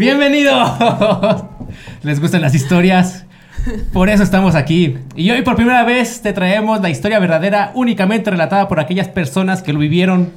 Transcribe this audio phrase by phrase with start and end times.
[0.00, 0.54] Bienvenido.
[2.02, 3.26] ¿Les gustan las historias?
[3.92, 4.96] Por eso estamos aquí.
[5.14, 9.62] Y hoy por primera vez te traemos la historia verdadera únicamente relatada por aquellas personas
[9.62, 10.32] que lo vivieron.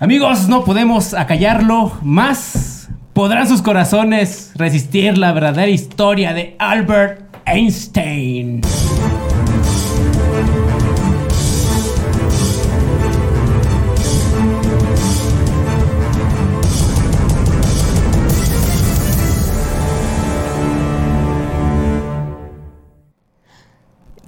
[0.00, 2.88] Amigos, no podemos acallarlo más.
[3.12, 8.62] ¿Podrán sus corazones resistir la verdadera historia de Albert Einstein?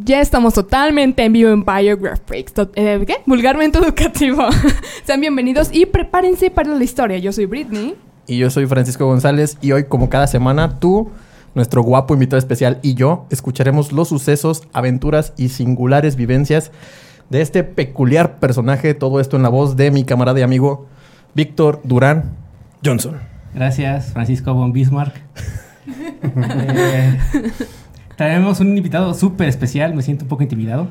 [0.04, 2.52] Ya estamos totalmente en vivo en Biographics.
[2.74, 3.16] eh, ¿Qué?
[3.26, 4.42] Vulgarmente educativo.
[5.04, 7.18] Sean bienvenidos y prepárense para la historia.
[7.18, 7.94] Yo soy Britney.
[8.26, 11.10] Y yo soy Francisco González y hoy, como cada semana, tú,
[11.54, 16.72] nuestro guapo invitado especial y yo escucharemos los sucesos, aventuras y singulares vivencias
[17.30, 18.94] de este peculiar personaje.
[18.94, 20.86] Todo esto en la voz de mi camarada y amigo
[21.34, 22.32] Víctor Durán
[22.84, 23.20] Johnson.
[23.54, 25.14] Gracias, Francisco von Bismarck.
[26.24, 27.18] Eh,
[28.22, 30.88] traemos un invitado súper especial, me siento un poco intimidado.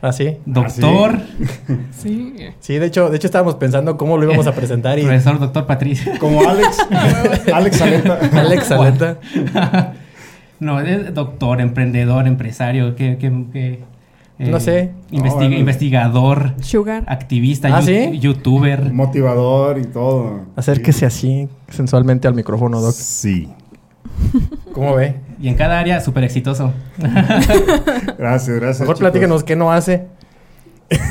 [0.00, 0.36] ¿Ah, sí?
[0.46, 1.18] Doctor,
[1.90, 2.34] Sí.
[2.60, 5.66] Sí, de hecho, de hecho estábamos pensando cómo lo íbamos a presentar y profesor doctor
[5.66, 6.12] Patricio.
[6.20, 6.78] Como Alex.
[7.52, 8.18] Alex Aleta.
[8.32, 9.18] Alex Aleta.
[10.60, 13.80] no, es doctor, emprendedor, empresario, que, que, que,
[14.38, 14.92] eh, No sé.
[15.10, 15.56] investiga- No, bueno.
[15.56, 17.02] investigador, Sugar.
[17.08, 18.18] activista, ¿Ah, sí?
[18.20, 18.92] youtuber.
[18.92, 20.42] Motivador y todo.
[20.54, 22.92] Acérquese así sensualmente al micrófono, Doc.
[22.92, 23.48] Sí.
[24.78, 25.16] ¿Cómo ve?
[25.40, 26.72] Y en cada área súper exitoso.
[28.16, 28.80] Gracias, gracias.
[28.82, 30.06] Mejor platíquenos qué no hace.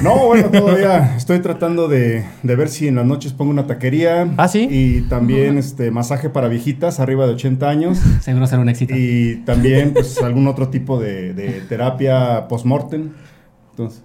[0.02, 4.26] No, bueno, todavía estoy tratando de, de ver si en las noches pongo una taquería.
[4.38, 4.70] ¿Ah, sí?
[4.72, 8.00] Y también este masaje para viejitas arriba de 80 años.
[8.22, 8.94] Seguro será un éxito.
[8.96, 13.10] Y también, pues, algún otro tipo de, de terapia post-mortem.
[13.72, 14.02] Entonces,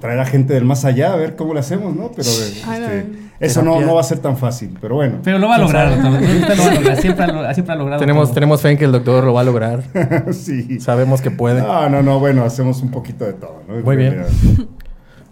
[0.00, 2.10] traer a gente del más allá a ver cómo le hacemos, ¿no?
[2.10, 3.23] Pero este, no.
[3.40, 5.18] Eso no, no va a ser tan fácil, pero bueno.
[5.22, 5.92] Pero lo va a ¿Quién lograr.
[5.92, 6.96] Ahorita lo va a lograr.
[7.00, 8.00] Siempre, ha lo- siempre ha logrado.
[8.00, 8.34] Tenemos, todo.
[8.34, 9.82] tenemos fe en que el doctor lo va a lograr.
[10.32, 10.80] sí.
[10.80, 11.60] Sabemos que puede.
[11.62, 13.80] No, no, no, bueno, hacemos un poquito de todo, ¿no?
[13.82, 14.22] Muy bien.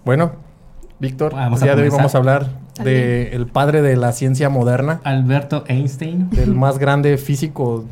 [0.05, 0.33] Bueno,
[0.99, 2.49] Víctor, el día de hoy vamos a hablar
[2.83, 6.29] del padre de la ciencia moderna, Alberto Einstein.
[6.31, 7.85] del más grande físico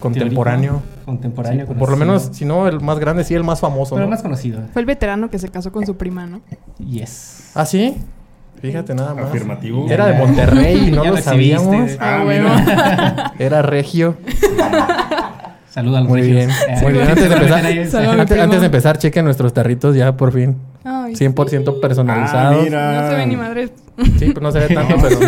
[0.00, 0.82] contemporáneo.
[0.82, 1.66] Teórico, Contemporáneo.
[1.70, 3.94] O por lo menos, si no el más grande, sí el más famoso.
[3.94, 4.10] Pero ¿no?
[4.10, 4.62] más conocido.
[4.72, 6.40] Fue el veterano que se casó con su prima, ¿no?
[6.78, 7.50] Yes.
[7.54, 7.96] ¿Ah, sí?
[8.68, 9.24] Fíjate nada más.
[9.26, 9.86] Afirmativo.
[9.90, 11.92] Era de Monterrey y no lo sabíamos.
[12.00, 13.32] Ah, Ah, mira.
[13.38, 14.16] Era regio.
[15.68, 16.36] Saludos a los Muy regios.
[16.36, 16.50] bien.
[16.50, 17.08] Eh, Muy bien.
[17.08, 20.56] Antes de empezar, antes, de empezar, chequen nuestros tarritos ya por fin.
[20.84, 22.64] Ay, 100% Ah, personalizados.
[22.64, 23.02] mira.
[23.02, 23.68] No se ve ni madre.
[24.18, 25.18] Sí, pues no se ve tanto, pero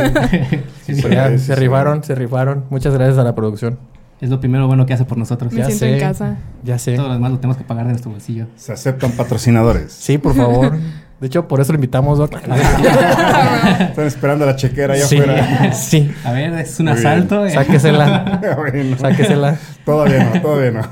[0.87, 1.03] Sí, sí.
[1.03, 1.61] pero ya, Sí, se sí.
[1.61, 2.65] rifaron, se rifaron.
[2.71, 3.79] Muchas gracias a la producción.
[4.21, 5.53] Es lo primero bueno que hace por nosotros.
[5.53, 5.93] Me Ya siento sé.
[5.95, 6.37] en casa.
[6.63, 6.95] Ya sé.
[6.97, 8.47] Todo lo demás lo tenemos que pagar de nuestro bolsillo.
[8.57, 9.93] Se aceptan patrocinadores.
[9.93, 10.79] Sí, por favor.
[11.21, 12.35] De hecho, por eso lo invitamos, Doc.
[12.45, 15.73] Están esperando la chequera allá sí, afuera.
[15.73, 16.11] sí.
[16.25, 17.07] A ver, es un Muy bien.
[17.07, 17.47] asalto.
[17.47, 17.51] eh.
[17.51, 18.41] Sáquesela.
[18.57, 19.57] bueno, Sáquesela.
[19.85, 20.83] todavía no, todavía no.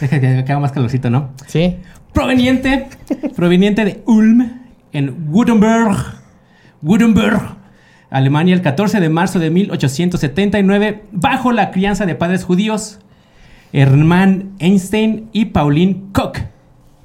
[0.00, 1.30] Deja que que haga más calorcito, ¿no?
[1.46, 1.78] Sí.
[2.12, 2.88] Proveniente,
[3.36, 4.50] proveniente de Ulm,
[4.92, 5.96] en Württemberg,
[6.82, 7.40] Württemberg,
[8.10, 12.98] Alemania, el 14 de marzo de 1879, bajo la crianza de padres judíos,
[13.72, 16.38] Hermann Einstein y Pauline Koch.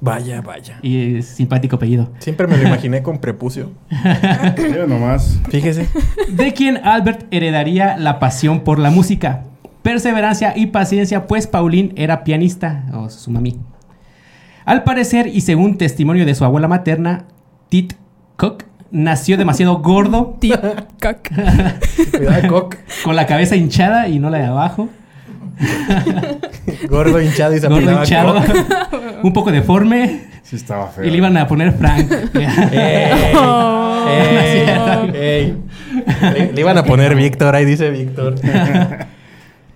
[0.04, 0.78] Vaya, vaya.
[0.82, 2.10] Y simpático apellido.
[2.18, 3.70] Siempre me lo imaginé con prepucio.
[4.58, 5.40] Mira nomás.
[5.48, 5.88] Fíjese.
[6.28, 9.44] de quien Albert heredaría la pasión por la música,
[9.82, 13.58] perseverancia y paciencia, pues Pauline era pianista, o su mami.
[14.66, 17.24] Al parecer, y según testimonio de su abuela materna,
[17.70, 17.94] Tit
[18.36, 21.30] Cook, nació demasiado gordo, Tic-tac.
[22.18, 22.76] Cuidado, Coc.
[23.04, 24.90] con la cabeza hinchada y no la de abajo,
[26.88, 28.42] Gordo, hinchado y se gordo hinchado,
[29.22, 31.04] un poco deforme, Sí estaba feo.
[31.04, 32.10] y le iban a poner Frank.
[32.72, 33.32] ¡Ey!
[33.36, 34.06] Oh.
[34.08, 35.14] ¡Ey!
[35.14, 35.56] ¡Ey!
[36.34, 38.34] Le, le iban a poner Víctor, ahí dice Víctor.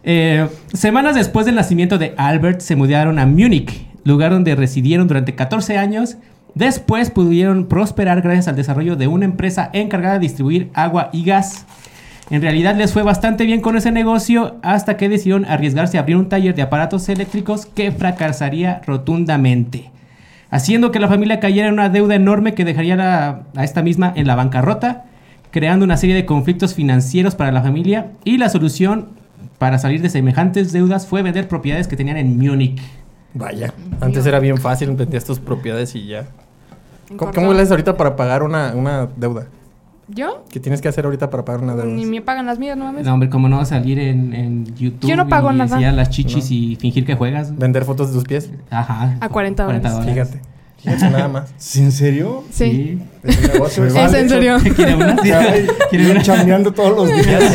[0.05, 5.35] Eh, semanas después del nacimiento de Albert, se mudaron a Múnich, lugar donde residieron durante
[5.35, 6.17] 14 años.
[6.55, 11.67] Después pudieron prosperar gracias al desarrollo de una empresa encargada de distribuir agua y gas.
[12.31, 16.17] En realidad les fue bastante bien con ese negocio hasta que decidieron arriesgarse a abrir
[16.17, 19.91] un taller de aparatos eléctricos que fracasaría rotundamente,
[20.51, 24.13] haciendo que la familia cayera en una deuda enorme que dejaría la- a esta misma
[24.15, 25.05] en la bancarrota,
[25.51, 29.09] creando una serie de conflictos financieros para la familia y la solución
[29.57, 32.81] para salir de semejantes deudas fue vender propiedades que tenían en Múnich.
[33.33, 33.73] Vaya.
[34.01, 36.27] Antes era bien fácil, vendías tus propiedades y ya.
[37.17, 39.47] ¿Cómo, le haces ahorita para pagar una, una deuda?
[40.09, 40.45] ¿Yo?
[40.51, 41.87] ¿Qué tienes que hacer ahorita para pagar una deuda?
[41.95, 43.05] Ni me pagan las mías, no mames.
[43.05, 45.65] No, hombre, cómo no salir en, en YouTube Yo no pago y nada.
[45.65, 46.57] enseñar las chichis No.
[46.57, 47.57] y fingir que juegas.
[47.57, 48.51] ¿Vender fotos de tus pies?
[48.71, 49.17] Ajá.
[49.21, 49.93] A 40 dólares.
[50.05, 50.41] Fíjate.
[50.79, 51.53] Fíjate nada más.
[51.59, 52.45] ¿Sí, ¿En serio?
[52.51, 53.03] Sí.
[53.25, 53.85] Es un negocio.
[53.85, 54.21] ¿Es vale.
[54.21, 54.57] en serio?
[54.77, 55.17] ¿Quiere una?
[55.17, 56.23] ¿Quiere yo una?
[56.23, 57.55] chambeando todos los días.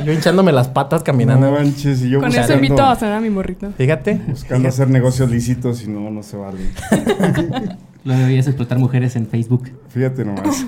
[0.04, 1.52] Yo hinchándome las patas No caminando.
[1.52, 3.70] manches, y yo Con buscando, eso invito a cenar a mi morrito.
[3.76, 4.18] Fíjate.
[4.28, 6.58] buscando hacer negocios lícitos y no, no se vale.
[8.04, 9.70] Lo debías explotar mujeres en Facebook.
[9.90, 10.66] Fíjate nomás.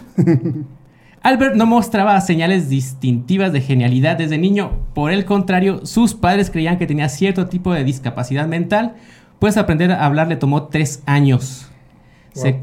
[1.22, 4.72] Albert no mostraba señales distintivas de genialidad desde niño.
[4.94, 8.94] Por el contrario, sus padres creían que tenía cierto tipo de discapacidad mental,
[9.38, 11.68] pues aprender a hablar le tomó tres años.
[12.32, 12.60] Se, ¿Eh?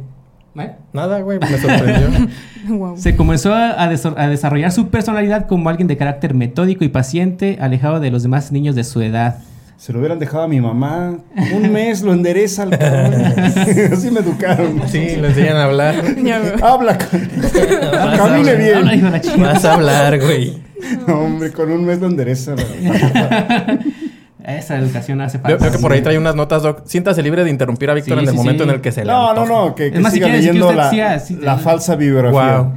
[0.93, 2.27] Nada, güey, me sorprendió.
[2.67, 2.97] Wow.
[2.97, 6.89] Se comenzó a, a desa- a desarrollar su personalidad como alguien de carácter metódico y
[6.89, 9.39] paciente, alejado de los demás niños de su edad.
[9.79, 11.19] Se lo hubieran dejado a mi mamá.
[11.55, 13.23] Un mes lo endereza al cabrón.
[13.93, 14.81] Así me educaron.
[14.89, 16.03] Sí, le enseñan a hablar.
[16.61, 16.97] Habla.
[18.17, 19.13] Camine bien.
[19.37, 20.61] Vas a hablar, güey.
[21.07, 22.55] No, hombre, con un mes lo endereza.
[22.55, 23.79] la-
[24.57, 25.63] Esa educación hace falta.
[25.63, 26.81] veo que por ahí trae unas notas, Doc.
[26.85, 28.69] Siéntase libre de interrumpir a Víctor Sí, en el sí, momento sí.
[28.69, 31.57] en el que se le No, no, no, que, que más, siga que leyendo la,
[31.57, 32.57] falsa bibliografía.
[32.57, 32.73] Wow.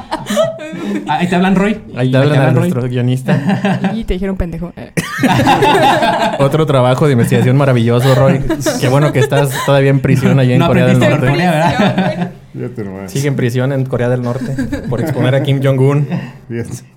[1.06, 1.80] Ah, ahí te hablan, Roy.
[1.96, 2.54] Ahí te hablan a Roy.
[2.54, 3.92] nuestro guionista.
[3.94, 4.72] Y te dijeron pendejo.
[4.76, 4.92] Eh.
[6.38, 8.40] Otro trabajo de investigación maravilloso, Roy.
[8.80, 12.30] Qué bueno que estás todavía en prisión allá en No Corea del Norte.
[13.06, 14.54] Sigue en prisión en Corea del Norte
[14.88, 16.06] por exponer a Kim Jong-un.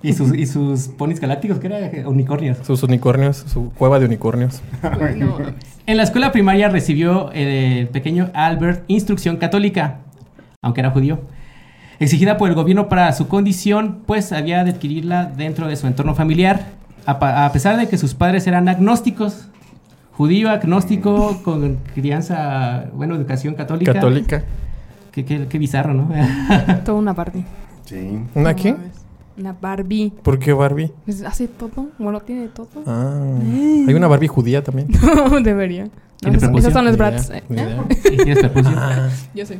[0.02, 2.58] Y sus, y sus ponis galácticos, que eran unicornios.
[2.66, 4.62] sus unicornios, su cueva de unicornios.
[5.16, 5.38] No.
[5.86, 9.98] En la escuela primaria recibió eh, el pequeño Albert instrucción católica,
[10.62, 11.20] aunque era judío,
[12.00, 16.14] exigida por el gobierno para su condición, pues había de adquirirla dentro de su entorno
[16.14, 16.66] familiar,
[17.06, 19.48] a, pesar de que sus padres eran agnósticos.
[20.12, 23.92] Judío, agnóstico, con crianza, bueno, educación católica.
[23.92, 24.42] Católica.
[25.12, 26.10] Qué, qué- qué bizarro, ¿no?
[26.84, 27.44] Toda una Barbie.
[27.84, 28.18] Sí.
[28.34, 28.74] ¿Una qué?
[29.38, 30.12] Una Barbie.
[30.22, 30.92] ¿Por qué Barbie?
[31.04, 31.86] Pues hace todo.
[31.98, 32.68] Bueno, tiene todo.
[32.86, 33.38] Ah,
[33.86, 34.88] hay una Barbie judía también.
[35.30, 35.88] No, debería.
[36.20, 36.68] No, ¿Tiene esas, prepucio?
[36.68, 37.30] esas son los brats.
[37.30, 37.42] eh.
[37.48, 37.84] ni idea.
[38.12, 38.72] ¿Y tienes prepucio?
[38.76, 39.58] Ah, Yo sé.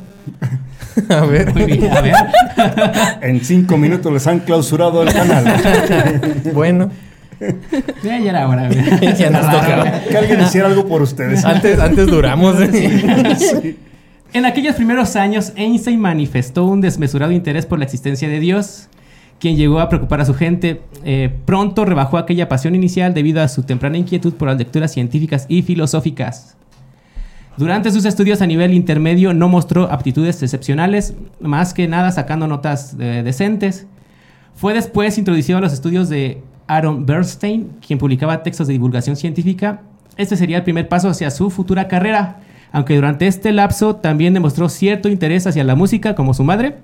[1.09, 1.53] a ver.
[1.53, 2.13] Muy bien, a ver.
[3.21, 5.45] En cinco minutos les han clausurado el canal.
[6.53, 6.91] Bueno,
[8.03, 8.67] Ya, ya era hora.
[8.67, 9.15] güey.
[9.15, 10.01] ya nos tocaba.
[10.09, 11.45] que alguien hiciera algo por ustedes.
[11.45, 12.59] Antes, antes duramos.
[12.61, 13.35] ¿eh?
[13.37, 13.77] Sí.
[14.33, 18.89] En aquellos primeros años, Einstein manifestó un desmesurado interés por la existencia de Dios,
[19.39, 20.81] quien llegó a preocupar a su gente.
[21.03, 25.45] Eh, pronto rebajó aquella pasión inicial debido a su temprana inquietud por las lecturas científicas
[25.49, 26.57] y filosóficas.
[27.57, 32.95] Durante sus estudios a nivel intermedio no mostró aptitudes excepcionales, más que nada sacando notas
[32.99, 33.85] eh, decentes.
[34.55, 39.81] Fue después introducido a los estudios de Aaron Bernstein, quien publicaba textos de divulgación científica.
[40.15, 42.39] Este sería el primer paso hacia su futura carrera,
[42.71, 46.77] aunque durante este lapso también demostró cierto interés hacia la música como su madre,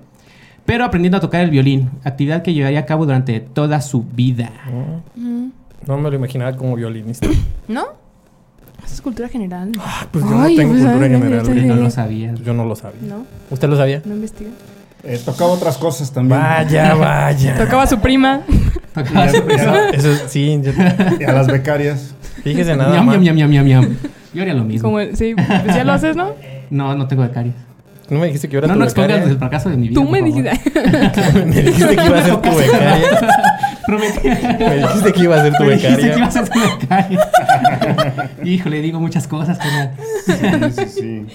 [0.66, 4.50] pero aprendiendo a tocar el violín, actividad que llevaría a cabo durante toda su vida.
[5.14, 5.46] Mm.
[5.86, 7.26] No me lo imaginaba como violinista.
[7.68, 7.84] ¿No?
[8.84, 9.72] Eso es cultura general.
[10.10, 11.46] Pues yo Ay, no tengo pues, cultura general.
[11.46, 11.64] güey.
[11.64, 12.34] No lo sabía.
[12.44, 13.00] Yo no lo sabía.
[13.08, 14.02] No, ¿Usted lo sabía?
[14.04, 14.50] no investiga.
[15.02, 16.40] Eh, tocaba otras cosas también.
[16.40, 17.56] Vaya, vaya.
[17.56, 18.40] Tocaba su prima.
[18.94, 20.72] Tocaba su- Ya- Eso sí, yo-
[21.20, 22.14] Y a las becarias.
[22.42, 23.96] fíjese nada ñam.
[24.34, 24.88] Yo haría lo mismo.
[24.90, 26.34] Como sí, pues ya lo haces, ¿no?
[26.70, 27.52] No, no tengo becario.
[28.08, 29.32] No me dijiste que yo era No, tu no expongas becaria.
[29.32, 30.00] el fracaso de mi vida.
[30.00, 30.50] Tú me dijiste.
[31.46, 33.08] me dijiste que iba a ser tu becaria.
[33.86, 34.28] Prometí.
[34.28, 36.26] Me dijiste que iba a ser tu Me dijiste que iba becaria.
[36.26, 37.28] a ser tu becaria.
[38.44, 39.58] Híjole, digo muchas cosas.
[39.58, 39.90] carnal.
[40.26, 40.32] Sí,
[40.76, 41.26] sí, sí.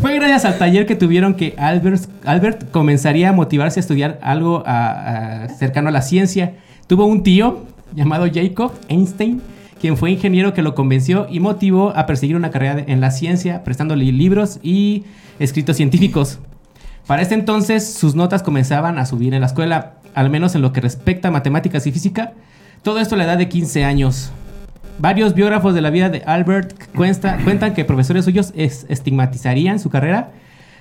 [0.00, 4.62] Fue gracias al taller que tuvieron que Albert, Albert comenzaría a motivarse a estudiar algo
[4.66, 6.52] a- a- cercano a la ciencia.
[6.86, 9.40] Tuvo un tío llamado Jacob Einstein,
[9.80, 13.62] quien fue ingeniero que lo convenció y motivó a perseguir una carrera en la ciencia,
[13.64, 15.04] prestándole libros y
[15.38, 16.38] escritos científicos.
[17.06, 20.72] Para este entonces, sus notas comenzaban a subir en la escuela, al menos en lo
[20.72, 22.32] que respecta a matemáticas y física.
[22.82, 24.30] Todo esto a la edad de 15 años.
[24.98, 29.90] Varios biógrafos de la vida de Albert cuenta- cuentan que profesores suyos es- estigmatizarían su
[29.90, 30.30] carrera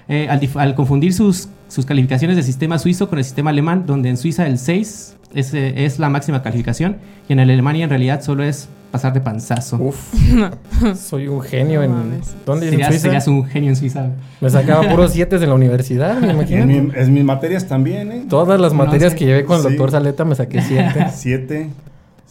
[0.08, 4.18] eh, al confundir sus, sus calificaciones del sistema suizo con el sistema alemán, donde en
[4.18, 6.98] Suiza el 6 es, eh, es la máxima calificación
[7.28, 9.78] y en Alemania en realidad solo es pasar de panzazo.
[9.78, 10.14] Uf,
[10.96, 12.22] soy un genio No en...
[12.46, 12.66] ¿Dónde?
[12.68, 13.02] ¿En serías, Suiza?
[13.04, 14.08] serías un genio en Suiza.
[14.42, 16.66] Me sacaba puros siete en la universidad, me En, imagino.
[16.66, 18.26] mi- en mis materias también, ¿eh?
[18.30, 19.18] Todas las No materias sé.
[19.20, 19.70] que llevé con el Sí.
[19.70, 21.08] doctor Saleta me saqué siete.
[21.14, 21.70] Siete.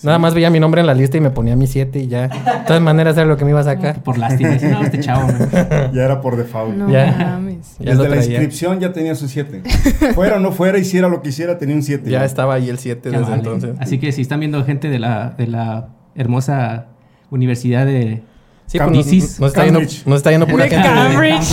[0.02, 2.28] Nada más veía mi nombre en la lista y me ponía mi siete y ya.
[2.28, 4.02] De todas maneras era lo que me iba a sacar.
[4.02, 4.50] Por lástima.
[4.60, 5.28] No, este chavo.
[5.28, 5.48] man".
[5.94, 6.76] Ya era por default.
[6.76, 7.14] No Ya.
[7.16, 7.76] mames.
[7.78, 9.62] Ya lo Desde la inscripción ya tenía su siete.
[10.14, 12.10] Fuera o no fuera, hiciera lo que hiciera, tenía un siete.
[12.10, 13.42] Ya estaba ahí el siete Ya desde vale.
[13.44, 13.76] entonces.
[13.78, 16.86] Así que si están viendo gente de la, de la hermosa
[17.30, 18.22] universidad de
[18.66, 19.38] Sí, Cam- pues, Isis.
[19.40, 20.06] nos, está yendo, Cambridge.
[20.06, 20.88] nos está yendo pura gente.
[20.88, 21.50] Cambridge.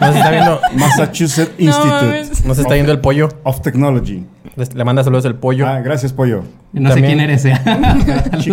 [0.00, 2.44] Nos está viendo, Massachusetts No Institute mames.
[2.46, 3.28] nos está yendo el pollo.
[3.42, 4.24] of Technology.
[4.74, 5.66] Le manda saludos el pollo.
[5.66, 6.44] Ah, gracias, pollo.
[6.72, 7.44] No sé quién eres.
[7.44, 7.52] ¿eh?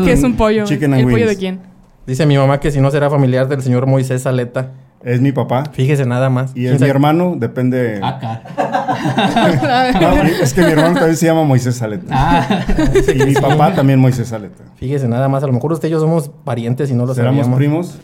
[0.04, 0.66] ¿Qué es un pollo?
[0.66, 1.62] Chicken and ¿El pollo de quién?
[2.06, 4.72] Dice mi mamá que si no será familiar del señor Moisés Saleta.
[5.04, 5.64] Es mi papá.
[5.74, 6.52] Fíjese nada más.
[6.56, 8.00] Y es ¿Quién mi hermano, depende.
[8.02, 8.42] Acá.
[10.00, 12.06] No, es que mi hermano también se llama Moisés Saleta.
[12.10, 12.66] Ah,
[13.14, 14.64] Y mi papá también Moisés Saleta.
[14.78, 15.44] Fíjese nada más.
[15.44, 17.58] A lo mejor usted y yo somos parientes y no lo ¿Seremos sabíamos.
[17.58, 17.98] primos?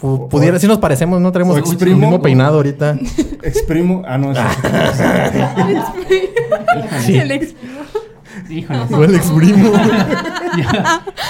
[0.00, 1.98] Pu- pudiera, si nos parecemos, no traemos o el exprimo.
[1.98, 2.96] mismo peinado ahorita.
[3.42, 4.02] ¿Exprimo?
[4.06, 4.38] Ah, no, es
[7.04, 7.16] Sí.
[7.16, 7.54] El ex-
[8.48, 8.80] híjole.
[8.90, 9.72] ¿Cuál exprimo?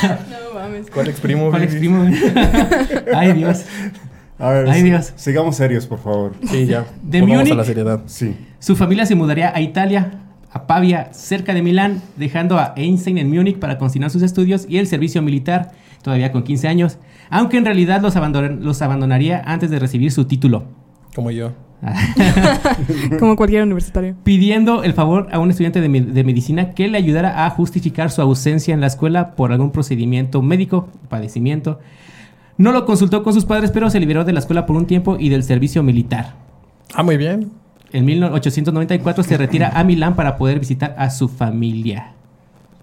[0.02, 0.90] No mames.
[0.92, 1.50] ¿Cuál exprimo?
[1.50, 2.06] ¿Cuál exprimo?
[3.14, 3.64] Ay, Dios.
[4.38, 5.12] A ver, Ay, Dios.
[5.16, 6.32] sigamos serios, por favor.
[6.48, 6.86] Sí, ya.
[7.02, 7.52] De Múnich.
[7.52, 8.02] a la seriedad.
[8.06, 8.36] Sí.
[8.60, 10.20] Su familia se mudaría a Italia,
[10.52, 14.78] a Pavia, cerca de Milán, dejando a Einstein en Múnich para continuar sus estudios y
[14.78, 16.98] el servicio militar, todavía con 15 años,
[17.30, 20.64] aunque en realidad los, abandon- los abandonaría antes de recibir su título,
[21.14, 21.52] Como yo.
[23.20, 24.16] Como cualquier universitario.
[24.24, 28.10] pidiendo el favor a un estudiante de, me- de medicina que le ayudara a justificar
[28.10, 31.78] su ausencia en la escuela por algún procedimiento médico, padecimiento.
[32.58, 35.16] No lo consultó con sus padres, pero se liberó de la escuela por un tiempo
[35.18, 36.34] y del servicio militar.
[36.94, 37.50] Ah, muy bien.
[37.92, 42.12] En 1894 se retira a Milán para poder visitar a su familia.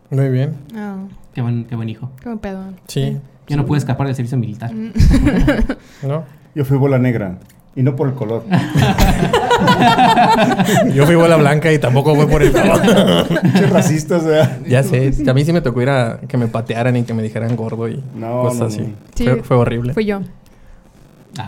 [0.10, 0.54] Muy bien.
[0.76, 0.96] Ah,
[1.34, 2.10] Qué buen, qué buen hijo.
[2.22, 2.64] qué buen pedo.
[2.88, 3.18] Sí.
[3.48, 4.72] Ya no pude escapar del servicio militar.
[6.02, 6.24] ¿No?
[6.56, 7.38] Yo fui bola negra.
[7.76, 8.44] Y no por el color.
[10.94, 12.82] Yo fui bola blanca y tampoco fue por el color.
[13.54, 14.60] Qué racistas, ¿verdad?
[14.68, 15.14] ya sé.
[15.28, 17.88] A mí sí me tocó ir a que me patearan y que me dijeran gordo
[17.90, 18.82] y No, cosas no, así.
[18.82, 18.90] no.
[19.14, 19.24] Sí.
[19.26, 19.94] Fue, fue horrible.
[19.94, 20.22] Fui yo.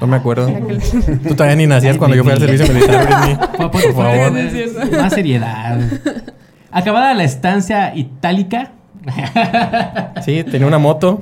[0.01, 0.47] No me acuerdo.
[0.47, 0.79] Que-
[1.29, 3.51] Tú todavía ni nacías Ay, cuando yo fui al servicio militar.
[3.57, 4.31] Por, Por favor.
[4.91, 5.79] Más seriedad.
[6.71, 8.71] Acabada la estancia itálica.
[10.23, 11.21] Sí, tenía una moto.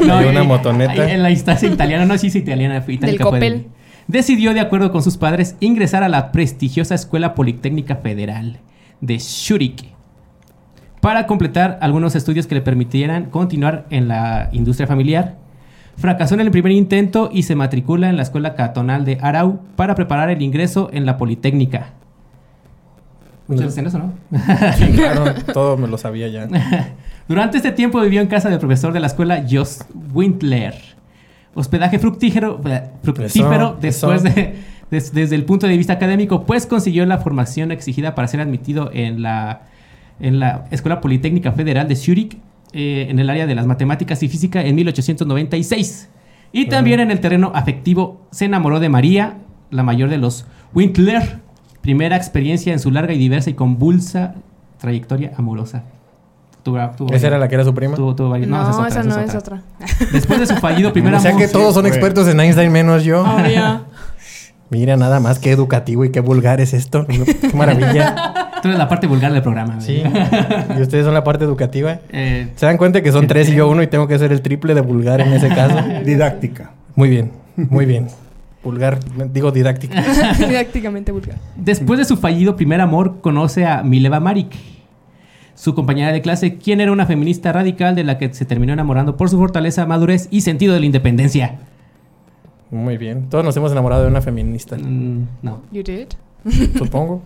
[0.00, 1.10] Y una eh, motoneta.
[1.10, 2.98] En la instancia italiana, no sé si italiana, fue.
[2.98, 3.66] Del Coppel.
[4.08, 8.58] Decidió, de acuerdo con sus padres, ingresar a la prestigiosa Escuela Politécnica Federal
[9.00, 9.92] de Zúrich
[11.00, 15.36] para completar algunos estudios que le permitieran continuar en la industria familiar.
[15.96, 19.94] Fracasó en el primer intento y se matricula en la Escuela Catonal de Arau para
[19.94, 21.94] preparar el ingreso en la Politécnica.
[23.48, 24.12] ¿Muchas en eso, no?
[24.76, 25.34] Sí, claro.
[25.52, 26.48] Todo me lo sabía ya.
[27.28, 30.74] Durante este tiempo vivió en casa del profesor de la escuela Jos Windler.
[31.54, 34.34] Hospedaje fructífero, eh, fructífero Eso, después eso.
[34.34, 34.54] de
[34.90, 38.90] des- desde el punto de vista académico, pues consiguió la formación exigida para ser admitido
[38.92, 39.62] en la
[40.20, 42.36] en la Escuela Politécnica Federal de Zúrich
[42.72, 46.08] eh, en el área de las matemáticas y física en 1896.
[46.52, 49.38] Y también en el terreno afectivo se enamoró de María,
[49.70, 51.40] la mayor de los Windler,
[51.82, 54.34] primera experiencia en su larga y diversa y convulsa
[54.80, 55.82] trayectoria amorosa.
[56.64, 57.96] Tuvo- tuvo ¿Esa era la que era su prima?
[57.96, 59.62] tuvo- tuvo varios- No, esa esa no esa es otra.
[60.12, 61.42] Después de su fallido primer O sea amor.
[61.42, 63.22] que todos son expertos en Einstein menos yo.
[63.24, 63.84] Obvio.
[64.70, 67.04] Mira nada más qué educativo y qué vulgar es esto.
[67.06, 68.32] Qué maravilla.
[68.62, 69.74] Tú eres la parte vulgar del programa.
[69.74, 69.84] güey.
[69.86, 70.02] Sí.
[70.78, 71.98] Y ustedes son la parte educativa.
[72.10, 74.40] Eh, ¿Se dan cuenta que son tres y yo uno y tengo que ser el
[74.40, 75.76] triple de vulgar en ese caso?
[76.06, 76.70] Didáctica.
[76.94, 78.06] Muy bien, muy bien.
[78.64, 78.98] Vulgar,
[79.32, 79.94] digo didáctico.
[80.38, 81.36] Didácticamente vulgar.
[81.56, 84.52] después de su fallido primer amor, conoce a Mileva Marik,
[85.54, 89.16] su compañera de clase, quien era una feminista radical de la que se terminó enamorando
[89.16, 91.58] por su fortaleza, madurez y sentido de la independencia.
[92.70, 93.28] Muy bien.
[93.28, 95.62] Todos nos hemos enamorado de una feminista, Mm, no.
[95.72, 96.06] You did?
[96.78, 97.22] supongo.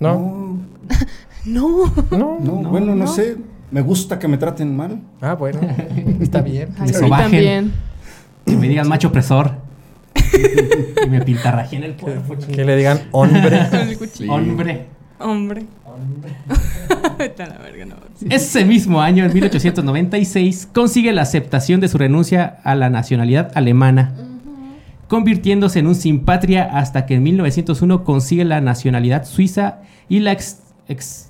[0.00, 0.58] ¿No?
[1.44, 1.92] No.
[2.10, 2.38] No.
[2.38, 3.06] No, No, bueno, no, no.
[3.06, 3.36] sé.
[3.70, 5.00] Me gusta que me traten mal.
[5.20, 5.60] Ah, bueno.
[6.20, 6.70] Está bien.
[6.78, 7.22] Ay, Me a mí sobajen.
[7.30, 7.72] también.
[8.46, 9.52] Que me digan macho opresor.
[11.06, 12.36] y me pintarrajé en el cuerpo.
[12.54, 13.60] Que le digan hombre.
[13.98, 14.32] Cuchillo.
[14.32, 14.86] Hombre.
[15.18, 15.64] Hombre.
[17.18, 17.96] Vete a la verga, no.
[18.30, 24.12] Ese mismo año, en 1896, consigue la aceptación de su renuncia a la nacionalidad alemana,
[25.08, 30.32] convirtiéndose en un sin patria hasta que en 1901 consigue la nacionalidad suiza y la
[30.32, 30.58] ex-
[30.88, 31.27] ex-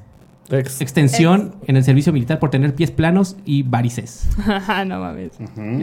[0.51, 0.81] Ex.
[0.81, 4.29] extensión en el servicio militar por tener pies planos y varices.
[4.87, 5.33] no mames.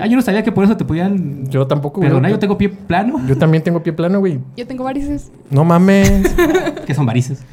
[0.01, 2.09] Ah, yo no sabía que por eso te podían Yo tampoco, güey.
[2.09, 2.31] perdonar.
[2.31, 3.21] Yo tengo pie plano.
[3.27, 4.39] Yo también tengo pie plano, güey.
[4.57, 5.31] Yo tengo varices.
[5.49, 6.23] No mames.
[6.85, 7.43] ¿Qué son varices?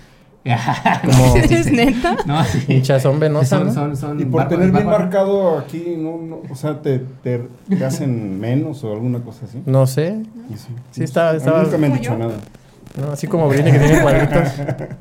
[1.05, 2.17] Como- ¿Es neta?
[2.27, 2.65] No, sí.
[2.67, 3.03] Hinchas.
[3.03, 3.45] Son, ¿no?
[3.45, 7.85] son, son Y por tener bien marcado aquí, no, no, o sea, te, te, te
[7.85, 9.63] hacen menos o alguna cosa así.
[9.67, 10.21] No sé.
[10.53, 10.69] Y sí.
[10.91, 12.19] Sí, estaba- A mí estaba- Nunca me han ¿Como dicho yo?
[12.19, 12.35] nada.
[13.01, 14.49] No, así como Brini que tiene cuadritos.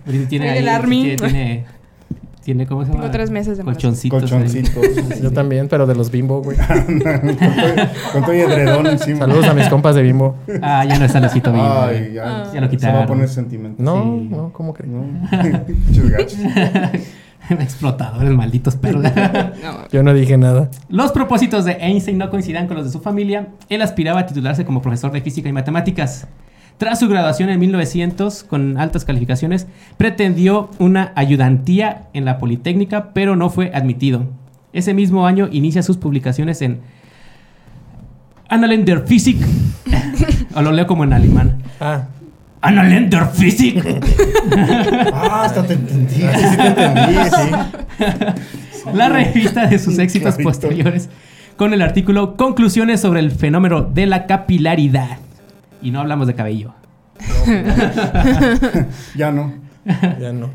[0.06, 1.01] Tiene, tiene ahí, del Army.
[1.01, 1.65] Tiene, tiene,
[2.43, 3.01] tiene, ¿cómo se llama?
[3.01, 3.63] Tengo tres meses de.
[3.63, 4.21] Colchoncitos.
[4.21, 5.21] Colchoncitos.
[5.21, 6.57] Yo también, pero de los bimbo, güey.
[8.13, 9.19] con, todo, y edredón encima.
[9.19, 10.36] Saludos a mis compas de bimbo.
[10.62, 11.81] Ah, ya no está Lucito Bimbo.
[11.81, 12.43] Ay, ya, Ah.
[12.45, 13.03] Ya lo Se va quitaron.
[13.03, 13.83] a poner sentimental.
[13.86, 14.27] No, Sí.
[14.31, 14.91] no, ¿cómo crees?
[14.91, 15.03] No.
[15.67, 16.38] Pinches gachos.
[17.50, 19.03] Explotadores, malditos perros.
[19.03, 20.69] No, Yo no dije nada.
[20.89, 23.48] los propósitos de Einstein no coincidían con los de su familia.
[23.67, 26.27] Él aspiraba a titularse como profesor de física y matemáticas.
[26.78, 33.36] Tras su graduación en 1900 con altas calificaciones, pretendió una ayudantía en la Politécnica, pero
[33.36, 34.25] no fue admitido.
[34.74, 36.80] Ese mismo año inicia sus publicaciones en
[38.50, 39.38] Analender Physik.
[40.56, 41.62] o lo leo como en alemán.
[41.80, 42.06] Ah,
[42.62, 43.84] Analender Physik.
[45.13, 46.16] Ah, hasta te entendí.
[46.22, 48.92] Sí, sí te entendí, sí.
[48.94, 51.10] la revista de sus éxitos posteriores
[51.56, 55.18] con el artículo Conclusiones sobre el fenómeno de la capilaridad.
[55.82, 56.74] Y no hablamos de cabello.
[59.16, 59.54] Ya no,
[60.20, 60.50] ya no.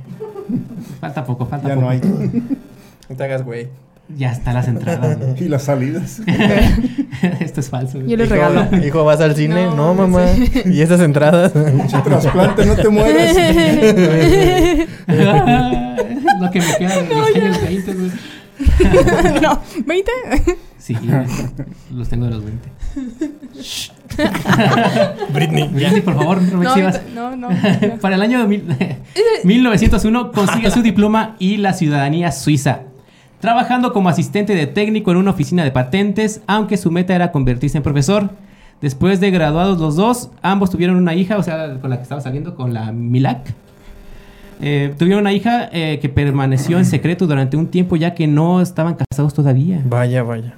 [1.01, 1.87] Falta poco, falta ya poco.
[1.87, 2.01] no hay.
[2.01, 3.69] No te hagas, güey.
[4.17, 5.19] Ya están las entradas.
[5.21, 5.35] ¿no?
[5.37, 6.21] Y las salidas.
[7.41, 7.99] Esto es falso.
[8.01, 8.85] Yo les Hijo, regalo.
[8.87, 9.67] Hijo, ¿vas al cine?
[9.67, 10.27] No, No, mamá.
[10.65, 11.53] ¿Y esas entradas?
[11.53, 13.37] Pinche trasplante, no te mueres.
[16.41, 18.11] Lo que me queda de los años 20, güey.
[19.43, 20.57] no, ¿20?
[20.79, 20.95] Sí,
[21.93, 22.69] los tengo de los 20.
[25.33, 25.69] Britney.
[25.69, 27.01] Britney, por favor, no me No, exhibas.
[27.15, 27.49] no, no.
[28.01, 28.65] Para el año de mil-
[29.45, 32.81] 1901 consigue su diploma y la ciudadanía suiza,
[33.41, 37.77] trabajando como asistente de técnico en una oficina de patentes, aunque su meta era convertirse
[37.79, 38.31] en profesor.
[38.81, 42.21] Después de graduados los dos, ambos tuvieron una hija, o sea, con la que estaba
[42.21, 43.55] saliendo, con la Milak.
[44.61, 48.61] Eh, tuvieron una hija eh, que permaneció en secreto durante un tiempo ya que no
[48.61, 49.83] estaban casados todavía.
[49.85, 50.55] Vaya, vaya.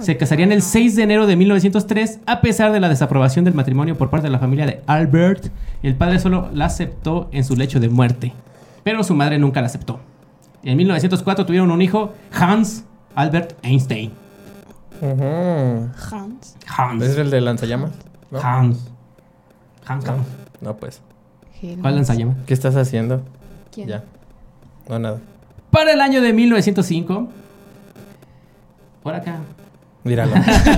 [0.00, 3.96] Se casarían el 6 de enero de 1903 a pesar de la desaprobación del matrimonio
[3.96, 5.46] por parte de la familia de Albert.
[5.82, 8.32] El padre solo la aceptó en su lecho de muerte,
[8.84, 10.00] pero su madre nunca la aceptó.
[10.62, 14.12] En 1904 tuvieron un hijo, Hans Albert Einstein.
[15.00, 15.88] Ujú.
[16.10, 16.56] Hans.
[16.66, 17.02] Hans.
[17.02, 17.92] ¿Es el de lanzallamas?
[18.30, 18.40] ¿No?
[18.40, 18.90] Hans.
[19.86, 20.06] Hans.
[20.06, 20.26] Hans.
[20.60, 21.00] No, pues.
[21.80, 22.36] ¿Cuál lanzallamas?
[22.46, 23.22] ¿Qué estás haciendo?
[23.78, 23.88] ¿Quién?
[23.88, 24.02] Ya.
[24.88, 25.20] No, nada.
[25.70, 27.28] Para el año de 1905,
[29.04, 29.38] por acá,
[30.02, 30.32] Míralo.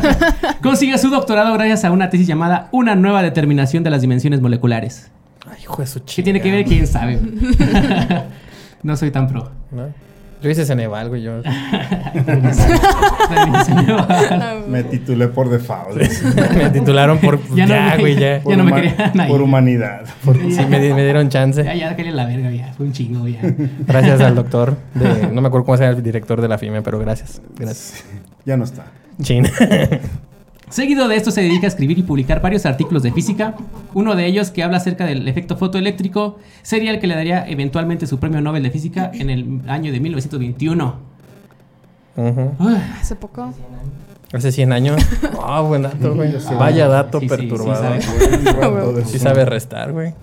[0.62, 5.10] consigue su doctorado gracias a una tesis llamada Una nueva determinación de las dimensiones moleculares.
[5.46, 6.16] Ay, hijo de su chica.
[6.16, 6.66] ¿Qué tiene que ver?
[6.66, 7.18] ¿Quién sabe?
[8.82, 9.50] no soy tan pro.
[9.70, 9.88] ¿No?
[10.42, 11.22] Yo hice Ceneval, güey.
[11.22, 11.42] Yo
[14.68, 16.00] Me titulé por default.
[16.56, 17.38] me titularon por.
[17.54, 18.42] Ya Ya, no me- güey, ya.
[18.44, 19.30] Ya no me querían ahí.
[19.30, 20.04] Por humanidad.
[20.50, 21.62] Sí, me, di- me dieron chance.
[21.62, 22.72] Ya, ya, cállate la verga, ya.
[22.72, 23.38] Fue un chingo, ya.
[23.86, 24.76] Gracias al doctor.
[24.94, 27.40] de- no me acuerdo cómo se llama el director de la FIME, pero gracias.
[27.58, 28.04] Gracias.
[28.44, 28.86] Ya no está.
[29.22, 29.46] Chin.
[30.70, 33.54] Seguido de esto se dedica a escribir y publicar varios artículos de física.
[33.92, 38.06] Uno de ellos, que habla acerca del efecto fotoeléctrico, sería el que le daría eventualmente
[38.06, 40.94] su premio Nobel de Física en el año de 1921.
[42.16, 42.52] Ujú.
[42.60, 43.52] Ah, Hace poco.
[44.32, 45.02] Hace 100 años.
[45.42, 46.30] Ah, buen dato, güey.
[46.32, 46.54] Sí, sí.
[46.56, 48.00] Vaya dato Sí, sí, sí perturbador.
[48.02, 49.04] sabe.
[49.06, 50.14] Sí sabe restar, güey.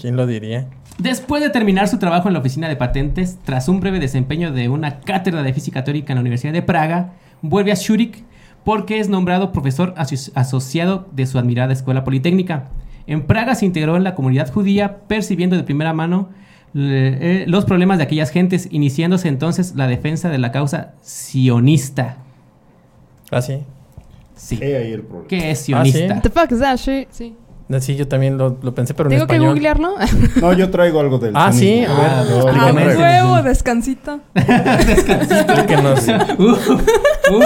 [0.00, 0.66] ¿Quién lo diría?
[0.98, 4.68] Después de terminar su trabajo en la oficina de patentes, tras un breve desempeño de
[4.68, 8.22] una cátedra de física teórica en la Universidad de Praga, vuelve a Zúrich
[8.64, 12.68] porque es nombrado profesor aso- asociado de su admirada escuela politécnica.
[13.06, 16.30] En Praga se integró en la comunidad judía, percibiendo de primera mano
[16.74, 22.16] eh, los problemas de aquellas gentes, iniciándose entonces la defensa de la causa sionista.
[23.30, 23.58] Ah, sí.
[24.34, 24.58] Sí.
[24.60, 25.28] He ahí el problema.
[25.28, 26.14] ¿Qué es Ah, sionista?
[26.14, 27.08] What the fuck is that shit?
[27.10, 27.36] Sí.
[27.80, 29.54] Sí, yo también lo, lo pensé, pero en ¿Tengo que español.
[29.54, 29.94] googlearlo?
[30.40, 31.94] No, yo traigo algo del Ah, sí, sionismo.
[31.94, 32.10] a ver.
[32.56, 34.20] Ah, traigo- huevo, descansito.
[36.38, 37.44] Uf, uf.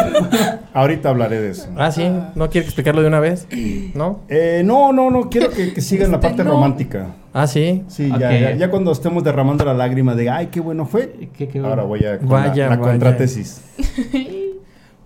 [0.75, 1.69] Ahorita hablaré de eso.
[1.77, 2.09] Ah, sí.
[2.35, 3.47] ¿No quiere explicarlo de una vez?
[3.95, 4.21] ¿No?
[4.29, 6.51] Eh, no, no, no, quiero que, que sigan la Este, parte no.
[6.53, 7.07] romántica.
[7.33, 7.85] Ah, sí.
[7.88, 11.29] Sí, ya, ya, ya cuando estemos derramando la lágrima de, ay, qué bueno fue.
[11.37, 13.61] Qué- qué Ahora voy a con Vaya, la, contratesis.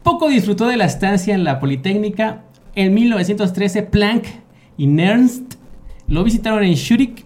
[0.03, 2.41] Poco disfrutó de la estancia en la Politécnica.
[2.75, 4.25] En 1913, Planck
[4.83, 5.55] y Nernst
[6.09, 7.25] lo visitaron en Zúrich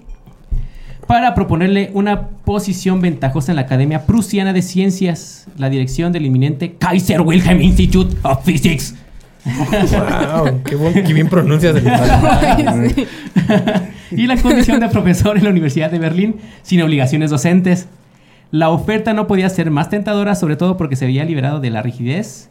[1.06, 6.74] para proponerle una posición ventajosa en la Academia Prusiana de Ciencias, la dirección del inminente
[6.74, 8.94] Kaiser Wilhelm Institute of Physics.
[9.46, 13.06] Wow, qué, bien pronuncias el Ay, sí.
[14.10, 17.88] y la condición de profesor en la Universidad de Berlín sin obligaciones docentes.
[18.50, 21.80] La oferta no podía ser más tentadora, sobre todo porque se había liberado de la
[21.80, 22.50] rigidez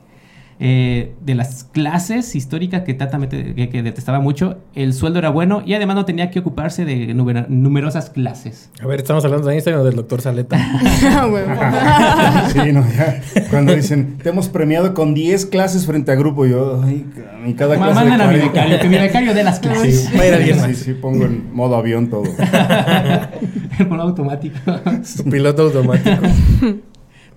[0.60, 4.58] eh, de las clases históricas que, tatamente- que, que detestaba mucho.
[4.74, 8.70] El sueldo era bueno y además no tenía que ocuparse de numerosas clases.
[8.82, 10.58] A ver, ¿estamos hablando de Einstein o del doctor Saleta?
[11.08, 12.50] Ah.
[12.54, 13.22] Sí, no, ya.
[13.50, 17.06] Cuando dicen, te hemos premiado con 10 clases frente a grupo, yo, ay,
[17.46, 17.94] y cada clase.
[17.94, 18.48] Mandan a mi 40.
[18.48, 20.08] becario, que mi becario de las clases.
[20.08, 22.24] A Sí, sí, pongo en modo avión todo.
[23.90, 24.56] Por automático.
[25.04, 26.22] Su piloto automático.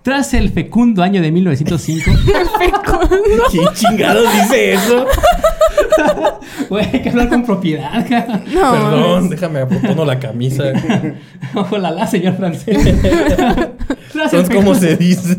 [0.03, 2.11] Tras el fecundo año de 1905,
[3.51, 5.07] ¿Quién chingados dice eso?
[6.71, 8.07] güey, hay que hablar con propiedad.
[8.09, 8.41] cara.
[8.47, 9.31] No, Perdón, mames.
[9.31, 10.65] déjame abotono la camisa.
[11.55, 12.79] Ojalá, la, señor francés.
[14.13, 15.37] Tras el Entonces, ¿cómo fecundo- se dice?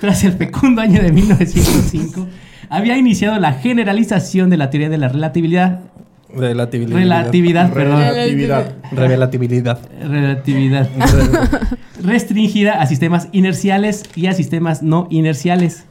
[0.00, 2.26] Tras el fecundo año de 1905,
[2.68, 5.80] había iniciado la generalización de la teoría de la relatividad.
[6.36, 6.96] Relatividad.
[6.96, 8.00] Relatividad, perdón.
[8.00, 8.72] Relatividad.
[8.92, 9.78] Relatividad.
[10.02, 10.88] Relatividad.
[12.02, 15.86] Restringida a sistemas inerciales y a sistemas no inerciales.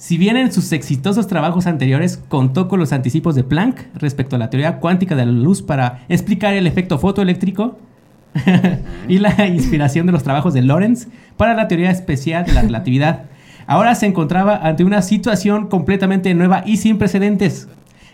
[0.00, 4.38] Si bien en sus exitosos trabajos anteriores contó con los anticipos de Planck respecto a
[4.38, 7.78] la teoría cuántica de la luz para explicar el efecto fotoeléctrico
[9.08, 13.24] y la inspiración de los trabajos de Lorentz para la teoría especial de la relatividad,
[13.66, 17.68] ahora se encontraba ante una situación completamente nueva y sin precedentes.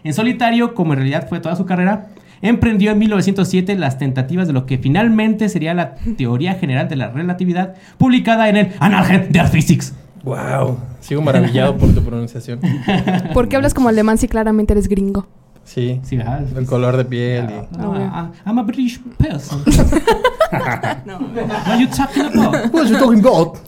[0.07, 2.07] En solitario, como en realidad fue toda su carrera,
[2.41, 7.09] emprendió en 1907 las tentativas de lo que finalmente sería la teoría general de la
[7.11, 9.95] relatividad, publicada en el Annalen der Physics.
[10.23, 10.79] Wow.
[11.01, 12.61] Sigo maravillado por tu pronunciación.
[13.35, 15.27] ¿Por qué hablas como alemán si claramente eres gringo?
[15.65, 16.01] Sí.
[16.05, 16.45] Sí, ¿verdad?
[16.57, 17.47] El color de piel.
[17.51, 19.65] y- No, I- I'm a British person.
[20.53, 22.73] What are you talking about?
[22.73, 23.59] What you talking about?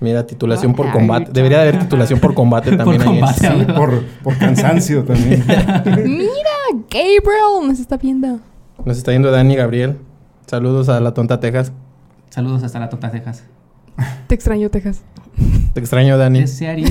[0.00, 1.30] Mira, titulación por combate.
[1.32, 3.02] Debería de haber titulación por combate también.
[3.02, 3.48] Por ahí en- combate.
[3.48, 5.42] Sí, por, por cansancio también.
[6.04, 8.40] Mira, Gabriel nos está viendo.
[8.84, 9.96] Nos está yendo Dani Gabriel.
[10.46, 11.72] Saludos a la tonta Texas.
[12.30, 13.44] Saludos hasta la Tota Texas.
[14.26, 15.00] Te extraño, Texas.
[15.72, 16.40] Te extraño, Dani.
[16.40, 16.86] Desearía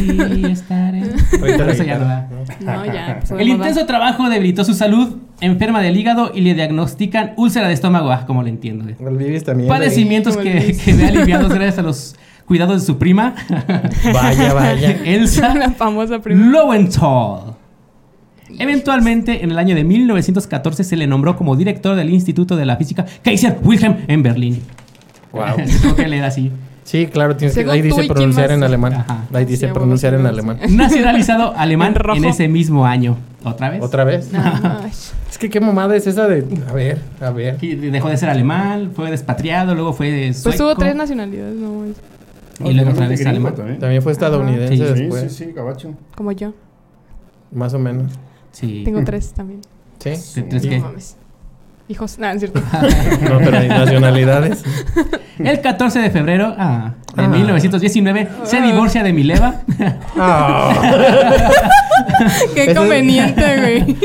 [0.52, 1.04] estar en...
[1.40, 3.20] Ahorita Pero la eso ya no ya.
[3.30, 7.74] de El intenso trabajo debilitó su salud, enferma del hígado y le diagnostican úlcera de
[7.76, 8.12] estómago.
[8.12, 8.86] Ah, como le entiendo.
[8.88, 9.70] El Vivis también.
[9.70, 13.36] Padecimientos que, que ve aliviados gracias a los cuidados de su prima,
[14.14, 14.92] Vaya, vaya.
[15.06, 16.48] Elsa La famosa primera.
[16.50, 17.56] Lowenthal.
[18.60, 22.78] Eventualmente, en el año de 1914, se le nombró como director del Instituto de la
[22.78, 24.62] Física Kaiser Wilhelm en Berlín.
[25.32, 25.44] Wow.
[25.96, 26.52] Que leer así.
[26.84, 28.94] Sí, claro, tienes que, ahí dice ¿y quién pronunciar en alemán.
[28.94, 29.26] Ajá.
[29.34, 30.60] Ahí dice Sí, pronunciar en alemán.
[30.70, 32.18] Nacionalizado alemán En rojo.
[32.18, 33.18] en ese mismo año.
[33.44, 33.82] ¿Otra vez?
[33.82, 34.30] ¿Otra vez?
[35.30, 36.46] Es que qué mamada es esa de.
[36.70, 37.58] A ver, a ver.
[37.62, 40.58] Y dejó de ser alemán, fue despatriado, luego fue Pues sueco.
[40.60, 41.96] tuvo tres nacionalidades, no, es
[42.64, 43.56] Y luego otra vez alemán.
[43.56, 43.80] también.
[43.80, 44.84] También fue estadounidense Sí.
[44.96, 45.32] Sí, después.
[45.34, 45.94] sí, sí, gabacho.
[46.16, 46.54] como yo.
[47.52, 48.12] Más o menos.
[48.52, 48.84] Sí.
[48.86, 49.62] Tengo tres también.
[50.00, 50.14] Sí.
[50.36, 50.82] ¿Te- tres qué?
[51.88, 52.62] Hijos, nada, es cierto.
[53.22, 54.64] No, pero hay nacionalidades.
[55.40, 57.28] El 14 de febrero ah, de Ah.
[57.28, 59.56] 1919 se divorcia de Mileva.
[62.54, 63.98] Qué Ese- conveniente, güey.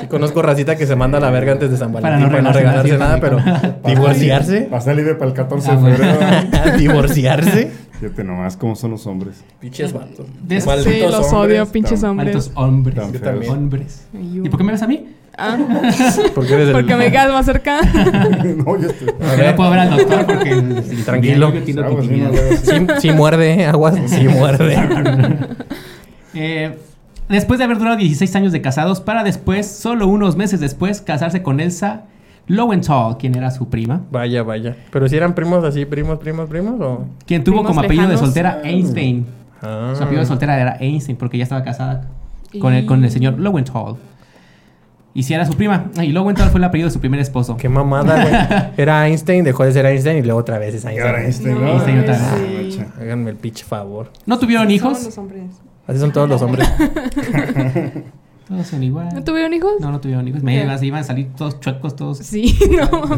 [0.00, 2.32] Sí, conozco racita que se manda a la verga antes de San Para Valentín no
[2.38, 3.38] para no, regalarse nada, pero
[3.86, 4.62] divorciarse.
[4.70, 6.76] Pasé libre para el 14 Ah, de febrero.
[6.78, 7.70] divorciarse.
[7.98, 9.42] Fíjate nomás cómo son los hombres.
[9.58, 10.26] Pinches vatos.
[10.48, 11.32] Sí, los hombres.
[11.32, 12.34] odio, pinches hombres.
[12.34, 13.12] Malditos hombres.
[13.12, 13.52] Yo también.
[13.52, 14.06] Hombres.
[14.12, 15.06] ¿Y por qué me ves a mí?
[15.38, 15.58] Ah,
[16.34, 17.80] Porque eres el- porque me quedas más cerca.
[17.84, 19.08] no, yo estoy.
[19.08, 19.50] A Porque ver.
[19.50, 20.50] no puedo ver al doctor porque...
[21.04, 21.52] Tranquilo.
[21.74, 24.76] No, no, Sí, sí muerde, eh, aguas, sí muerde.
[26.34, 26.78] Eh,
[27.28, 31.42] después de haber durado 16 años de casados, para después, solo unos meses después, casarse
[31.42, 32.02] con Elsa
[32.46, 34.76] Lowenthal, quien era su prima, Vaya, vaya.
[34.92, 37.06] Pero si eran primos así, primos, primos, primos o.
[37.26, 39.26] quien tuvo como apellido de soltera Einstein.
[39.62, 39.92] Ah.
[39.96, 42.08] Su apellido de soltera era Einstein porque ya estaba casada
[42.60, 43.96] con Y- el, con el señor Lowenthal.
[45.16, 45.86] Y si era su prima.
[46.02, 47.56] Y Lowenthal fue el apellido de su primer esposo.
[47.56, 48.72] Qué mamada, güey.
[48.76, 51.56] Era Einstein, dejó de ser Einstein y luego otra vez es Y ahora Einstein.
[51.56, 51.72] Einstein, No.
[51.72, 52.74] Einstein otra vez.
[52.74, 52.82] Sí.
[53.00, 54.10] Háganme el pitch favor.
[54.26, 54.98] ¿No tuvieron hijos?
[54.98, 55.42] Son los hombres.
[55.86, 56.68] Así son todos los hombres.
[58.48, 59.08] Todos son igual.
[59.12, 59.72] ¿No tuvieron hijos?
[59.80, 60.40] No, no tuvieron hijos.
[60.42, 62.88] Me iban, se iban a salir todos chuecos, todos Sí, no.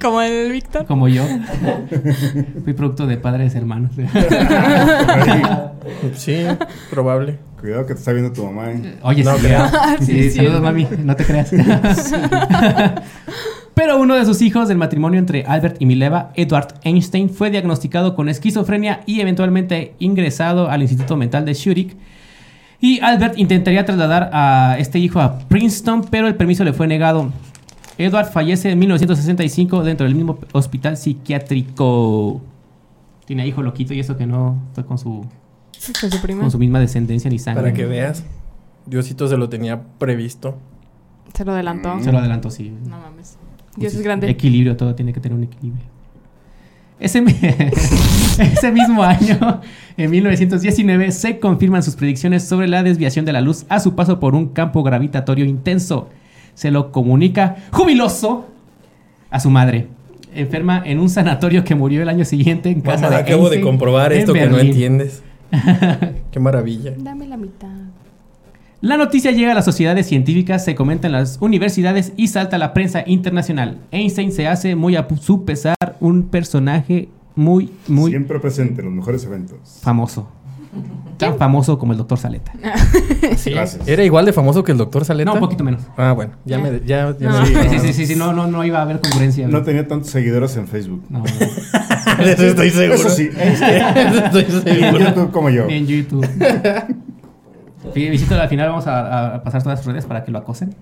[0.00, 0.86] Como el Víctor.
[0.86, 1.22] como yo.
[2.64, 3.92] Fui producto de padres hermanos.
[6.14, 6.44] Sí,
[6.90, 7.38] probable.
[7.60, 8.98] Cuidado que te está viendo tu mamá, ¿eh?
[9.02, 9.72] Oye, No sí, creas.
[10.00, 11.50] sí, Sí, saludos, mami, no te creas.
[13.74, 18.14] Pero uno de sus hijos del matrimonio entre Albert y Mileva, Edward Einstein, fue diagnosticado
[18.14, 21.96] con esquizofrenia y eventualmente ingresado al Instituto Mental de Zurich.
[22.80, 27.32] Y Albert intentaría trasladar a este hijo a Princeton, pero el permiso le fue negado.
[27.98, 32.40] Edward fallece en 1965 dentro del mismo hospital psiquiátrico.
[33.24, 35.26] Tiene hijo loquito y eso que no fue con su,
[36.00, 36.40] Con su prima.
[36.42, 37.62] con su misma descendencia ni sangre.
[37.62, 38.24] Para que veas.
[38.86, 40.56] Diosito se lo tenía previsto.
[41.34, 41.98] Se lo adelantó.
[42.00, 42.72] Se lo adelantó, sí.
[42.84, 43.36] No mames.
[43.76, 44.30] Dios es grande.
[44.30, 45.84] Equilibrio, todo tiene que tener un equilibrio.
[47.00, 47.20] Ese,
[48.52, 49.60] ese mismo año,
[49.96, 54.20] en 1919, se confirman sus predicciones sobre la desviación de la luz a su paso
[54.20, 56.08] por un campo gravitatorio intenso.
[56.54, 58.46] Se lo comunica jubiloso
[59.30, 59.88] a su madre,
[60.34, 63.60] enferma en un sanatorio que murió el año siguiente en casa Mamá, de acabo de
[63.60, 65.22] comprobar esto que no entiendes.
[66.30, 66.92] Qué maravilla.
[66.96, 67.68] Dame la mitad.
[68.80, 72.58] La noticia llega a las sociedades científicas, se comenta en las universidades y salta a
[72.60, 73.78] la prensa internacional.
[73.90, 78.94] Einstein se hace muy a su pesar un personaje muy, muy Siempre presente en los
[78.94, 79.58] mejores eventos.
[79.80, 80.28] famoso.
[81.16, 82.52] Tan famoso como el doctor Saleta.
[83.36, 83.50] Sí.
[83.50, 83.86] Gracias.
[83.86, 85.30] ¿Era igual de famoso que el doctor Saleta?
[85.30, 85.82] No, un poquito menos.
[85.96, 86.32] Ah, bueno.
[86.44, 86.80] Ya me...
[86.84, 87.40] Ya, ya No.
[87.42, 89.46] me Sí, sí, sí, sí, sí, no, no, no iba a haber concurrencia.
[89.48, 91.04] No tenía tantos seguidores en Facebook.
[91.08, 91.24] No, no.
[92.24, 92.94] De eso estoy seguro.
[92.94, 93.28] Eso sí.
[93.28, 94.98] De eso estoy Y en seguro.
[95.04, 95.68] YouTube como yo.
[95.68, 96.26] En YouTube.
[97.94, 100.74] Visito al final, vamos a, a pasar todas sus redes para que lo acosen.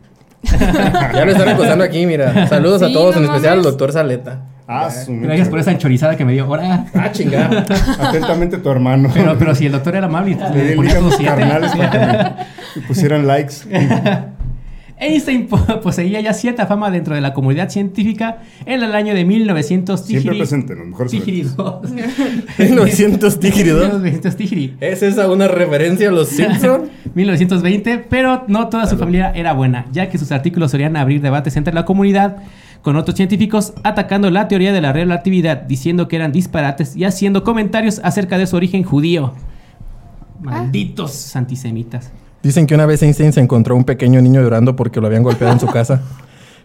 [0.43, 2.47] Ya lo están acosando aquí, mira.
[2.49, 4.45] Saludos a todos, no en especial al doctor Saleta.
[4.69, 6.45] Ah, su Gracias por esa enchorizada que me dio.
[6.45, 6.87] Ahora.
[6.95, 7.65] Ah, chingada.
[8.01, 9.11] Atentamente tu hermano.
[9.15, 11.25] Pero, pero si el doctor era amable, Le le ponía a siete.
[11.25, 13.55] carnales para que me, me pusieran likes.
[14.99, 19.27] Einstein po- poseía ya cierta fama dentro de la comunidad científica en el año de
[19.27, 20.75] 1900 Siempre presente,
[21.11, 21.83] Tigiri eventos.
[21.83, 21.93] 2.
[22.59, 23.93] 1900 Tigiri 2.
[24.01, 24.75] 1900 Tigiri.
[24.81, 26.89] ¿Es esa una referencia a los Simpsons?
[27.15, 31.59] 1920, pero no toda su familia era buena, ya que sus artículos solían abrir debates
[31.59, 32.39] entre la comunidad
[32.87, 37.43] con otros científicos atacando la teoría de la relatividad, diciendo que eran disparates y haciendo
[37.43, 39.33] comentarios acerca de su origen judío.
[40.41, 42.13] Malditos antisemitas.
[42.45, 45.53] Dicen que una vez Einstein se encontró un pequeño niño llorando porque lo habían golpeado
[45.53, 46.01] en su casa.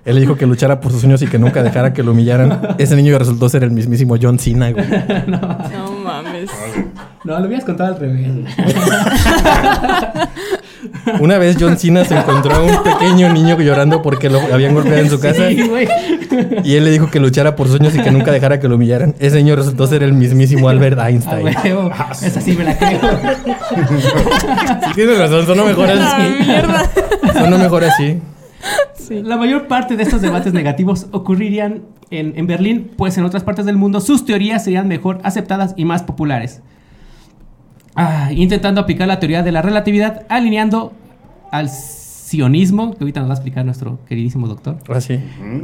[0.06, 2.76] Él le dijo que luchara por sus sueños y que nunca dejara que lo humillaran.
[2.78, 4.86] Ese niño resultó ser el mismísimo John Cena, güey.
[5.28, 6.52] No mames.
[7.24, 8.28] No, lo habías contado al revés.
[11.20, 15.00] Una vez John Cena se encontró a un pequeño niño llorando porque lo habían golpeado
[15.00, 15.50] en su casa.
[15.50, 15.88] Sí, güey.
[16.64, 18.76] Y él le dijo que luchara por sus sueños y que nunca dejara que lo
[18.76, 19.16] humillaran.
[19.20, 21.46] Ese niño resultó ser el mismísimo Albert Ah, Einstein.
[21.64, 21.92] huevo.
[22.22, 23.00] Esa sí me la creo.
[24.00, 27.34] Sí, tienes razón, sonó mejor Ah, así.
[27.40, 28.20] Sonó mejor así.
[28.96, 29.22] Sí.
[29.24, 33.66] La mayor parte de estos debates negativos ocurrirían en, en Berlín, pues en otras partes
[33.66, 36.62] del mundo sus teorías serían mejor aceptadas y más populares.
[37.96, 40.94] Ah, intentando aplicar la teoría de la relatividad, alineando
[41.52, 45.20] al sionismo, que ahorita nos va a explicar nuestro queridísimo doctor, Así.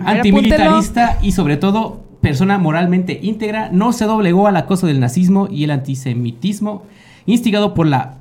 [0.05, 5.63] antimilitarista y sobre todo persona moralmente íntegra, no se doblegó al acoso del nazismo y
[5.63, 6.83] el antisemitismo
[7.25, 8.15] instigado por la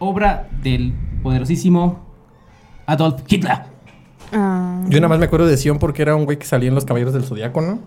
[0.00, 2.00] obra del poderosísimo
[2.86, 3.58] Adolf Hitler.
[4.32, 4.82] Ah.
[4.88, 6.84] Yo nada más me acuerdo de Sion porque era un güey que salía en Los
[6.84, 7.78] Caballeros del Zodiaco, ¿no?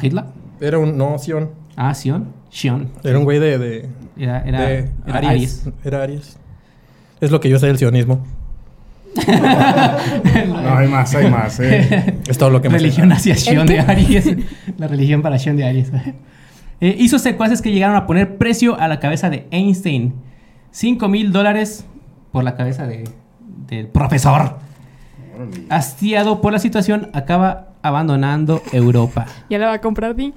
[0.00, 0.24] ¿Hitler?
[0.60, 0.96] Era un...
[0.96, 1.50] No, Sion.
[1.82, 2.26] Ah, Sion.
[2.50, 2.90] Sion.
[3.02, 3.56] Era un güey de...
[3.56, 3.88] de,
[4.18, 5.62] Era, era, de era Aries.
[5.66, 5.68] Aries.
[5.82, 6.38] Era Aries.
[7.22, 8.22] Es lo que yo sé del sionismo.
[10.46, 12.20] No, hay más, hay más, eh.
[12.28, 12.84] Es todo lo que me sé.
[12.84, 14.36] Religión hacia Sion de Aries.
[14.76, 15.90] La religión para Sion de Aries.
[16.82, 20.14] Eh, hizo secuaces que llegaron a poner precio a la cabeza de Einstein.
[20.70, 21.84] 5 mil dólares
[22.32, 23.04] por la cabeza de,
[23.66, 24.56] del profesor.
[25.68, 29.26] Hastiado por la situación, acaba abandonando Europa.
[29.50, 30.32] ¿Ya la va a comprar Di?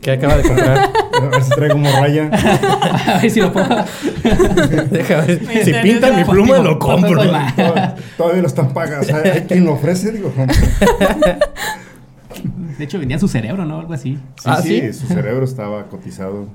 [0.00, 0.90] Que acaba de comprar.
[1.16, 2.30] A ver si traigo morraya.
[3.06, 3.66] A ver si lo puedo.
[4.90, 5.42] Deja ver.
[5.42, 7.22] Me Si pinta mi pluma, lo compro.
[7.22, 9.06] Tod- Todavía lo están pagando.
[9.16, 10.12] ¿Hay hay quien lo ofrece?
[10.12, 10.32] Digo.
[12.78, 13.80] De hecho, vendían su cerebro, ¿no?
[13.80, 14.14] Algo así.
[14.36, 14.92] Sí, Ah, sí, ¿sí?
[14.92, 16.46] su cerebro estaba cotizado.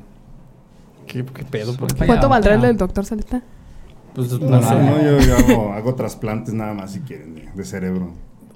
[1.07, 1.75] ¿Qué, qué pedo?
[1.75, 2.05] ¿Por qué?
[2.05, 3.41] ¿Cuánto valdrá el del doctor Salita?
[4.13, 4.75] Pues, No, no no, sé.
[4.75, 8.11] no, yo, yo hago, hago trasplantes nada más si quieren de, de cerebro.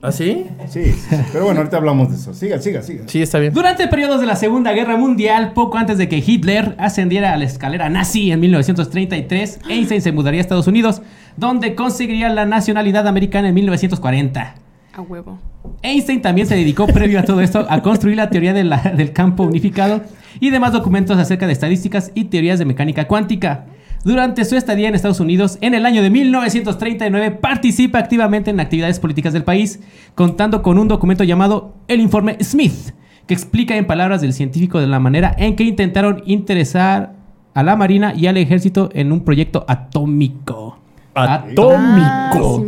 [0.08, 0.46] ¿Ah, sí?
[0.70, 0.94] Sí,
[1.34, 2.34] pero bueno, ahorita hablamos de eso.
[2.34, 3.04] Siga, siga, siga.
[3.08, 3.54] Sí, está bien.
[3.54, 7.46] Durante periodos de la Segunda Guerra Mundial, poco antes de que Hitler ascendiera a la
[7.46, 11.02] escalera nazi en 1933, Einstein se mudaría a Estados Unidos,
[11.38, 14.56] donde conseguiría la nacionalidad americana en 1940.
[14.94, 15.40] A huevo.
[15.82, 19.12] Einstein también se dedicó previo a todo esto a construir la teoría de la- del
[19.12, 20.02] campo unificado
[20.40, 23.66] y demás documentos acerca de estadísticas y teorías de mecánica cuántica.
[24.06, 29.00] Durante su estadía en Estados Unidos, en el año de 1939, participa activamente en actividades
[29.00, 29.80] políticas del país,
[30.14, 32.92] contando con un documento llamado el Informe Smith,
[33.26, 37.16] que explica en palabras del científico de la manera en que intentaron interesar
[37.56, 40.78] a la Marina y al ejército en un proyecto atómico.
[41.16, 42.64] Ah, Atómico.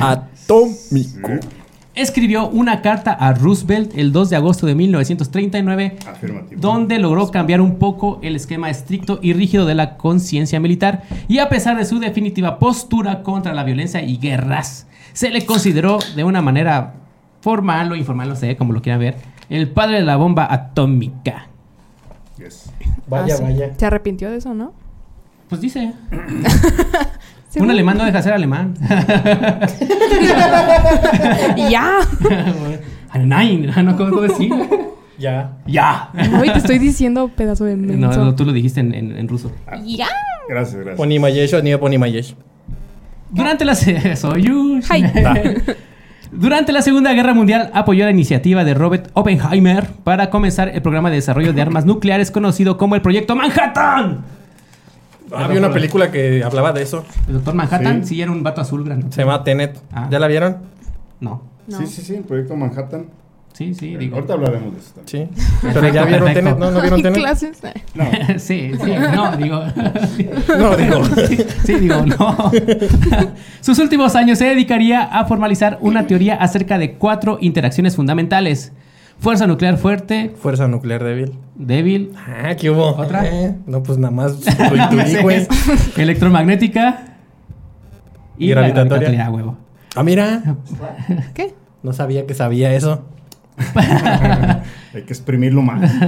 [0.00, 1.28] Atómico.
[1.96, 6.60] Escribió una carta a Roosevelt el 2 de agosto de 1939 Afirmativo.
[6.60, 11.38] donde logró cambiar un poco el esquema estricto y rígido de la conciencia militar y
[11.38, 16.22] a pesar de su definitiva postura contra la violencia y guerras, se le consideró de
[16.24, 16.94] una manera
[17.40, 19.16] formal o informal, no sé, como lo quieran ver,
[19.48, 21.46] el padre de la bomba atómica.
[22.36, 22.70] Yes.
[23.08, 23.42] Vaya, Ah, sí.
[23.42, 23.74] vaya.
[23.74, 24.74] Se arrepintió de eso, ¿no?
[25.48, 25.92] Pues dice,
[27.56, 27.72] Sí, un ¿no?
[27.72, 28.74] alemán no deja de ser alemán.
[31.70, 31.90] ¡Ya!
[33.18, 34.52] Nein, no, ¿cómo, decir?
[35.18, 35.52] Ya.
[35.66, 36.10] Ya.
[36.38, 38.22] Hoy te estoy diciendo pedazo de No, menso.
[38.24, 39.50] no, tú lo dijiste en, en- en ruso.
[39.86, 40.08] ¡Ya!
[40.48, 40.96] Gracias, gracias.
[40.96, 42.34] Poni Mayesh o ni Poni Mayesh.
[43.30, 43.72] Durante la.
[43.74, 45.04] Hi.
[46.32, 51.08] Durante la Segunda Guerra Mundial apoyó la iniciativa de Robert Oppenheimer para comenzar el programa
[51.08, 54.24] de desarrollo de armas nucleares conocido como el Proyecto Manhattan.
[55.34, 57.04] Había una película que hablaba de eso.
[57.28, 58.14] El doctor Manhattan Sí.
[58.16, 59.06] sí, era un vato azul grande.
[59.10, 59.78] Se llama Tenet.
[59.92, 60.08] Ah.
[60.10, 60.58] ¿Ya la vieron?
[61.20, 61.42] No.
[61.66, 61.78] No.
[61.78, 63.06] Sí, sí, sí, el proyecto Manhattan.
[63.52, 64.16] Sí, sí, digo.
[64.16, 65.30] Ahorita hablaremos de eso también.
[65.34, 65.42] Sí.
[65.72, 66.40] Pero ya vieron perfecto.
[66.54, 66.58] Tenet.
[66.58, 67.18] ¿No, ¿No vieron Tenet?
[67.18, 67.58] clases.
[67.94, 68.04] No,
[68.38, 69.62] sí, sí, no, digo.
[70.58, 71.04] No, digo.
[71.26, 72.52] Sí, sí, digo, no.
[73.62, 78.72] Sus últimos años se dedicaría a formalizar una teoría acerca de cuatro interacciones fundamentales:
[79.18, 81.32] fuerza nuclear fuerte, Fuerza nuclear débil.
[81.54, 82.94] débil, Ah, ¿qué hubo?
[82.96, 83.26] ¿Otra?
[83.26, 84.36] Eh, no, pues nada más
[84.70, 85.46] lo intuí, güey.
[85.96, 87.16] electromagnética
[88.38, 89.08] y, Y la gravitatoria.
[89.08, 89.56] gravitatoria, huevo.
[89.94, 90.56] Ah, mira.
[91.34, 91.54] ¿Qué?
[91.82, 93.02] No sabía que sabía eso.
[94.94, 95.90] Hay que exprimirlo más.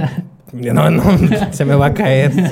[0.51, 1.03] No, no,
[1.51, 2.31] se me va a caer.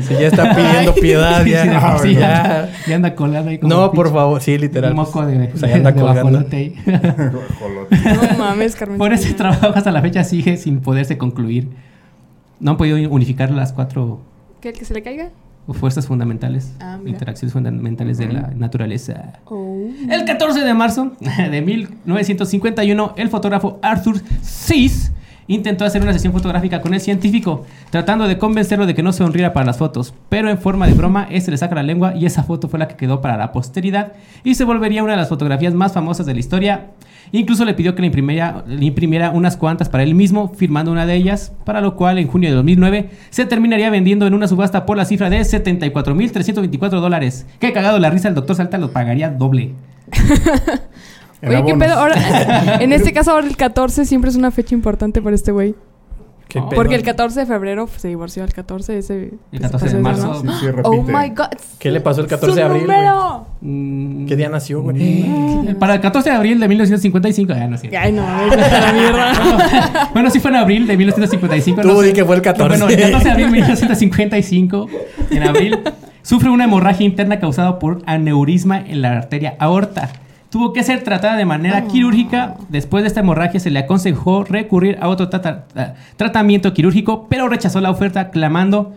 [0.00, 1.62] si ya está pidiendo piedad, ya.
[1.62, 2.20] Sí, por sí, ya.
[2.20, 4.92] ya, ya anda colando ahí como No, por pinche- favor, sí, literal.
[4.92, 6.40] Un moco de, Pues ahí anda de colgando.
[6.40, 8.96] No mames, Carmen.
[8.96, 11.68] Por ese trabajo hasta la fecha sigue sin poderse concluir.
[12.60, 14.22] No han podido unificar las cuatro
[14.62, 15.28] ¿Qué, que se le caiga?
[15.76, 19.40] Fuerzas fundamentales, Ah, interacciones fundamentales de la naturaleza.
[19.44, 19.88] Oh.
[20.08, 21.12] El 14 de marzo
[21.50, 25.12] de 1951, el fotógrafo Arthur Sis
[25.48, 29.52] intentó hacer una sesión fotográfica con el científico, tratando de convencerlo de que no sonriera
[29.52, 32.44] para las fotos, pero en forma de broma, este le saca la lengua y esa
[32.44, 34.12] foto fue la que quedó para la posteridad
[34.44, 36.90] y se volvería una de las fotografías más famosas de la historia.
[37.32, 41.04] Incluso le pidió que le imprimiera, le imprimiera unas cuantas para él mismo, firmando una
[41.04, 44.86] de ellas, para lo cual en junio de 2009 se terminaría vendiendo en una subasta
[44.86, 47.46] por la cifra de 74.324 dólares.
[47.58, 49.72] Qué cagado la risa, el doctor Salta lo pagaría doble.
[51.40, 51.78] En Oye, ¿qué abonos.
[51.88, 51.98] pedo?
[51.98, 55.74] Ahora, en este caso, ahora el 14 siempre es una fecha importante para este güey.
[56.48, 56.68] Qué Oh.
[56.70, 56.76] pedo.
[56.78, 59.14] Porque el 14 de febrero se divorció el 14 ese...
[59.14, 60.40] El ese 14 de marzo.
[60.40, 60.66] Sí, sí.
[60.82, 61.48] Oh my god.
[61.78, 63.46] ¿Qué le pasó el 14 de ¡Su abril, número!
[63.60, 64.96] Mm, ¿Qué día nació, güey?
[65.00, 67.52] Eh, Para el 14 de abril de 1955.
[67.54, 67.76] Ah, no.
[68.00, 70.10] Ay, no, a ver, la mierda.
[70.14, 71.82] bueno, sí fue en abril de 1955.
[71.82, 72.06] Tú no sé.
[72.06, 72.68] di que fue el 14.
[72.78, 74.86] Bueno, el 14 de abril de 1955,
[75.32, 75.78] en abril,
[76.22, 80.08] sufre una hemorragia interna causada por aneurisma en la arteria aorta.
[80.50, 82.56] Tuvo que ser tratada de manera quirúrgica.
[82.70, 85.28] Después de esta hemorragia se le aconsejó recurrir a otro
[86.16, 88.94] tratamiento quirúrgico, pero rechazó la oferta clamando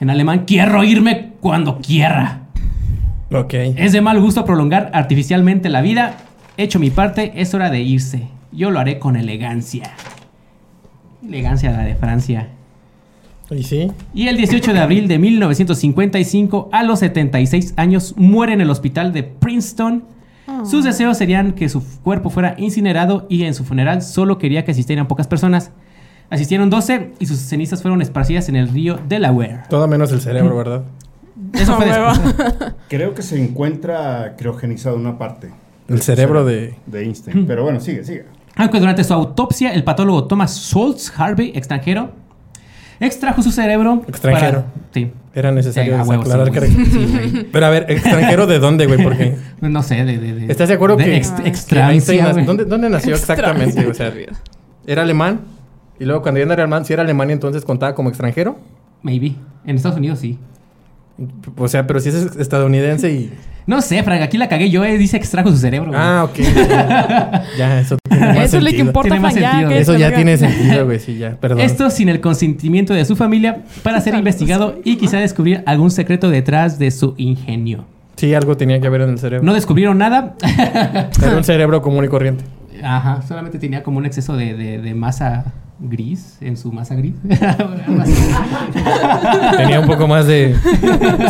[0.00, 2.42] en alemán, quiero irme cuando quiera.
[3.32, 3.54] Ok.
[3.54, 6.16] Es de mal gusto prolongar artificialmente la vida.
[6.56, 8.28] Hecho mi parte, es hora de irse.
[8.52, 9.90] Yo lo haré con elegancia.
[11.26, 12.48] Elegancia la de Francia.
[13.50, 13.90] ¿Y sí?
[14.14, 19.12] Y el 18 de abril de 1955, a los 76 años, muere en el hospital
[19.12, 20.04] de Princeton.
[20.64, 24.72] Sus deseos serían que su cuerpo fuera incinerado y en su funeral solo quería que
[24.72, 25.70] asistieran pocas personas.
[26.30, 29.60] Asistieron 12 y sus cenizas fueron esparcidas en el río Delaware.
[29.70, 30.82] Todo menos el cerebro, ¿verdad?
[31.54, 32.74] Eso fue después.
[32.88, 35.50] Creo que se encuentra criogenizado una parte.
[35.88, 36.74] El cerebro de...
[36.86, 37.46] De Einstein.
[37.46, 38.24] Pero bueno, sigue, sigue.
[38.56, 42.10] Aunque durante su autopsia, el patólogo Thomas Schultz Harvey, extranjero,
[43.00, 44.02] extrajo su cerebro.
[44.06, 44.62] Extranjero.
[44.62, 45.12] para- sí.
[45.38, 47.44] Era necesario Sí, a huevo, aclarar sí, que güey.
[47.52, 49.02] Pero a ver, ¿extranjero de dónde, güey?
[49.02, 49.36] Porque...
[49.60, 50.18] No sé, de.
[50.18, 51.30] de, de- ¿Estás de acuerdo que- ex-
[51.66, 52.44] que nació- güey.
[52.44, 53.86] ¿dónde, ¿Dónde nació exactamente?
[53.86, 54.12] O sea,
[54.86, 55.40] ¿era alemán?
[56.00, 58.58] Y luego cuando ya no era alemán, si era alemán, entonces contaba como extranjero.
[59.02, 59.34] Maybe.
[59.64, 60.38] En Estados Unidos sí.
[61.56, 63.32] O sea, pero si es estadounidense y...
[63.68, 65.90] No sé, Frank, aquí la cagué yo, eh, dice que extrajo su cerebro.
[65.90, 66.00] güey.
[66.02, 66.38] Ah, ok.
[67.58, 68.86] ya, eso tiene más Eso es lo que sentido.
[68.86, 71.60] importa, ya, que Eso se ya tiene sentido, güey, sí, ya, perdón.
[71.60, 76.30] Esto sin el consentimiento de su familia para ser investigado y quizá descubrir algún secreto
[76.30, 77.84] detrás de su ingenio.
[78.16, 79.44] Sí, algo tenía que ver en el cerebro.
[79.44, 80.34] No descubrieron nada.
[81.22, 82.44] Era un cerebro común y corriente.
[82.82, 87.14] Ajá, solamente tenía como un exceso de, de- de masa gris en su masa gris.
[89.56, 90.54] Tenía un poco más de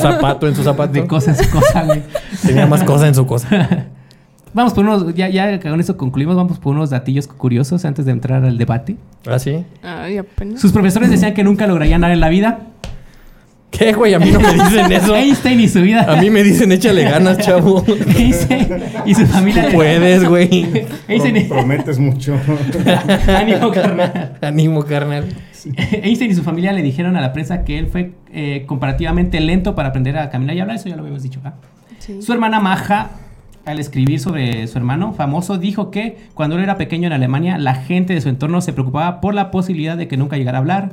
[0.00, 0.92] zapato en su zapato.
[0.92, 2.02] de cosas, cosas, güey.
[2.44, 3.86] Tenía más cosa en su cosa.
[4.54, 8.12] Vamos por unos, ya, ya con eso concluimos, vamos por unos datillos curiosos antes de
[8.12, 8.96] entrar al debate.
[9.26, 9.64] ¿Ah, sí?
[9.82, 10.60] Ay, apenas.
[10.60, 12.60] Sus profesores decían que nunca lograrían nada en la vida.
[13.70, 14.14] ¿Qué, güey?
[14.14, 15.14] A mí no me dicen eso.
[15.16, 16.06] Einstein y su vida.
[16.10, 17.84] A mí me dicen échale ganas, chavo.
[18.16, 18.68] Einstein
[19.04, 19.66] y su familia.
[19.66, 20.86] Tú puedes, güey.
[21.08, 22.38] Einstein, prometes mucho.
[23.28, 24.38] Ánimo, carnal.
[24.40, 25.28] Ánimo, carnal.
[26.02, 29.74] Einstein y su familia le dijeron a la prensa que él fue eh, comparativamente lento
[29.74, 30.76] para aprender a caminar y hablar.
[30.76, 31.40] Eso ya lo habíamos dicho.
[31.44, 31.54] ¿ah?
[31.98, 32.22] Sí.
[32.22, 33.10] Su hermana Maja,
[33.64, 37.74] al escribir sobre su hermano famoso, dijo que cuando él era pequeño en Alemania, la
[37.74, 40.92] gente de su entorno se preocupaba por la posibilidad de que nunca llegara a hablar.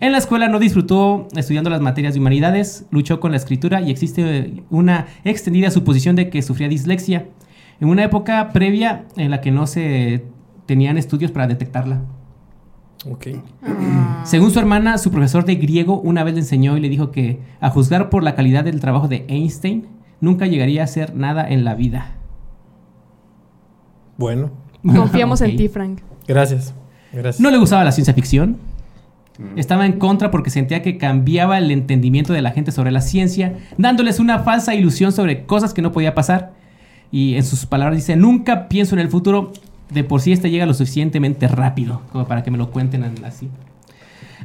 [0.00, 3.90] En la escuela no disfrutó estudiando las materias de humanidades, luchó con la escritura y
[3.90, 7.26] existe una extendida suposición de que sufría dislexia,
[7.80, 10.24] en una época previa en la que no se
[10.66, 12.02] tenían estudios para detectarla.
[13.10, 13.26] Ok.
[13.64, 14.22] Ah.
[14.24, 17.40] Según su hermana, su profesor de griego una vez le enseñó y le dijo que,
[17.60, 19.88] a juzgar por la calidad del trabajo de Einstein,
[20.20, 22.12] nunca llegaría a hacer nada en la vida.
[24.16, 24.50] Bueno,
[24.82, 26.00] Confiamos en ti, Frank.
[26.26, 26.74] gracias.
[27.12, 27.40] Gracias.
[27.40, 28.56] No le gustaba la ciencia ficción.
[29.56, 33.58] Estaba en contra porque sentía que cambiaba el entendimiento de la gente sobre la ciencia,
[33.78, 36.52] dándoles una falsa ilusión sobre cosas que no podía pasar.
[37.10, 39.52] Y en sus palabras dice, nunca pienso en el futuro,
[39.90, 43.48] de por sí este llega lo suficientemente rápido, como para que me lo cuenten así.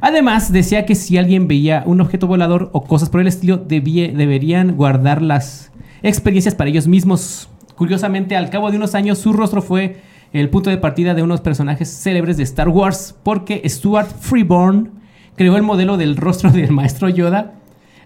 [0.00, 4.12] Además, decía que si alguien veía un objeto volador o cosas por el estilo, debía-
[4.12, 5.72] deberían guardar las
[6.02, 7.48] experiencias para ellos mismos.
[7.74, 9.96] Curiosamente, al cabo de unos años, su rostro fue
[10.32, 14.90] el punto de partida de unos personajes célebres de Star Wars, porque Stuart Freeborn
[15.36, 17.54] creó el modelo del rostro del maestro Yoda,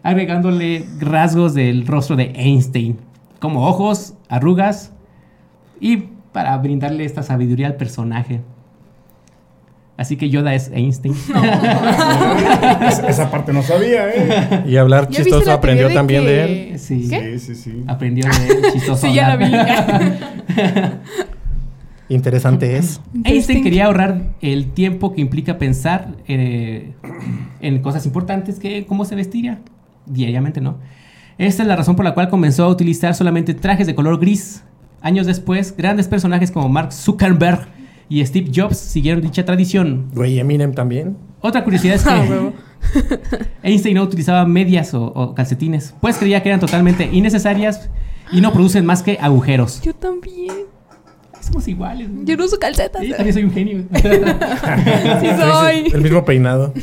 [0.03, 2.99] agregándole rasgos del rostro de Einstein,
[3.41, 4.93] como ojos, arrugas
[5.81, 8.41] y para brindarle esta sabiduría al personaje.
[9.97, 11.15] Así que Yoda es Einstein.
[12.89, 14.65] Esa, esa parte no sabía, ¿eh?
[14.67, 16.79] Y hablar ¿Ya viste chistoso aprendió de también de él.
[16.79, 17.07] Sí.
[17.09, 17.39] ¿Qué?
[17.39, 17.85] Sí, sí, sí.
[17.87, 19.07] Aprendió de él, chistoso.
[19.07, 19.45] Sí, ya la vi.
[22.15, 23.01] Interesante es.
[23.25, 26.93] Einstein quería ahorrar el tiempo que implica pensar eh,
[27.61, 29.61] en cosas importantes que cómo se vestiría
[30.07, 30.77] diariamente, ¿no?
[31.39, 34.63] Esta es la razón por la cual comenzó a utilizar solamente trajes de color gris.
[35.01, 37.67] Años después, grandes personajes como Mark Zuckerberg
[38.09, 40.11] y Steve Jobs siguieron dicha tradición.
[40.15, 41.17] Güey, Eminem también.
[41.41, 42.53] Otra curiosidad es Ah, que huevo.
[43.63, 47.89] Einstein no utilizaba medias o, o calcetines, pues creía que eran totalmente innecesarias
[48.31, 49.81] y no producen más que agujeros.
[49.83, 50.73] Yo también.
[51.53, 52.09] Somos iguales.
[52.09, 52.25] ¿no?
[52.25, 53.03] Yo no uso calcetas.
[53.03, 53.85] Sí, también soy un genio.
[55.21, 55.93] Sí soy.
[55.93, 56.73] El mismo peinado.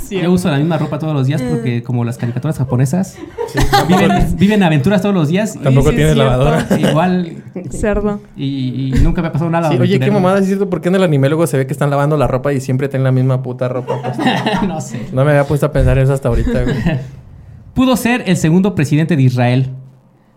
[0.00, 0.20] Sí.
[0.20, 3.16] Yo uso la misma ropa todos los días porque como las caricaturas japonesas
[3.52, 3.58] Sí,
[3.88, 5.58] viven, viven aventuras todos los días.
[5.60, 6.66] Tampoco sí tienes lavadora.
[6.78, 8.20] Igual Cerdo.
[8.36, 9.70] y, y nunca me ha pasado nada.
[9.70, 11.72] Sí, oye, qué mamada es cierto, ¿por qué en el anime luego se ve que
[11.72, 14.00] están lavando la ropa y siempre tienen la misma puta ropa?
[14.02, 14.62] puesta?
[14.66, 15.00] no sé.
[15.12, 16.76] No me había puesto a pensar eso hasta ahorita, güey.
[17.74, 19.70] Pudo ser el segundo presidente de Israel.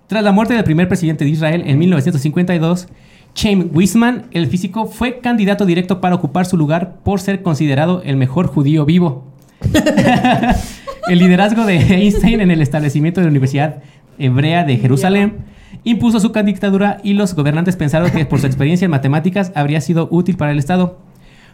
[0.08, 2.88] Tras la muerte del primer presidente de Israel en 1952,
[3.34, 8.18] Chaim Weizmann, el físico, fue candidato directo para ocupar su lugar por ser considerado el
[8.18, 9.26] mejor judío vivo.
[11.08, 13.82] el liderazgo de Einstein en el establecimiento de la Universidad
[14.18, 15.38] Hebrea de Jerusalén
[15.84, 20.08] impuso su candidatura y los gobernantes pensaron que por su experiencia en matemáticas habría sido
[20.12, 21.00] útil para el Estado.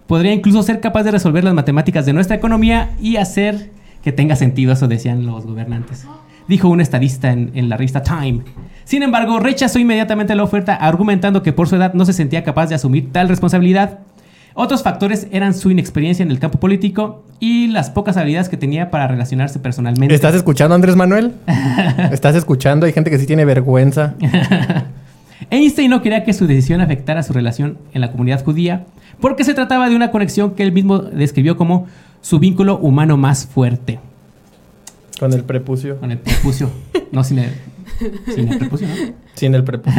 [0.07, 3.71] Podría incluso ser capaz de resolver las matemáticas de nuestra economía y hacer
[4.03, 6.07] que tenga sentido, eso decían los gobernantes.
[6.47, 8.41] Dijo un estadista en, en la revista Time.
[8.83, 12.67] Sin embargo, rechazó inmediatamente la oferta, argumentando que por su edad no se sentía capaz
[12.67, 13.99] de asumir tal responsabilidad.
[14.57, 18.89] Otros factores eran su inexperiencia en el campo político y las pocas habilidades que tenía
[18.89, 20.15] para relacionarse personalmente.
[20.15, 21.33] ¿Estás escuchando, Andrés Manuel?
[22.11, 22.85] ¿Estás escuchando?
[22.85, 24.13] Hay gente que sí tiene vergüenza.
[25.49, 28.85] Einstein no quería que su decisión afectara su relación en la comunidad judía,
[29.19, 31.87] porque se trataba de una conexión que él mismo describió como
[32.21, 33.99] su vínculo humano más fuerte.
[35.19, 35.99] Con el prepucio.
[35.99, 36.69] Con el prepucio.
[37.11, 37.51] No sin el,
[38.33, 38.93] sin el prepucio, ¿no?
[39.35, 39.97] Sin el prepucio.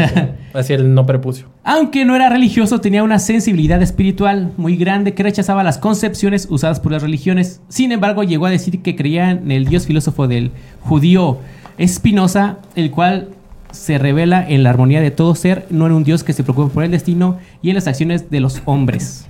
[0.55, 1.47] Así el no prepucio.
[1.63, 6.81] Aunque no era religioso, tenía una sensibilidad espiritual muy grande que rechazaba las concepciones usadas
[6.81, 7.61] por las religiones.
[7.69, 11.39] Sin embargo, llegó a decir que creía en el dios filósofo del judío
[11.85, 13.29] Spinoza, el cual
[13.73, 16.73] se revela en la armonía de todo ser, no en un dios que se preocupa
[16.73, 19.27] por el destino y en las acciones de los hombres.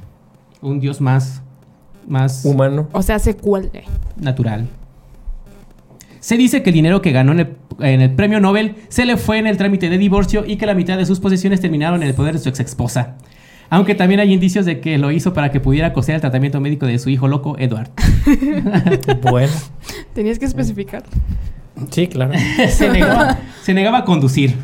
[0.62, 1.43] Un dios más,
[2.07, 2.89] más Humano.
[2.93, 3.84] O sea, se cuelgue.
[4.16, 4.68] natural.
[6.27, 9.16] Se dice que el dinero que ganó en el, en el premio Nobel se le
[9.16, 12.09] fue en el trámite de divorcio y que la mitad de sus posesiones terminaron en
[12.09, 13.14] el poder de su ex esposa.
[13.70, 16.85] Aunque también hay indicios de que lo hizo para que pudiera costear el tratamiento médico
[16.85, 17.91] de su hijo loco, Edward.
[19.31, 19.53] Bueno.
[20.14, 21.05] Tenías que especificar.
[21.93, 22.33] Sí, claro.
[22.70, 24.57] se, negaba, se negaba a conducir.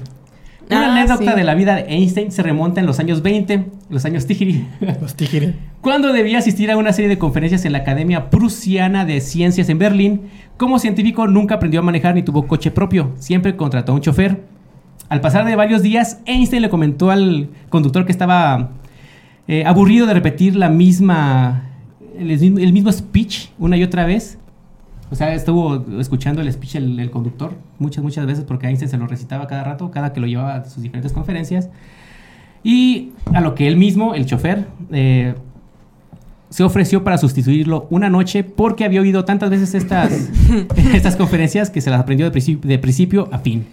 [0.77, 1.37] Una Ah, anécdota sí.
[1.37, 4.67] de la vida de Einstein se remonta en los años 20, los años Tigiri.
[5.01, 5.55] Los tigres.
[5.81, 9.79] Cuando debía asistir a una serie de conferencias en la Academia Prusiana de Ciencias en
[9.79, 10.23] Berlín,
[10.57, 14.45] como científico nunca aprendió a manejar ni tuvo coche propio, siempre contrató a un chofer.
[15.09, 18.71] Al pasar de varios días, Einstein le comentó al conductor que estaba
[19.49, 21.65] eh, aburrido de repetir la misma,
[22.19, 24.39] el, el mismo speech una y otra vez.
[25.13, 28.97] O sea, estuvo escuchando el speech el, el conductor muchas, muchas veces porque Einstein se
[28.97, 31.69] lo recitaba cada rato, cada que lo llevaba a sus diferentes conferencias.
[32.65, 35.35] Y a lo que él mismo, el chofer, eh,
[36.49, 40.31] se ofreció para sustituirlo una noche porque había oído tantas veces estas,
[40.95, 43.67] estas conferencias que se las aprendió de principio, de principio a fin.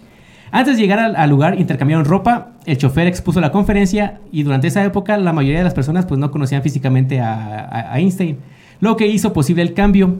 [0.52, 4.66] Antes de llegar al, al lugar intercambiaron ropa, el chofer expuso la conferencia y durante
[4.66, 7.34] esa época la mayoría de las personas pues no conocían físicamente a,
[7.64, 8.38] a- a Einstein,
[8.80, 10.16] lo que hizo posible el cambio.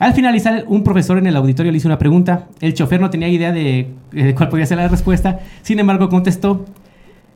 [0.00, 2.46] Al finalizar, un profesor en el auditorio le hizo una pregunta.
[2.60, 5.40] El chofer no tenía idea de, de cuál podía ser la respuesta.
[5.62, 6.64] Sin embargo, contestó,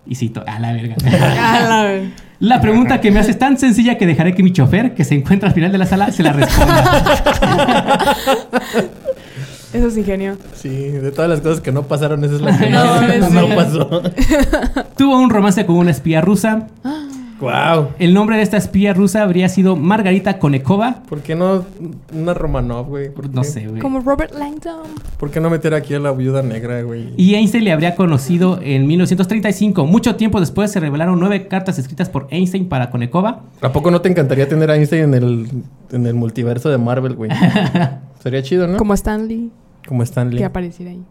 [0.07, 0.97] y cito, a la verga.
[1.05, 2.01] A
[2.41, 5.15] la pregunta que me hace es tan sencilla que dejaré que mi chofer, que se
[5.15, 6.85] encuentra al final de la sala, se la responda.
[9.73, 10.37] Eso es ingenio.
[10.55, 13.01] Sí, de todas las cosas que no pasaron, esa es la que No,
[13.31, 14.03] no pasó.
[14.97, 16.69] Tuvo un romance con una espía rusa.
[17.45, 17.89] wow.
[17.99, 21.03] El nombre de esta espía rusa habría sido Margarita Konekova.
[21.09, 21.65] ¿Por qué no
[22.13, 23.11] una Romanov, güey?
[23.11, 23.81] ¿Por No sé, güey.
[23.81, 24.89] Como Robert Langdon.
[25.19, 27.13] ¿Por qué no meter aquí a la viuda negra, güey?
[27.17, 29.87] Y Einstein le habría conocido en 1935.
[29.87, 33.43] Mucho tiempo después se revelaron nueve cartas escritas por Einstein para Konekova.
[33.61, 35.49] ¿A poco no te encantaría tener a Einstein en el,
[35.93, 37.31] en el multiverso de Marvel, güey?
[38.23, 38.79] Sería chido, ¿no?
[38.79, 39.51] Como Stanley.
[39.87, 40.39] Como Stanley.
[40.39, 41.03] Que apareciera ahí.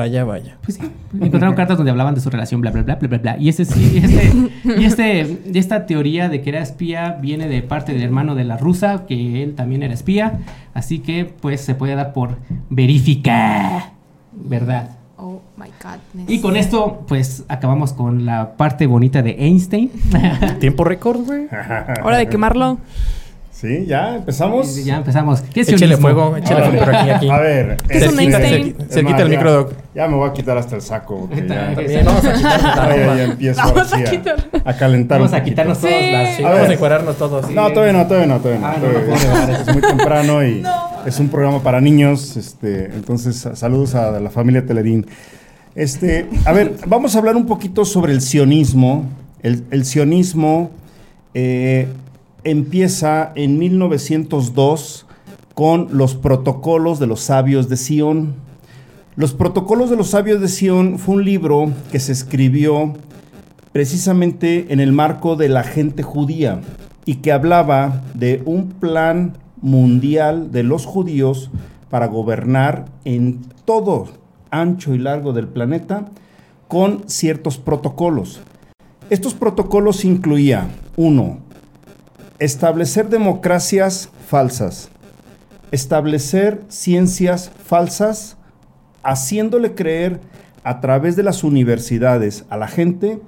[0.00, 0.56] Vaya, vaya.
[0.62, 0.90] Pues sí,
[1.20, 3.36] encontraron cartas donde hablaban de su relación, bla, bla, bla, bla, bla, bla.
[3.38, 4.32] Y, ese, sí, y este,
[4.64, 8.44] y este, y esta teoría de que era espía viene de parte del hermano de
[8.44, 10.38] la rusa, que él también era espía.
[10.72, 12.38] Así que, pues, se puede dar por
[12.70, 13.92] verificar.
[14.32, 14.96] ¿Verdad?
[15.18, 16.30] Oh My godness.
[16.30, 19.90] Y con esto, pues acabamos con la parte bonita de Einstein.
[20.60, 21.46] Tiempo récord, güey.
[22.02, 22.78] Hora de quemarlo.
[23.60, 24.82] Sí, ya empezamos.
[24.84, 25.42] ya empezamos.
[25.42, 27.28] ¿Qué es Échale fuego, échale fuego por aquí, aquí.
[27.28, 28.64] A ver, ¿Qué es un Se quita- Einstein?
[28.64, 29.72] se- Se Es quita más, el ya- micro, Doc.
[29.94, 31.18] Ya me voy a quitar hasta el saco.
[31.28, 33.16] porque ya, También vamos a quitarnos la ya, ropa.
[33.16, 34.36] ya empiezo Vamos a quitar.
[34.64, 35.86] a, calentar Vamos a quitarnos Sí.
[35.88, 36.36] todas las...
[36.36, 37.50] Sí, A vamos a encuadrarnos todos.
[37.50, 38.66] No, todavía no, todavía no, todavía no.
[38.66, 40.62] Ah, no, todavía no puedo grabar es muy temprano y
[41.06, 42.36] es un programa para niños.
[42.38, 45.06] Este, entonces, saludos a la familia Telerín.
[45.74, 49.04] Este, a ver, vamos a hablar un poquito sobre el sionismo.
[49.42, 50.70] El, el sionismo
[51.34, 51.88] eh,
[52.44, 55.06] empieza en 1902
[55.54, 58.34] con los protocolos de los sabios de Sion.
[59.16, 62.94] Los protocolos de los sabios de Sion fue un libro que se escribió
[63.72, 66.60] precisamente en el marco de la gente judía
[67.04, 71.50] y que hablaba de un plan mundial de los judíos
[71.90, 74.08] para gobernar en todo
[74.50, 76.06] ancho y largo del planeta
[76.68, 78.40] con ciertos protocolos.
[79.10, 81.38] Estos protocolos incluía, uno,
[82.40, 84.88] establecer democracias falsas,
[85.70, 88.36] establecer ciencias falsas,
[89.02, 90.20] haciéndole creer
[90.64, 93.20] a través de las universidades a la gente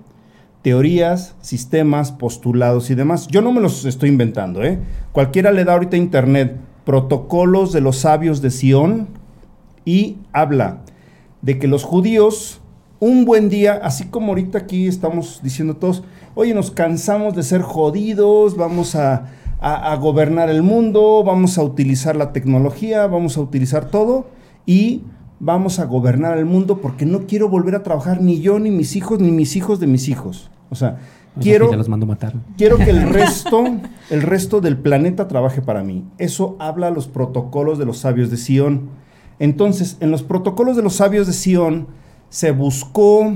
[0.62, 3.26] teorías, sistemas, postulados y demás.
[3.26, 4.78] Yo no me los estoy inventando, ¿eh?
[5.10, 9.08] Cualquiera le da ahorita internet protocolos de los sabios de Sion
[9.84, 10.78] y habla
[11.42, 12.61] de que los judíos
[13.02, 16.04] un buen día, así como ahorita aquí estamos diciendo todos,
[16.36, 19.26] oye, nos cansamos de ser jodidos, vamos a,
[19.60, 24.26] a- a gobernar el mundo, vamos a utilizar la tecnología, vamos a utilizar todo
[24.66, 25.02] y
[25.40, 28.94] vamos a gobernar el mundo porque no quiero volver a trabajar ni yo, ni mis
[28.94, 30.48] hijos, ni mis hijos de mis hijos.
[30.70, 30.98] O sea,
[31.40, 31.68] quiero...
[31.72, 32.34] Ya los mando matar.
[32.56, 33.64] Quiero que el resto,
[34.10, 36.04] el resto del planeta trabaje para mí.
[36.18, 38.82] Eso habla los protocolos de los sabios de Sion.
[39.40, 41.88] Entonces, en los protocolos de los sabios de Sion
[42.32, 43.34] se buscó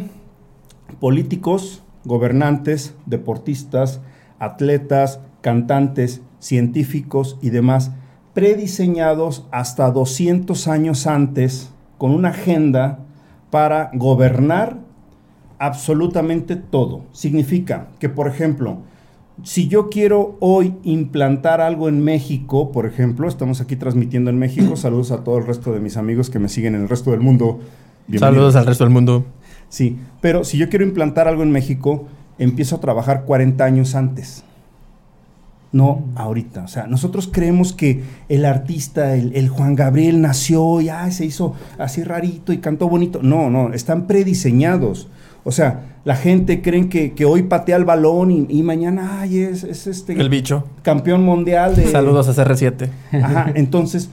[1.01, 4.01] políticos, gobernantes, deportistas,
[4.38, 7.92] atletas, cantantes, científicos y demás,
[8.32, 13.01] prediseñados hasta 200 años antes con una agenda
[13.51, 14.78] para gobernar
[15.59, 17.05] absolutamente todo.
[17.12, 18.78] Significa que, por ejemplo,
[19.42, 24.74] si yo quiero hoy implantar algo en México, por ejemplo, estamos aquí transmitiendo en México,
[24.74, 27.20] saludos a todo el resto de mis amigos que me siguen en el resto del
[27.20, 27.61] mundo.
[28.19, 29.25] Saludos al resto del mundo.
[29.69, 32.07] Sí, pero si yo quiero implantar algo en México,
[32.39, 34.45] empiezo a trabajar 40 años antes.
[35.73, 36.63] No ahorita.
[36.65, 41.27] O sea, nosotros creemos que el artista, el, el Juan Gabriel, nació y ay, se
[41.27, 43.19] hizo así rarito y cantó bonito.
[43.23, 45.09] No, no, están prediseñados.
[45.45, 49.41] O sea, la gente cree que, que hoy patea el balón y, y mañana, ay,
[49.41, 50.65] es, es este El bicho.
[50.83, 51.87] campeón mundial de...
[51.89, 52.89] Saludos a CR7.
[53.23, 54.11] Ajá, entonces,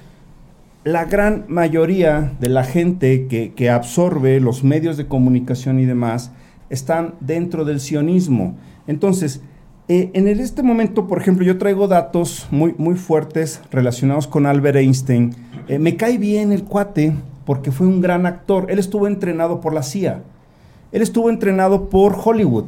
[0.84, 6.32] la gran mayoría de la gente que, absorbe los medios de comunicación y demás
[6.70, 8.58] están dentro del sionismo.
[8.88, 9.42] Entonces,
[9.88, 14.78] eh, en este momento, por ejemplo, yo traigo datos muy, muy fuertes relacionados con Albert
[14.78, 15.36] Einstein.
[15.68, 17.14] Eh, me cae bien el cuate
[17.46, 18.68] porque fue un gran actor.
[18.70, 20.24] Él estuvo entrenado por la CIA.
[20.92, 22.66] Él estuvo entrenado por Hollywood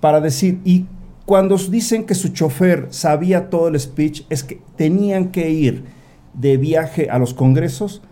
[0.00, 0.86] para decir, y
[1.26, 5.99] cuando dicen que su chofer sabía todo el speech, es que tenían que ir
[6.34, 8.02] de viaje a los congresos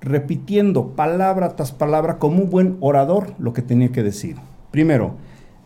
[0.00, 4.36] repitiendo palabra tras palabra como un buen orador lo que tenía que decir.
[4.70, 5.14] Primero,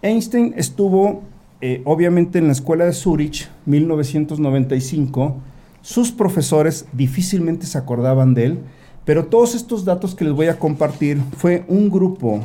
[0.01, 1.23] Einstein estuvo
[1.61, 5.37] eh, obviamente en la escuela de Zurich, 1995.
[5.83, 8.59] Sus profesores difícilmente se acordaban de él,
[9.05, 12.41] pero todos estos datos que les voy a compartir fue un grupo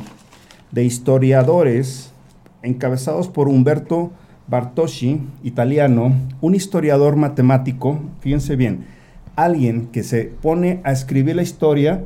[0.72, 2.10] de historiadores
[2.62, 4.10] encabezados por Humberto
[4.48, 8.84] Bartoschi, italiano, un historiador matemático, fíjense bien,
[9.36, 12.04] alguien que se pone a escribir la historia,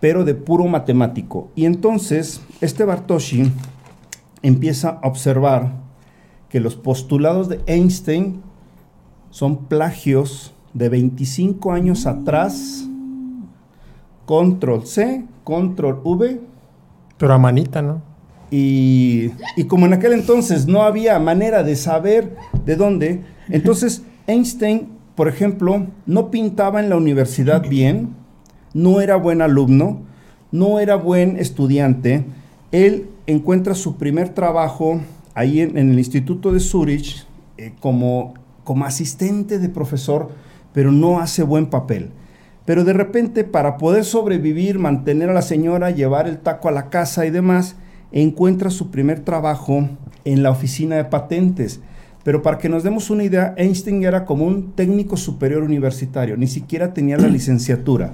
[0.00, 1.50] pero de puro matemático.
[1.54, 3.50] Y entonces, este Bartoschi
[4.42, 5.72] empieza a observar
[6.48, 8.42] que los postulados de Einstein
[9.30, 12.88] son plagios de 25 años atrás,
[14.24, 16.40] control C, control V,
[17.16, 18.02] Pero a manita, ¿no?
[18.50, 24.88] y, y como en aquel entonces no había manera de saber de dónde, entonces Einstein,
[25.18, 28.14] por ejemplo, no pintaba en la universidad bien,
[28.72, 30.02] no era buen alumno,
[30.52, 32.24] no era buen estudiante.
[32.70, 35.00] Él encuentra su primer trabajo
[35.34, 40.28] ahí en, el Instituto de Zurich eh, como, como asistente de profesor,
[40.72, 42.10] pero no hace buen papel.
[42.64, 46.90] Pero de repente, para poder sobrevivir, mantener a la señora, llevar el taco a la
[46.90, 47.74] casa y demás,
[48.12, 49.88] encuentra su primer trabajo
[50.24, 51.80] en la oficina de patentes.
[52.28, 56.46] Pero para que nos demos una idea, Einstein era como un técnico superior universitario, ni
[56.46, 58.10] siquiera tenía la licenciatura.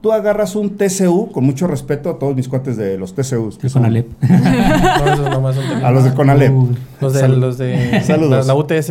[0.00, 3.58] tú agarras un TCU, con mucho respeto a todos mis cuates de los TCUs.
[3.58, 4.06] que son- Conalep.
[4.22, 6.50] No, esos nomás son A los de Conalep.
[6.50, 6.70] Uh,
[7.02, 8.46] Los de, Sal- los de Saludos.
[8.46, 8.88] La, la UTS.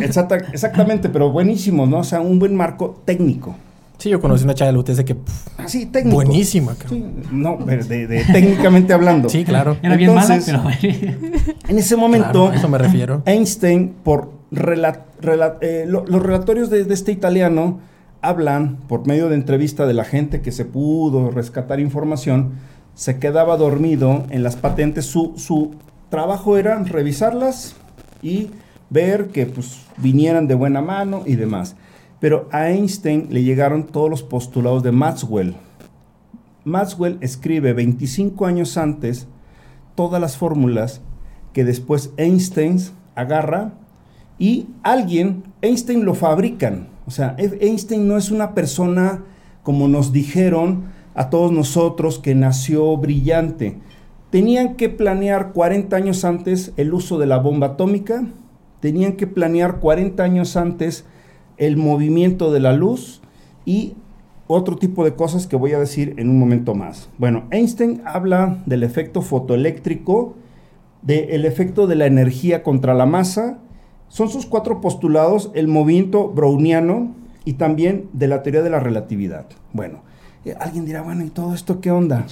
[0.00, 1.98] Exacta- exactamente, pero buenísimos, ¿no?
[1.98, 3.56] O sea, un buen marco técnico.
[3.98, 6.14] Sí, yo conocí una chava de la UTS que pff, Así, técnico.
[6.14, 7.14] buenísima, cabrón.
[7.20, 9.28] Sí, no, pero de, de técnicamente hablando.
[9.28, 9.76] Sí, claro.
[9.82, 11.58] Era bien mala, Entonces- pero bueno.
[11.68, 13.22] En ese momento, Claro, a eso me refiero.
[13.26, 17.80] Einstein, por rela- rela- eh, lo- los relatorios de, de este italiano,
[18.22, 22.52] hablan por medio de entrevista de la gente que se pudo rescatar información,
[22.94, 25.06] se quedaba dormido en las patentes.
[25.06, 25.74] Su, su
[26.08, 27.74] trabajo era revisarlas
[28.22, 28.50] y
[28.90, 31.74] ver que pues, vinieran de buena mano y demás.
[32.20, 35.54] Pero a Einstein le llegaron todos los postulados de Maxwell.
[36.64, 39.26] Maxwell escribe 25 años antes
[39.94, 41.00] todas las fórmulas
[41.52, 42.78] que después Einstein
[43.14, 43.72] agarra
[44.38, 46.88] y alguien, Einstein lo fabrican.
[47.06, 49.24] O sea, Einstein no es una persona
[49.62, 53.78] como nos dijeron a todos nosotros que nació brillante.
[54.30, 58.24] Tenían que planear 40 años antes el uso de la bomba atómica,
[58.80, 61.06] tenían que planear 40 años antes
[61.58, 63.20] el movimiento de la luz
[63.64, 63.94] y
[64.46, 67.10] otro tipo de cosas que voy a decir en un momento más.
[67.18, 70.36] Bueno, Einstein habla del efecto fotoeléctrico,
[71.02, 73.58] del efecto de la energía contra la masa.
[74.08, 79.46] Son sus cuatro postulados, el movimiento browniano y también de la teoría de la relatividad.
[79.74, 80.00] Bueno,
[80.46, 82.24] eh, alguien dirá, bueno, ¿y todo esto qué onda?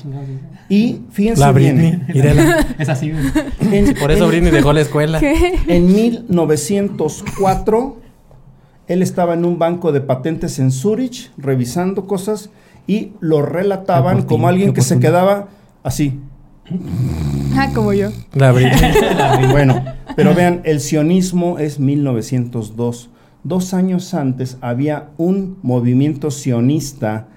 [0.71, 2.07] Y fíjense La bien.
[2.79, 3.13] Es así,
[3.73, 5.21] en- Por eso en- Britney dejó la escuela.
[5.23, 7.97] en 1904,
[8.89, 12.51] él estaba en un banco de patentes en Zurich revisando cosas
[12.87, 15.49] y lo relataban como alguien que se quedaba
[15.83, 16.21] así.
[17.59, 18.11] Ah, como yo.
[18.35, 18.53] La.
[19.51, 19.83] Bueno,
[20.15, 23.09] pero vean, el sionismo es 1902.
[23.45, 27.29] Dos años antes había un movimiento sionista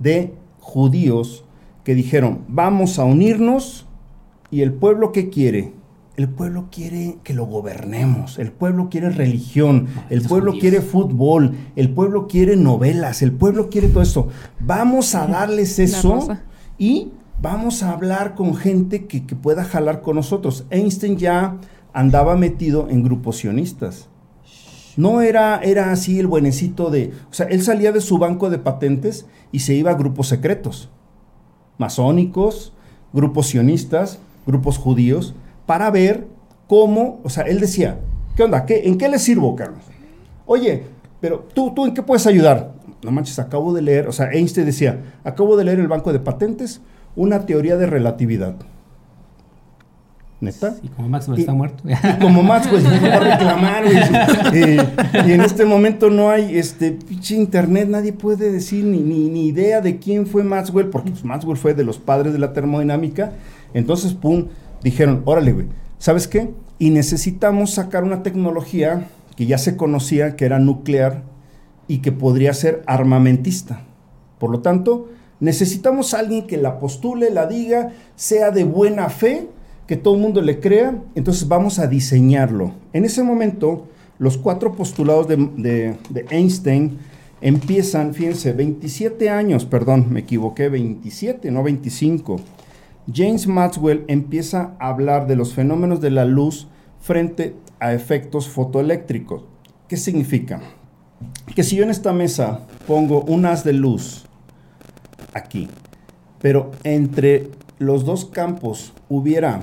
[0.00, 1.44] de judíos
[1.84, 3.86] que dijeron, vamos a unirnos
[4.50, 5.72] y el pueblo que quiere,
[6.20, 11.94] el pueblo quiere que lo gobernemos, el pueblo quiere religión, el pueblo quiere fútbol, el
[11.94, 14.28] pueblo quiere novelas, el pueblo quiere todo eso.
[14.58, 16.28] Vamos a darles eso
[16.76, 20.66] y vamos a hablar con gente que, que pueda jalar con nosotros.
[20.68, 21.56] Einstein ya
[21.94, 24.10] andaba metido en grupos sionistas.
[24.98, 27.12] No era, era así el buenecito de...
[27.30, 30.90] O sea, él salía de su banco de patentes y se iba a grupos secretos.
[31.78, 32.74] Masónicos,
[33.14, 35.34] grupos sionistas, grupos judíos,
[35.70, 36.26] para ver
[36.66, 37.20] cómo...
[37.22, 38.00] O sea, él decía,
[38.34, 38.66] ¿qué onda?
[38.66, 39.78] ¿Qué, ¿En qué le sirvo, Carlos?
[40.44, 40.82] Oye,
[41.20, 42.72] pero tú, tú en qué puedes ayudar?
[43.04, 46.18] No manches, acabo de leer, o sea, Einstein decía, acabo de leer el banco de
[46.18, 46.80] patentes,
[47.14, 48.56] una teoría de relatividad.
[50.40, 50.74] ¿Neta?
[50.82, 51.84] Y como Maxwell Y- está muerto.
[51.86, 55.28] Y como Maxwell no va a reclamar, güey.
[55.28, 59.46] Y en este momento no hay este pinche internet, nadie puede decir ni, ni, ni
[59.46, 63.34] idea de quién fue Maxwell, porque pues, Maxwell fue de los padres de la termodinámica.
[63.72, 64.46] Entonces, pum,
[64.82, 65.66] dijeron, órale,
[65.98, 66.50] ¿sabes qué?
[66.78, 71.22] Y necesitamos sacar una tecnología que ya se conocía, que era nuclear
[71.88, 73.82] y que podría ser armamentista.
[74.38, 75.08] Por lo tanto,
[75.40, 79.48] necesitamos a alguien que la postule, la diga, sea de buena fe,
[79.86, 82.72] que todo el mundo le crea, entonces vamos a diseñarlo.
[82.92, 83.86] En ese momento,
[84.18, 86.98] los cuatro postulados de- de Einstein
[87.40, 92.36] empiezan, fíjense, 27 años, perdón, me equivoqué, 27, no 25.
[93.12, 96.68] James Maxwell empieza a hablar de los fenómenos de la luz
[97.00, 99.44] frente a efectos fotoeléctricos.
[99.88, 100.60] ¿Qué significa?
[101.54, 104.26] Que si yo en esta mesa pongo un haz de luz
[105.34, 105.68] aquí,
[106.40, 109.62] pero entre los dos campos hubiera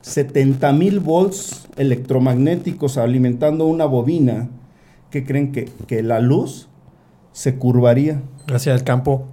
[0.00, 4.48] 70 mil volts electromagnéticos alimentando una bobina,
[5.10, 6.68] ¿qué creen que, que la luz
[7.32, 8.22] se curvaría?
[8.52, 9.26] Hacia el campo.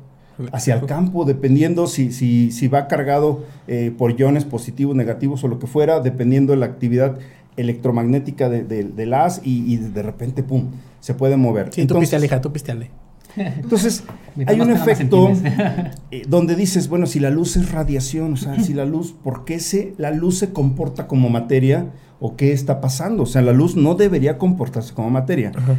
[0.52, 5.48] Hacia el campo, dependiendo si, si, si va cargado eh, por iones positivos, negativos o
[5.48, 7.18] lo que fuera, dependiendo de la actividad
[7.58, 10.66] electromagnética de- de- del haz y, y de repente, pum,
[11.00, 11.70] se puede mover.
[11.72, 12.92] Sí, tú pisteale, hija, tú pisteale.
[13.38, 14.04] entonces
[14.48, 15.30] hay un efecto
[16.12, 19.46] eh, donde dices, bueno, si la luz es radiación, o sea, si la luz, ¿por
[19.46, 21.88] qué se, la luz se comporta como materia
[22.20, 23.24] o qué está pasando?
[23.24, 25.52] O sea, la luz no debería comportarse como materia.
[25.56, 25.76] Ajá.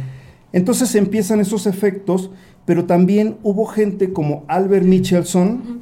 [0.51, 2.31] Entonces empiezan esos efectos,
[2.65, 5.81] pero también hubo gente como Albert Michelson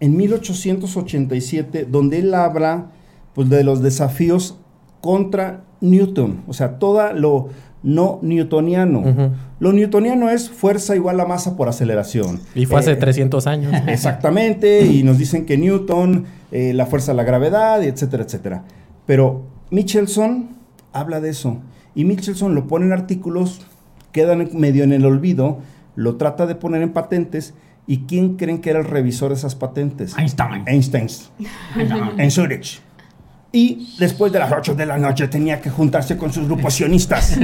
[0.00, 2.90] en 1887, donde él habla
[3.34, 4.58] pues, de los desafíos
[5.00, 7.48] contra Newton, o sea, todo lo
[7.82, 9.32] no newtoniano.
[9.58, 12.40] Lo newtoniano es fuerza igual a masa por aceleración.
[12.54, 13.72] Y fue hace Eh, 300 años.
[13.86, 18.64] Exactamente, y nos dicen que Newton, eh, la fuerza de la gravedad, etcétera, etcétera.
[19.06, 20.50] Pero Michelson
[20.92, 21.58] habla de eso.
[21.94, 23.62] Y Michelson lo pone en artículos,
[24.12, 25.58] quedan medio en el olvido,
[25.96, 27.54] lo trata de poner en patentes,
[27.90, 30.16] ¿Y quién creen que era el revisor de esas patentes?
[30.16, 30.62] Einstein.
[30.64, 31.08] Einstein.
[32.18, 32.80] en Zurich.
[33.52, 37.36] Y después de las 8 de la noche tenía que juntarse con sus grupos sionistas.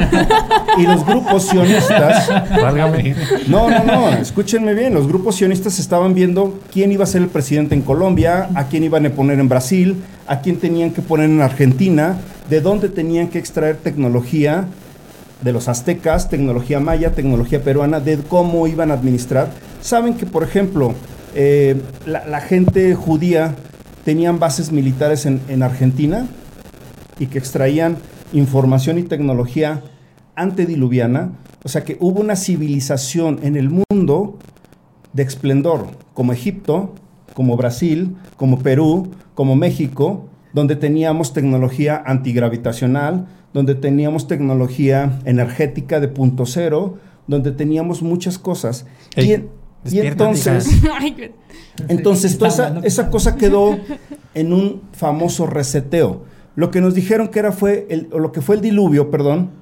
[0.79, 2.29] y los grupos sionistas...
[2.63, 3.17] Válgame.
[3.49, 4.95] No, no, no, escúchenme bien.
[4.95, 8.85] Los grupos sionistas estaban viendo quién iba a ser el presidente en Colombia, a quién
[8.85, 13.27] iban a poner en Brasil, a quién tenían que poner en Argentina, de dónde tenían
[13.27, 14.69] que extraer tecnología
[15.43, 19.51] de los aztecas, tecnología maya, tecnología peruana, de cómo iban a administrar.
[19.81, 20.95] Saben que, por ejemplo,
[21.35, 23.55] eh, la, la gente judía
[24.05, 26.27] tenían bases militares en, en Argentina
[27.19, 27.99] y que extraían
[28.33, 29.83] información y tecnología
[30.35, 31.33] antediluviana.
[31.65, 34.39] O sea que hubo una civilización en el mundo
[35.13, 36.95] de esplendor, como Egipto,
[37.35, 43.27] como Brasil, como Perú, como México, donde teníamos tecnología antigravitacional,
[43.57, 48.85] donde teníamos tecnología energética de punto cero, donde teníamos muchas cosas.
[49.15, 49.49] Ey, y, en-
[49.83, 50.69] y despierta, entonces,
[51.89, 53.79] entonces toda esa, esa cosa quedó
[54.35, 56.25] en un famoso reseteo.
[56.55, 59.53] Lo que nos dijeron que era fue, el, o lo que fue el diluvio, perdón,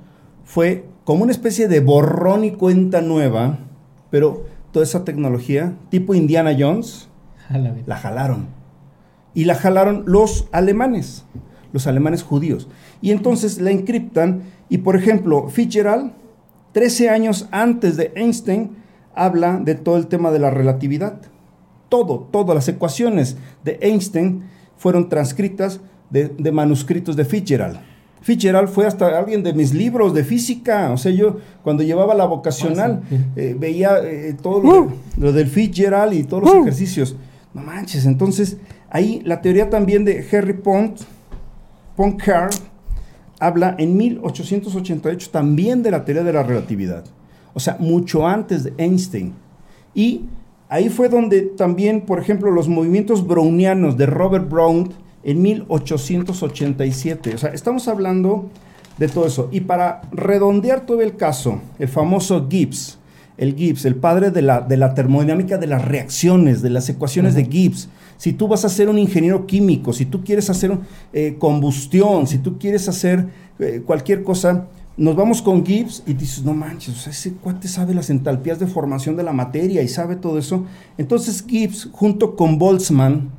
[0.44, 3.58] fue como una especie de borrón y cuenta nueva,
[4.10, 7.08] pero toda esa tecnología, tipo Indiana Jones,
[7.86, 8.46] la jalaron.
[9.34, 11.26] Y la jalaron los alemanes,
[11.72, 12.66] los alemanes judíos.
[13.04, 16.12] Y entonces la encriptan y, por ejemplo, Fitzgerald,
[16.72, 18.70] 13 años antes de Einstein,
[19.14, 21.20] habla de todo el tema de la relatividad.
[21.90, 24.44] Todo, todas las ecuaciones de Einstein
[24.78, 27.78] fueron transcritas de, de manuscritos de Fitzgerald.
[28.22, 30.90] Fitzgerald fue hasta alguien de mis libros de física.
[30.90, 35.48] O sea, yo cuando llevaba la vocacional Ah, eh, veía eh, todo lo, lo del
[35.48, 37.16] Fitzgerald y todos los ejercicios.
[37.52, 38.56] No manches, entonces
[38.88, 41.00] ahí la teoría también de Harry Pont,
[41.96, 42.56] Poincare,
[43.46, 47.04] habla en 1888 también de la teoría de la relatividad.
[47.52, 49.34] O sea, mucho antes de Einstein.
[49.94, 50.22] Y
[50.68, 54.92] ahí fue donde también, por ejemplo, los movimientos brownianos de Robert Brown
[55.22, 57.34] en 1887.
[57.34, 58.48] O sea, estamos hablando
[58.98, 59.48] de todo eso.
[59.52, 62.98] Y para redondear todo el caso, el famoso Gibbs,
[63.36, 67.34] el Gibbs, el padre de la, de la termodinámica de las reacciones, de las ecuaciones
[67.34, 67.88] de Gibbs.
[68.16, 70.78] Si tú vas a ser un ingeniero químico, si tú quieres hacer
[71.12, 76.44] eh, combustión, si tú quieres hacer eh, cualquier cosa, nos vamos con Gibbs y dices,
[76.44, 80.14] no manches, o ese cuate sabe las entalpías de formación de la materia y sabe
[80.16, 80.64] todo eso.
[80.98, 83.30] Entonces Gibbs, junto con Boltzmann,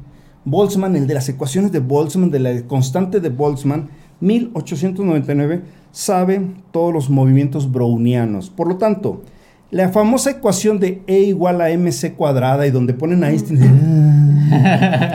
[0.43, 6.93] Boltzmann, el de las ecuaciones de Boltzmann, de la constante de Boltzmann, 1899, sabe todos
[6.93, 8.49] los movimientos brownianos.
[8.49, 9.23] Por lo tanto,
[9.71, 14.24] la famosa ecuación de E igual a mc cuadrada y donde ponen a Einstein.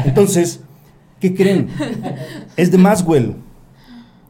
[0.05, 0.61] Entonces,
[1.21, 1.69] ¿qué creen?
[2.57, 3.37] Es de Maxwell.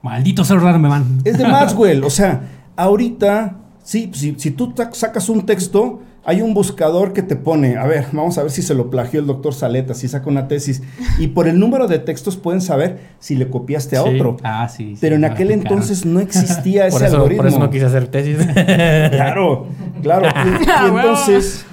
[0.02, 1.18] Maldito celular me van.
[1.24, 2.04] Es de Maxwell.
[2.04, 2.42] O sea,
[2.76, 7.86] ahorita, sí, si, si tú sacas un texto, hay un buscador que te pone, a
[7.86, 10.82] ver, vamos a ver si se lo plagió el doctor Saleta, si saca una tesis.
[11.18, 14.08] Y por el número de textos pueden saber si le copiaste a Sí.
[14.10, 14.36] otro.
[14.42, 14.92] Ah, sí.
[14.94, 17.42] sí, Pero en aquel entonces no existía ese Por eso, algoritmo.
[17.42, 18.36] por eso no quise hacer tesis.
[19.10, 19.66] Claro,
[20.02, 20.28] claro.
[20.28, 21.64] Y, y Ah, entonces,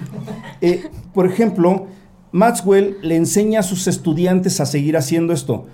[0.62, 0.84] eh,
[1.14, 1.88] por ejemplo,
[2.32, 5.66] Maxwell le enseña a sus estudiantes a seguir haciendo esto.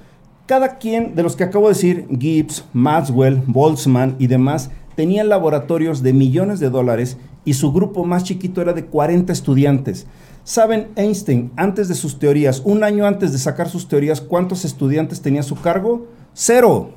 [0.45, 6.03] Cada quien de los que acabo de decir, Gibbs, Maxwell, Boltzmann y demás, tenían laboratorios
[6.03, 10.05] de millones de dólares y su grupo más chiquito era de 40 estudiantes.
[10.43, 15.21] ¿Saben Einstein, antes de sus teorías, un año antes de sacar sus teorías, cuántos estudiantes
[15.21, 16.07] tenía a su cargo?
[16.33, 16.91] Cero.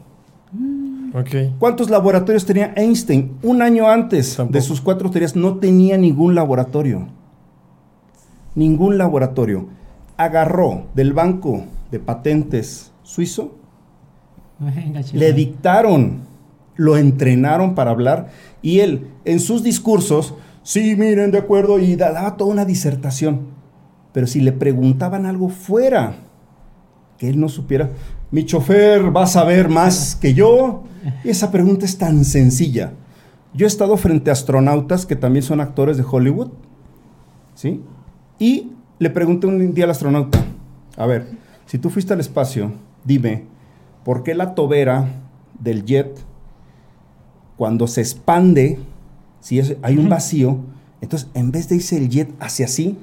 [1.14, 1.56] ok.
[1.58, 3.36] ¿Cuántos laboratorios tenía Einstein?
[3.42, 4.52] Un año antes Tampoco.
[4.54, 7.06] de sus cuatro teorías no tenía ningún laboratorio.
[8.56, 9.68] Ningún laboratorio.
[10.16, 13.54] Agarró del banco de patentes suizo,
[15.18, 16.20] le dictaron,
[16.76, 18.30] lo entrenaron para hablar
[18.62, 23.54] y él en sus discursos, sí, miren, de acuerdo, y da- daba toda una disertación.
[24.12, 26.14] Pero si le preguntaban algo fuera,
[27.18, 27.90] que él no supiera,
[28.30, 30.84] mi chofer va a saber más que yo.
[31.22, 32.92] Y esa pregunta es tan sencilla.
[33.54, 36.48] Yo he estado frente a astronautas que también son actores de Hollywood,
[37.54, 37.82] ¿sí?
[38.38, 40.42] Y le pregunté un día al astronauta,
[40.96, 41.26] a ver,
[41.66, 42.72] si tú fuiste al espacio,
[43.04, 43.44] dime,
[44.04, 45.08] ¿por qué la tobera
[45.58, 46.18] del jet,
[47.56, 48.78] cuando se expande,
[49.40, 50.58] si es- hay un vacío,
[51.00, 52.98] entonces en vez de irse el jet hacia así,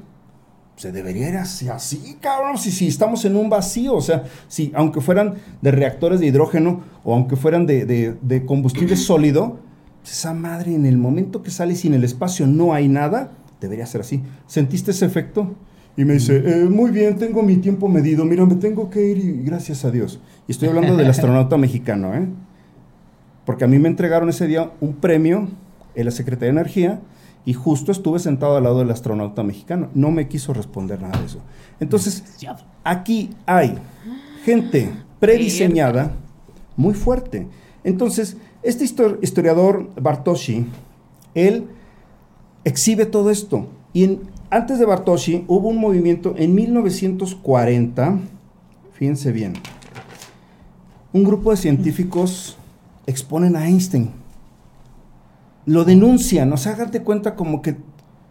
[0.76, 4.72] se debería ir hacia así, cabrón, si, si estamos en un vacío, o sea, si
[4.76, 9.58] aunque fueran de reactores de hidrógeno o aunque fueran de, de- de combustible sólido,
[10.04, 13.32] esa madre en el momento que sale y en el espacio no hay nada,
[13.64, 14.22] debería ser así.
[14.48, 15.54] ¿Sentiste ese efecto?
[15.96, 19.18] Y me dice, "Eh, muy bien, tengo mi tiempo medido, mira, me tengo que ir
[19.18, 20.20] y gracias a Dios.
[20.48, 22.28] Y estoy hablando del astronauta mexicano, ¿eh?
[23.46, 25.48] Porque a mí me entregaron ese día un premio
[25.96, 27.00] en la Secretaría de Energía
[27.46, 29.90] y justo estuve sentado al lado del astronauta mexicano.
[29.94, 31.40] No me quiso responder nada de eso.
[31.80, 32.24] Entonces,
[32.84, 33.76] aquí hay
[34.46, 34.90] gente
[35.20, 36.14] prediseñada
[36.78, 37.48] muy fuerte.
[37.84, 40.66] Entonces, este histor- historiador Bartoshi,
[41.36, 41.66] él
[42.64, 43.68] exhibe todo esto.
[43.94, 48.20] Y antes de Bartoshi hubo un movimiento en 1940,
[48.94, 49.54] fíjense bien,
[51.12, 52.58] un grupo de científicos
[53.06, 54.12] exponen a Einstein.
[55.66, 57.78] Lo denuncian, o sea, hágate cuenta como que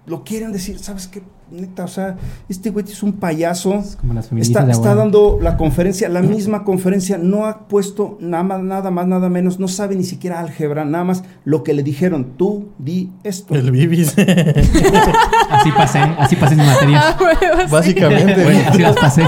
[0.07, 1.22] lo quieren decir, ¿sabes qué?
[1.53, 2.16] Neta, o sea,
[2.48, 3.74] este güey es un payaso.
[3.74, 8.16] Es como las Está, de está dando la conferencia, la misma conferencia, no ha puesto
[8.20, 11.74] nada más, nada más, nada menos, no sabe ni siquiera álgebra, nada más lo que
[11.74, 13.55] le dijeron, tú di esto.
[13.55, 14.14] El Bibis.
[15.50, 17.05] Así pasé, así pasé mis materias.
[17.05, 17.66] Ah.
[17.70, 19.22] Básicamente, así las pasé.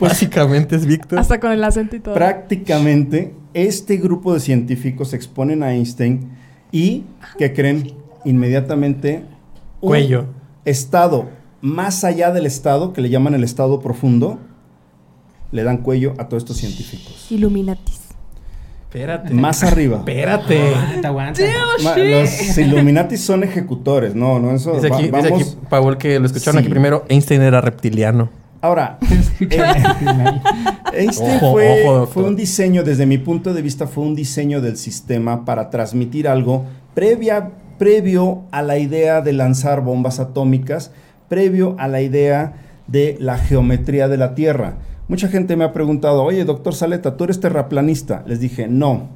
[0.00, 1.18] básicamente es Víctor.
[1.18, 2.14] Hasta con el acento y todo.
[2.14, 6.30] Prácticamente, este grupo de científicos exponen a Einstein
[6.72, 7.04] y,
[7.38, 7.92] que creen?
[8.24, 9.24] Inmediatamente
[9.80, 10.26] un Cuello.
[10.64, 11.28] Estado
[11.62, 14.38] más allá del estado, que le llaman el estado profundo,
[15.52, 17.26] le dan cuello a todos estos científicos.
[17.30, 18.00] Illuminatis.
[18.84, 19.32] Espérate.
[19.32, 19.98] Más arriba.
[19.98, 20.74] Espérate.
[20.74, 21.42] Aguanta, aguanta.
[21.84, 24.72] Ma- Los Illuminati son ejecutores, no, no, eso.
[24.74, 26.64] Dice va- aquí, dice vamos- aquí, Paul, que lo escucharon Sí.
[26.64, 27.04] aquí primero.
[27.08, 28.30] Einstein era reptiliano.
[28.62, 29.74] Ahora, Escucha.
[30.92, 32.08] Einstein Ojo, fue, ojo, doctor.
[32.14, 36.26] fue un diseño, desde mi punto de vista, fue un diseño del sistema para transmitir
[36.28, 40.92] algo previa, previo a la idea de lanzar bombas atómicas,
[41.30, 44.74] previo a la idea de la geometría de la Tierra.
[45.08, 48.22] Mucha gente me ha preguntado, oye, doctor Saleta, ¿tú eres terraplanista?
[48.26, 49.08] Les dije, no.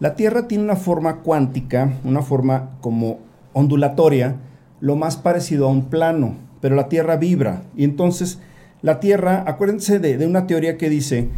[0.00, 3.20] La Tierra tiene una forma cuántica, una forma como
[3.52, 4.34] ondulatoria,
[4.80, 7.62] lo más parecido a un plano, pero la Tierra vibra.
[7.76, 8.40] Y entonces
[8.82, 11.28] la Tierra, acuérdense de, de una teoría que dice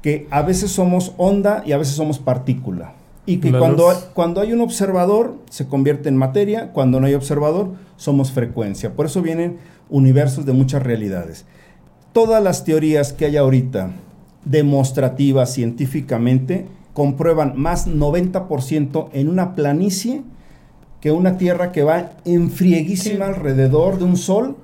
[0.00, 2.94] que a veces somos onda y a veces somos partícula.
[3.24, 4.08] Y que cuando, luz.
[4.14, 8.94] cuando hay un observador se convierte en materia, cuando no hay observador somos frecuencia.
[8.94, 9.58] Por eso vienen
[9.90, 11.44] universos de muchas realidades.
[12.12, 13.92] Todas las teorías que hay ahorita,
[14.44, 20.22] demostrativas científicamente, comprueban más 90% en una planicie
[21.00, 24.56] que una Tierra que va enfrieguísima alrededor de un Sol,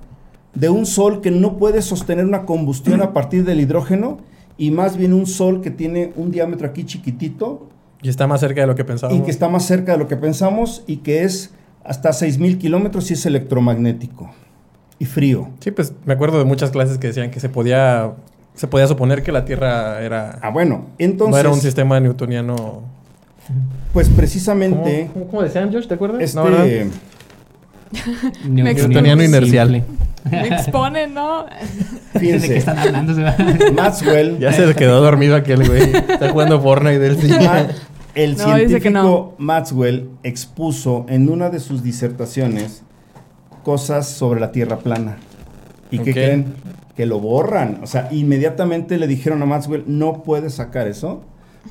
[0.54, 4.18] de un Sol que no puede sostener una combustión a partir del hidrógeno,
[4.56, 7.68] y más bien un Sol que tiene un diámetro aquí chiquitito,
[8.03, 9.20] Y está más cerca de lo que pensábamos.
[9.20, 11.53] y que está más cerca de lo que pensamos, y que es
[11.84, 14.30] hasta 6.000 kilómetros y es electromagnético
[14.99, 15.49] y frío.
[15.61, 18.12] Sí, pues me acuerdo de muchas clases que decían que se podía,
[18.55, 20.38] se podía suponer que la Tierra era...
[20.42, 22.82] Ah, bueno, entonces, no era un sistema newtoniano...
[23.92, 25.86] pues precisamente, ¿Cómo, cómo decían, Josh?
[25.86, 26.20] ¿Te acuerdas?
[26.20, 26.66] este, No, ¿verdad?
[28.44, 29.82] Newtoniano inercial.
[30.30, 31.44] Me exponen, ¿no?
[31.44, 31.51] ¿De
[32.12, 33.14] qué fíjense, están hablando?
[33.74, 35.82] Maxwell, Ya se quedó dormido aquel güey.
[35.94, 37.46] Está jugando Fortnite del cine.
[37.46, 37.66] Ma-
[38.24, 38.56] el No, no.
[38.56, 42.82] científico Maxwell expuso en una de sus disertaciones
[43.64, 45.18] cosas sobre la Tierra plana.
[45.90, 46.54] ¿Y qué creen?
[46.96, 47.80] Que lo borran.
[47.82, 51.22] O sea, inmediatamente le dijeron a Maxwell, no puedes sacar eso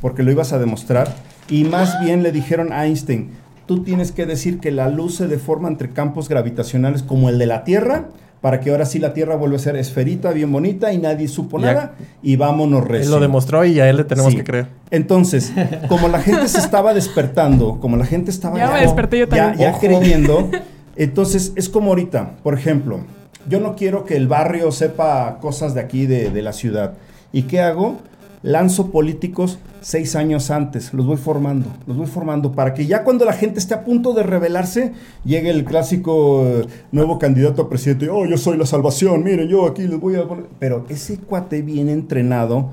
[0.01, 1.13] porque lo ibas a demostrar.
[1.49, 3.31] Y más bien le dijeron a Einstein,
[3.65, 7.45] tú tienes que decir que la luz se deforma entre campos gravitacionales como el de
[7.47, 8.09] la Tierra
[8.47, 11.59] para que ahora sí la Tierra vuelva a ser esferita, bien bonita y nadie supo
[11.59, 11.65] Ya.
[11.73, 13.11] nada y vámonos Él recio.
[13.11, 14.37] lo demostró y a él le tenemos Sí.
[14.37, 14.67] que creer.
[14.89, 15.51] Entonces,
[15.89, 19.35] como la gente se estaba despertando, como la gente estaba Ya me desperté yo ya,
[19.47, 19.59] también.
[19.59, 19.79] ya Ojo.
[19.81, 20.49] creyendo,
[20.95, 23.01] entonces es como ahorita, por ejemplo,
[23.49, 26.93] yo no quiero que el barrio sepa cosas de aquí, de, de la ciudad.
[27.33, 27.97] ¿Y qué hago?
[28.47, 33.25] Lanzo políticos seis años antes, los voy formando, los voy formando para que ya cuando
[33.25, 34.93] la gente esté a punto de rebelarse,
[35.25, 39.67] llegue el clásico eh, nuevo candidato a presidente, oh, yo soy la salvación, miren, yo
[39.67, 40.45] aquí les voy a poner...
[40.59, 42.71] Pero ese cuate viene entrenado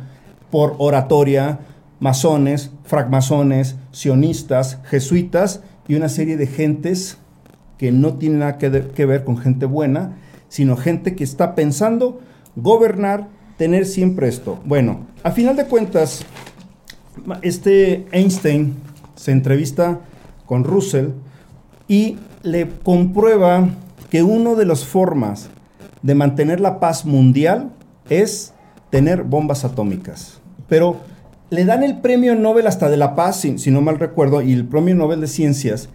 [0.52, 1.58] por oratoria,
[1.98, 7.18] masones, francmasones, sionistas, jesuitas y una serie de gentes
[7.78, 10.18] que no tienen nada que, que ver con gente buena,
[10.48, 12.20] sino gente que está pensando
[12.54, 14.60] gobernar, tener siempre esto.
[14.64, 16.24] Bueno, a final de cuentas,
[17.42, 18.74] este Einstein
[19.14, 20.00] se entrevista
[20.46, 21.10] con Russell
[21.88, 23.68] y le comprueba
[24.10, 25.48] que una de las formas
[26.02, 27.70] de mantener la paz mundial
[28.08, 28.52] es
[28.90, 30.40] tener bombas atómicas.
[30.68, 31.00] Pero
[31.50, 34.52] le dan el premio Nobel hasta de la paz, si, si no mal recuerdo, y
[34.52, 35.88] el premio Nobel de Ciencias,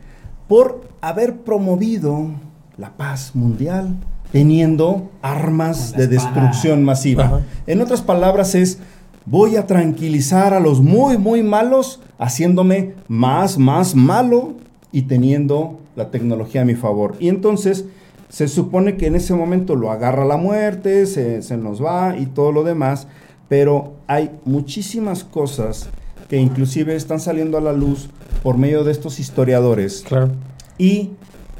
[0.48, 2.32] por haber promovido
[2.78, 3.96] la paz mundial
[4.32, 7.26] teniendo armas de destrucción masiva.
[7.26, 7.42] Ajá.
[7.68, 8.80] En otras palabras es,
[9.26, 14.54] voy a tranquilizar a los muy, muy malos, haciéndome más, más malo
[14.92, 17.16] y teniendo la tecnología a mi favor.
[17.20, 17.86] Y entonces
[18.30, 22.28] se supone que en ese momento lo agarra la muerte, se, se nos va y
[22.28, 23.08] todo lo demás,
[23.48, 25.90] pero hay muchísimas cosas
[26.30, 28.10] que inclusive están saliendo a la luz
[28.44, 30.30] por medio de estos historiadores Claro.
[30.78, 31.10] y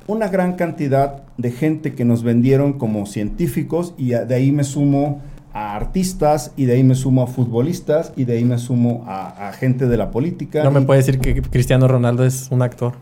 [0.10, 5.22] una gran cantidad de gente que nos vendieron como científicos y de ahí me sumo
[5.54, 9.50] a artistas y de ahí me sumo a futbolistas y de ahí me sumo a,
[9.50, 10.64] a gente de la política.
[10.64, 12.94] No me puede decir que Cristiano Ronaldo es un actor.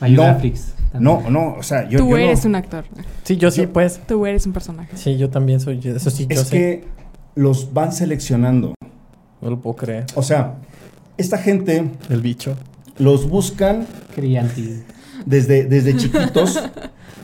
[0.00, 0.38] Ayuda
[0.98, 1.20] No.
[1.22, 2.84] No, no, o sea, yo, Tú yo no- eres un actor.
[3.24, 4.00] Sí, yo sí, Yo- pues.
[4.06, 4.96] Tú eres un personaje.
[4.96, 5.80] Sí, yo también soy.
[5.84, 6.56] Eso sí, yo Es sé.
[6.56, 6.84] que
[7.34, 8.74] los van seleccionando.
[9.40, 10.06] No lo puedo creer.
[10.14, 10.54] O sea,
[11.16, 12.56] esta gente El bicho.
[12.98, 14.82] los buscan Crianti.
[15.26, 16.58] Desde, desde chiquitos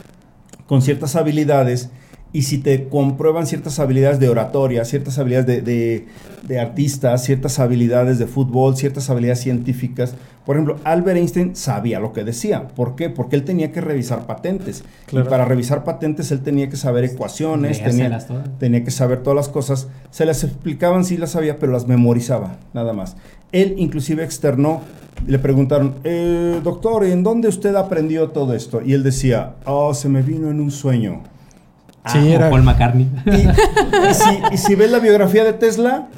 [0.67, 1.89] con ciertas habilidades
[2.35, 6.07] y si te comprueban ciertas habilidades de oratoria, ciertas habilidades de, de,
[6.43, 10.15] de artistas, ciertas habilidades de fútbol, ciertas habilidades científicas.
[10.47, 12.69] Por ejemplo, Albert Einstein sabía lo que decía.
[12.69, 13.11] ¿Por qué?
[13.11, 14.83] Porque él tenía que revisar patentes.
[15.07, 15.27] Claro.
[15.27, 18.19] Y para revisar patentes él tenía que saber ecuaciones, tenía,
[18.59, 19.89] tenía que saber todas las cosas.
[20.11, 23.17] Se las explicaban, sí las sabía, pero las memorizaba, nada más.
[23.53, 24.81] Él inclusive externó,
[25.27, 28.81] le preguntaron, "Eh, doctor, ¿en dónde usted aprendió todo esto?
[28.85, 31.23] Y él decía, oh, se me vino en un sueño.
[32.07, 33.09] Sí, Ah, era- Paul McCartney.
[33.27, 33.31] Y,
[34.11, 36.09] y si, y si ves la biografía de Tesla,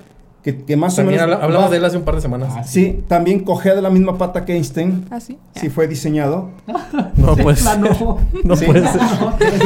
[0.45, 1.35] que, que más También o menos...
[1.37, 2.53] habla- hablamos va- de él hace un par de semanas.
[2.55, 5.07] Ah, Sí, también cogea de la misma pata que Einstein.
[5.11, 5.39] ¿Ah, sí?
[5.57, 6.51] Sí fue diseñado.
[7.17, 7.57] no, pues.
[7.65, 8.19] Tesla no.
[8.45, 8.67] No Sí.
[8.67, 9.01] puede ser.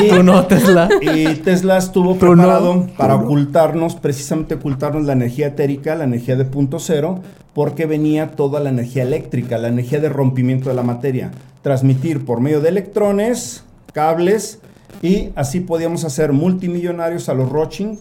[0.05, 0.89] Y- Tú no, Tesla.
[1.03, 3.25] Y Tesla estuvo Tú no, preparado tú para no.
[3.25, 7.21] ocultarnos, precisamente ocultarnos la energía etérica, la energía de punto cero,
[7.55, 11.33] porque venía toda la energía eléctrica, la energía de rompimiento de la materia.
[11.63, 14.61] Transmitir por medio de electrones, cables,
[15.03, 17.99] y así podíamos hacer multimillonarios a los Rothschild,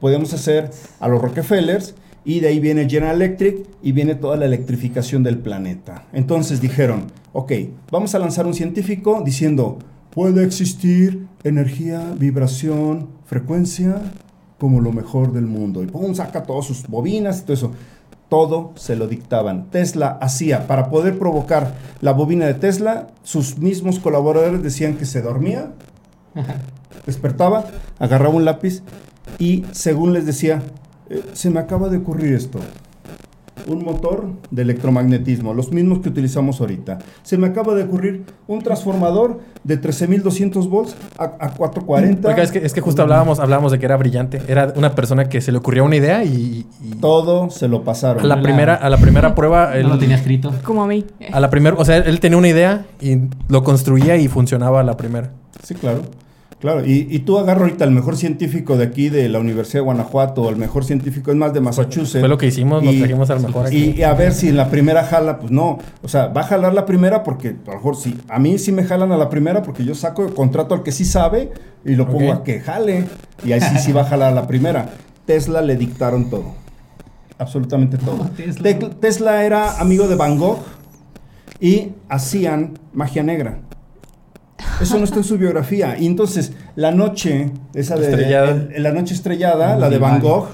[0.00, 0.70] podíamos hacer
[1.00, 5.38] a los Rockefellers, y de ahí viene General Electric y viene toda la electrificación del
[5.38, 6.06] planeta.
[6.12, 7.52] Entonces dijeron, ok,
[7.90, 9.78] vamos a lanzar un científico diciendo,
[10.10, 14.00] puede existir energía, vibración, frecuencia
[14.58, 15.82] como lo mejor del mundo.
[15.82, 17.72] Y pum, saca todas sus bobinas y todo eso.
[18.28, 19.70] Todo se lo dictaban.
[19.70, 25.20] Tesla hacía, para poder provocar la bobina de Tesla, sus mismos colaboradores decían que se
[25.20, 25.72] dormía,
[27.06, 27.64] despertaba,
[27.98, 28.82] agarraba un lápiz
[29.40, 30.62] y según les decía,
[31.10, 32.58] "Eh, se me acaba de ocurrir esto.
[33.66, 36.98] Un motor de electromagnetismo, los mismos que utilizamos ahorita.
[37.22, 42.26] Se me acaba de ocurrir un transformador de 13.200 volts a, a 440.
[42.26, 44.40] Oiga, es que, es que justo hablábamos, hablábamos de que era brillante.
[44.48, 46.66] Era una persona que se le ocurrió una idea y.
[46.82, 48.24] y Todo se lo pasaron.
[48.24, 49.76] a, la La- primera, a la primera prueba.
[49.76, 50.50] él- No lo tenía escrito.
[50.64, 51.04] Como a mí.
[51.30, 51.76] a la primera.
[51.78, 55.32] O sea, él tenía una idea y lo construía y funcionaba a la primera.
[55.62, 56.00] Sí, claro.
[56.60, 59.84] Claro, y, y tú agarras ahorita al mejor científico de aquí, de la Universidad de
[59.84, 62.20] Guanajuato, o el mejor científico, es más, de Massachusetts.
[62.20, 63.94] Fue lo que hicimos, nos trajimos al mejor aquí.
[63.96, 65.78] Y, y a ver si en la primera jala, pues no.
[66.02, 68.14] O sea, va a jalar la primera porque, a lo mejor sí.
[68.28, 70.92] A mí sí me jalan a la primera porque yo saco el contrato al que
[70.92, 71.50] sí sabe
[71.82, 73.06] y lo pongo a que jale.
[73.42, 74.90] Y ahí sí, sí va a jalar a la primera.
[75.24, 76.54] Tesla le dictaron todo.
[77.38, 78.28] Absolutamente todo.
[79.00, 80.58] Tesla era amigo de Van Gogh
[81.58, 83.60] y hacían magia negra.
[84.80, 85.98] Eso no está en su biografía.
[85.98, 88.10] Y entonces, la noche, esa de.
[88.10, 88.50] Estrellada.
[88.74, 90.48] el- la noche estrellada, la de Van Gogh,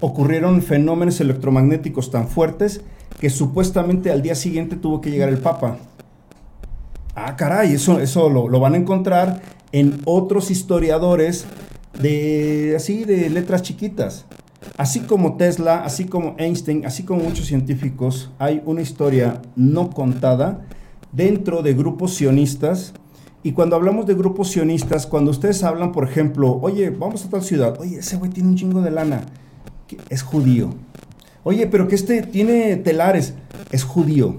[0.00, 2.82] ocurrieron fenómenos electromagnéticos tan fuertes
[3.20, 5.78] que supuestamente al día siguiente tuvo que llegar el Papa.
[7.14, 11.44] Ah, caray, eso, eso lo, lo van a encontrar en otros historiadores
[12.00, 14.24] de así de letras chiquitas.
[14.76, 20.62] Así como Tesla, así como Einstein, así como muchos científicos, hay una historia no contada
[21.12, 22.94] dentro de grupos sionistas.
[23.44, 27.42] Y cuando hablamos de grupos sionistas, cuando ustedes hablan, por ejemplo, oye, vamos a tal
[27.42, 29.22] ciudad, oye, ese güey tiene un chingo de lana,
[30.08, 30.70] es judío.
[31.42, 33.34] Oye, pero que este tiene telares,
[33.72, 34.36] es judío.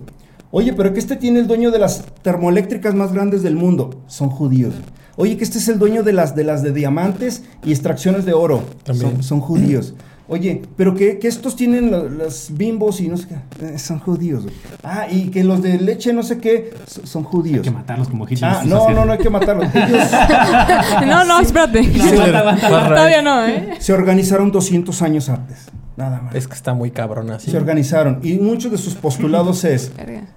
[0.51, 4.29] Oye, pero que este tiene el dueño de las termoeléctricas más grandes del mundo, son
[4.29, 4.73] judíos.
[5.17, 8.33] Oye, que este es el dueño de las de, las de diamantes y extracciones de
[8.33, 9.15] oro, También.
[9.15, 9.93] son, son judíos.
[10.29, 13.99] Oye, pero que, que estos tienen lo- los bimbos y no sé qué, eh, son
[13.99, 14.43] judíos.
[14.43, 14.55] güey.
[14.81, 17.61] Ah, y que los de leche no sé qué, so- son Hay judíos.
[17.61, 18.49] que matarlos como Hitler.
[18.49, 19.67] Ah, no, no, no hay que matarlos.
[19.75, 20.07] Ellos
[21.07, 21.81] No, no, espérate.
[21.83, 23.75] No, Sí, Todavía no, ¿eh?
[23.79, 25.57] se organizaron 200 años antes,
[25.97, 26.35] nada más.
[26.35, 27.51] Es que está muy cabrón así.
[27.51, 29.91] Se organizaron y muchos de sus postulados es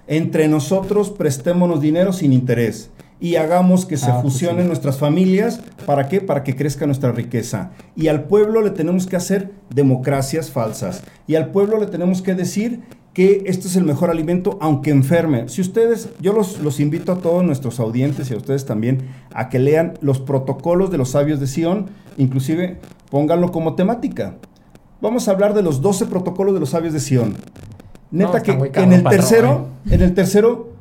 [0.07, 4.67] entre nosotros prestémonos dinero sin interés y hagamos que se Ah, pues fusionen sí.
[4.67, 5.61] nuestras familias.
[5.85, 6.21] ¿Para qué?
[6.21, 7.71] Para que crezca nuestra riqueza.
[7.95, 11.03] Y al pueblo le tenemos que hacer democracias falsas.
[11.27, 12.81] Y al pueblo le tenemos que decir
[13.13, 15.49] que este es el mejor alimento, aunque enferme.
[15.49, 19.49] Si ustedes, yo los, los invito a todos nuestros audientes y a ustedes también a
[19.49, 21.87] que lean los protocolos de los sabios de Sion,
[22.17, 22.77] inclusive
[23.09, 24.35] pónganlo como temática.
[25.01, 27.35] Vamos a hablar de los 12 protocolos de los sabios de Sion.
[28.11, 30.73] Neta No, que, que en el tercero, en el tercero,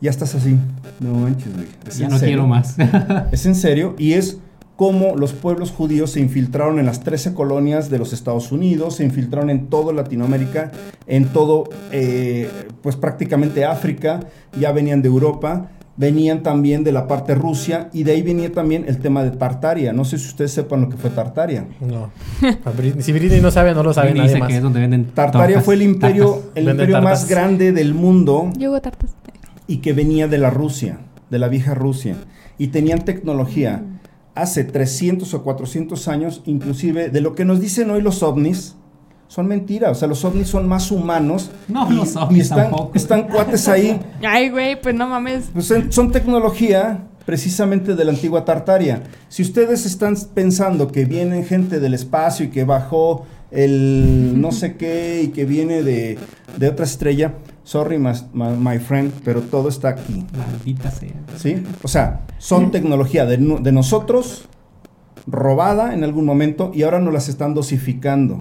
[0.00, 0.56] ya estás así.
[1.00, 1.66] No manches, güey.
[1.86, 2.34] Es Ya no serio.
[2.36, 2.76] quiero más.
[3.32, 4.38] Es en serio y es
[4.76, 9.04] cómo los pueblos judíos se infiltraron en las 13 colonias de los Estados Unidos, se
[9.04, 10.72] infiltraron en toda Latinoamérica,
[11.06, 12.50] en todo, eh,
[12.82, 14.20] pues prácticamente África,
[14.58, 15.70] ya venían de Europa.
[15.96, 19.92] venían también de la parte Rusia y de ahí venía también el tema de Tartaria.
[19.92, 21.66] No sé si ustedes sepan lo que fue Tartaria.
[21.80, 22.10] No.
[22.98, 24.48] Si Britney no sabe, no lo sabe nadie dice más.
[24.48, 26.50] que es donde venden Tartaria tortas, fue el imperio, tartas.
[26.56, 29.10] el Venden imperio más grande del mundo Yo tartas.
[29.66, 31.00] Y que venía de la Rusia,
[31.30, 32.16] de la vieja Rusia.
[32.58, 33.82] Y tenían tecnología
[34.34, 38.76] hace 300 o 400 años, inclusive de lo que nos dicen hoy los ovnis,
[39.28, 39.92] son mentiras.
[39.92, 41.50] O sea, los ovnis son más humanos.
[41.68, 42.92] No, y, los ovnis y están, tampoco.
[42.94, 44.00] están cuates ahí.
[44.26, 45.50] Ay, güey, pues no mames.
[45.52, 49.02] Pues son tecnología precisamente de la antigua Tartaria.
[49.28, 54.76] Si ustedes están pensando que viene gente del espacio y que bajó el no sé
[54.76, 56.18] qué y que viene de,
[56.58, 57.34] de otra estrella,
[57.64, 60.24] sorry my, my friend, pero todo está aquí.
[60.36, 61.10] Maldita sea.
[61.36, 61.62] ¿Sí?
[61.82, 64.48] O sea, son tecnología de, de nosotros
[65.26, 68.38] robada en algún momento y ahora nos las están dosificando.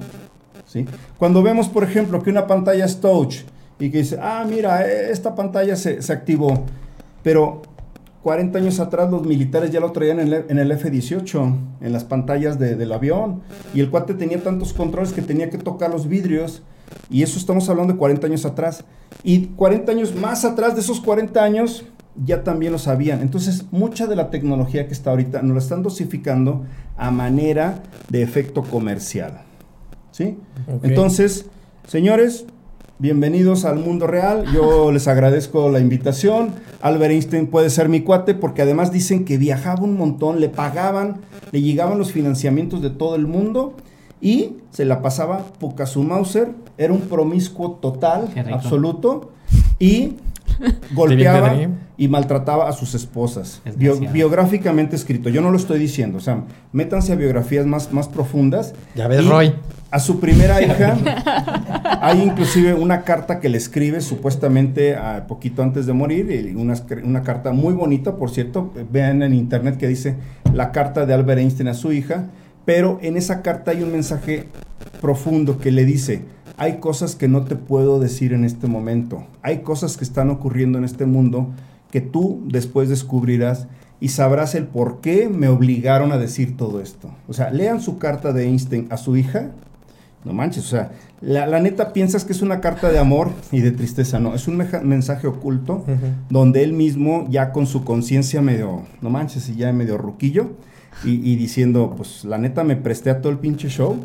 [0.65, 0.85] ¿sí?
[1.17, 3.37] Cuando vemos, por ejemplo, que una pantalla es touch
[3.79, 6.63] y que dice, ah, mira, eh, esta pantalla se, se activó,
[7.23, 7.61] pero
[8.23, 12.03] 40 años atrás los militares ya lo traían en el, en el F-18, en las
[12.05, 13.41] pantallas de- del avión,
[13.73, 16.63] y el cuate tenía tantos controles que tenía que tocar los vidrios,
[17.09, 18.83] y eso estamos hablando de 40 años atrás.
[19.23, 21.85] Y 40 años más atrás de esos 40 años
[22.25, 23.21] ya también lo sabían.
[23.21, 26.65] Entonces, mucha de la tecnología que está ahorita nos la están dosificando
[26.97, 29.41] a manera de efecto comercial.
[30.11, 30.37] ¿Sí?
[30.83, 31.47] Entonces,
[31.87, 32.45] señores,
[32.99, 34.45] bienvenidos al mundo real.
[34.53, 36.53] Yo les agradezco la invitación.
[36.81, 41.21] Albert Einstein puede ser mi cuate porque además dicen que viajaba un montón, le pagaban,
[41.51, 43.75] le llegaban los financiamientos de todo el mundo
[44.23, 46.49] y se la pasaba poca su Mauser.
[46.77, 49.31] Era un promiscuo total, absoluto.
[49.79, 50.13] Y
[50.95, 51.55] golpeaba
[51.97, 53.61] y maltrataba a sus esposas.
[53.75, 55.29] Bio- biográficamente escrito.
[55.29, 56.17] Yo no lo estoy diciendo.
[56.17, 58.73] O sea, métanse a biografías más, más profundas.
[58.95, 59.53] Ya ves, Y Roy.
[59.91, 60.95] A su primera hija.
[62.01, 66.31] hay inclusive una carta que le escribe supuestamente a poquito antes de morir.
[66.31, 68.73] y Una, una carta muy bonita, por cierto.
[68.91, 70.15] Vean en internet que dice
[70.53, 72.25] la carta de Albert Einstein a su hija.
[72.65, 74.47] Pero en esa carta hay un mensaje
[75.01, 76.23] profundo que le dice,
[76.57, 80.77] hay cosas que no te puedo decir en este momento, hay cosas que están ocurriendo
[80.77, 81.49] en este mundo
[81.91, 83.67] que tú después descubrirás
[83.99, 87.15] y sabrás el por qué me obligaron a decir todo esto.
[87.27, 89.51] O sea, lean su carta de Einstein a su hija.
[90.25, 90.91] No manches, o sea,
[91.21, 94.47] la, la neta piensas que es una carta de amor y de tristeza, no, es
[94.47, 95.85] un mensaje oculto
[96.29, 100.51] donde él mismo ya con su conciencia medio, no manches, y ya medio ruquillo,
[101.03, 103.97] y, y diciendo, pues la neta me presté a todo el pinche show,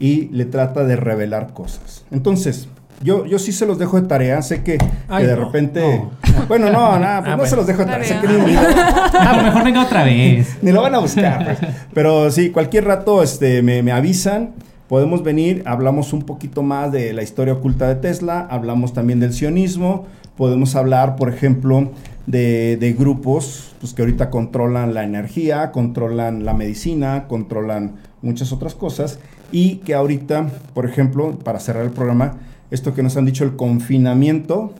[0.00, 2.04] y le trata de revelar cosas.
[2.10, 2.68] Entonces,
[3.02, 6.02] yo, yo sí se los dejo de tarea, sé que, de no, repente...
[6.48, 9.30] Bueno, no, nada, pues Ah, no se los dejo de tarea, sé que ni, Ah,
[9.34, 10.56] pues mejor venga otra vez.
[10.62, 11.44] ni lo van a buscar.
[11.44, 11.72] pues.
[11.92, 14.50] Pero sí, cualquier rato este, me, me avisan.
[14.88, 19.32] Podemos venir, hablamos un poquito más de la historia oculta de Tesla, hablamos también del
[19.32, 20.06] sionismo,
[20.36, 21.92] podemos hablar, por ejemplo,
[22.26, 28.74] de, de grupos pues, que ahorita controlan la energía, controlan la medicina, controlan muchas otras
[28.74, 29.18] cosas
[29.52, 32.38] y que ahorita, por ejemplo, para cerrar el programa,
[32.70, 34.74] esto que nos han dicho, el confinamiento,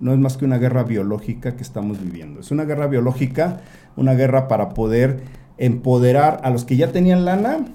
[0.00, 2.40] no es más que una guerra biológica que estamos viviendo.
[2.40, 3.60] Es una guerra biológica,
[3.96, 5.20] una guerra para poder
[5.58, 7.66] empoderar a los que ya tenían lana,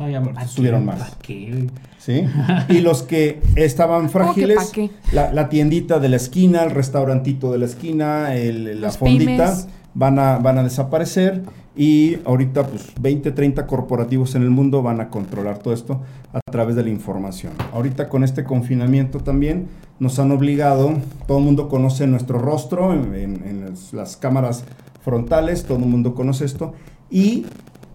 [0.00, 0.48] Todavía Porque ¿pa' qué?
[0.48, 0.98] subieron más.
[0.98, 1.66] ¿Pa' qué?
[2.00, 2.24] ¿Sí?
[2.68, 4.90] Y los que estaban ¿Cómo que frágiles, qué?
[5.12, 9.30] la, la tiendita de la esquina, el restaurantito de la esquina, el- la Los fondita,
[9.46, 9.68] pymes.
[9.94, 11.42] van a, van a desaparecer.
[11.76, 16.02] Y ahorita, pues, 20, 30 corporativos en el mundo van a controlar todo esto
[16.32, 17.52] a través de la información.
[17.72, 19.68] Ahorita con este confinamiento también
[20.00, 20.94] nos han obligado,
[21.28, 24.64] todo el mundo conoce nuestro rostro en, en- en las- las cámaras
[25.04, 26.74] frontales, todo el mundo conoce esto.
[27.10, 27.46] Y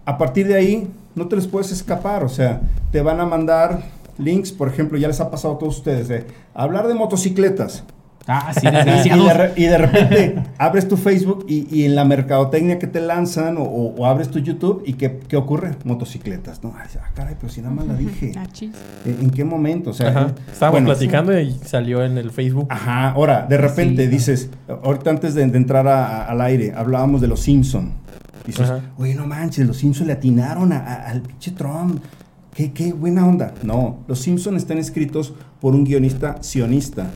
[0.04, 2.62] a partir de ahí no te les puedes escapar, o sea,
[2.92, 3.82] te van a mandar
[4.18, 7.84] links, por ejemplo, ya les ha pasado a todos ustedes, de hablar de motocicletas.
[8.28, 12.76] Ah, sí, Y, de, y de repente abres tu Facebook y, y en la mercadotecnia
[12.80, 15.76] que te lanzan o, o- o abres tu YouTube y ¿qué, qué ocurre?
[15.84, 16.74] Motocicletas, ¿no?
[16.76, 18.32] Ay, ah, caray, pero si nada más la dije.
[18.36, 18.72] Ah, chis.
[19.04, 19.90] ¿En, en qué momento?
[19.90, 20.20] O sea, Ajá.
[20.36, 22.66] eh, Estábamos bueno, platicando y salió en el Facebook.
[22.68, 24.08] Ajá, ahora, de repente Sí.
[24.10, 24.50] dices,
[24.82, 27.92] ahorita antes de, de entrar a- a- al aire, hablábamos de los Simpson.
[28.44, 28.80] Dices, Ajá.
[28.98, 32.02] oye, no manches, los Simpson le atinaron a- a- al pinche Trump.
[32.56, 33.52] ¿Qué, qué buena onda.
[33.62, 37.10] No, los Simpson están escritos por un guionista sionista.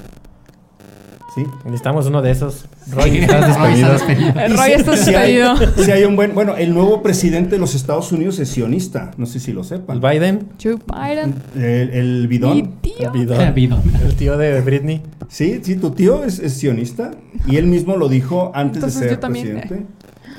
[1.35, 1.43] ¿Sí?
[1.65, 2.67] Necesitamos uno de esos.
[2.85, 3.95] Sí, Roy, estás Roy despedido.
[3.95, 4.41] está despedido.
[4.45, 5.85] El Roy está si hay, despedido.
[5.85, 9.13] si hay un buen, bueno, el nuevo presidente de los Estados Unidos es sionista.
[9.17, 9.97] No sé si lo sepan.
[9.97, 11.35] El Biden, Joe Biden.
[11.55, 12.73] El, el Mi bidón.
[12.83, 12.95] tío.
[13.01, 13.55] el bidón.
[13.55, 13.83] Bidón.
[14.05, 15.03] El tío de Britney.
[15.29, 17.13] Sí, sí, tu tío es, es sionista
[17.47, 19.87] y él mismo lo dijo antes Entonces de ser yo también, presidente.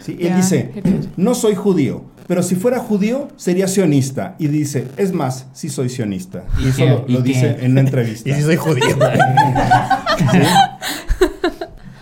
[0.04, 0.72] Sí, Ya, él dice,
[1.16, 4.36] no soy judío, pero si fuera judío sería sionista.
[4.40, 6.44] Y dice, es más, sí soy sionista.
[6.60, 6.90] Y, ¿Y eso qué?
[6.90, 7.24] lo, ¿Y lo qué?
[7.24, 8.30] dice en una entrevista.
[8.30, 8.86] Y si soy judío.
[10.32, 10.40] ¿Sí?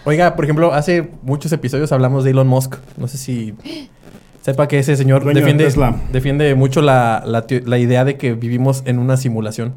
[0.06, 2.76] Oiga, por ejemplo, hace muchos episodios hablamos de Elon Musk.
[2.98, 3.54] No sé si
[4.42, 5.42] sepa que ese señor Dueño
[6.12, 9.74] defiende, mucho la, la idea de que vivimos en una simulación.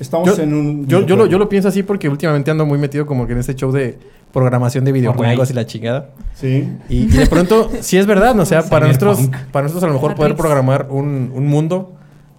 [0.00, 0.86] Estamos Yo, en un.
[0.86, 3.40] yo, yo lo, yo lo pienso así porque últimamente ando muy metido como que en
[3.40, 3.98] ese show de
[4.32, 6.10] programación de videojuegos y la chingada.
[6.34, 6.68] Sí.
[6.88, 8.42] Y, y de pronto, sí es verdad, ¿no?
[8.42, 11.94] o sea, para nosotros, para nosotros a lo mejor poder programar un, un mundo,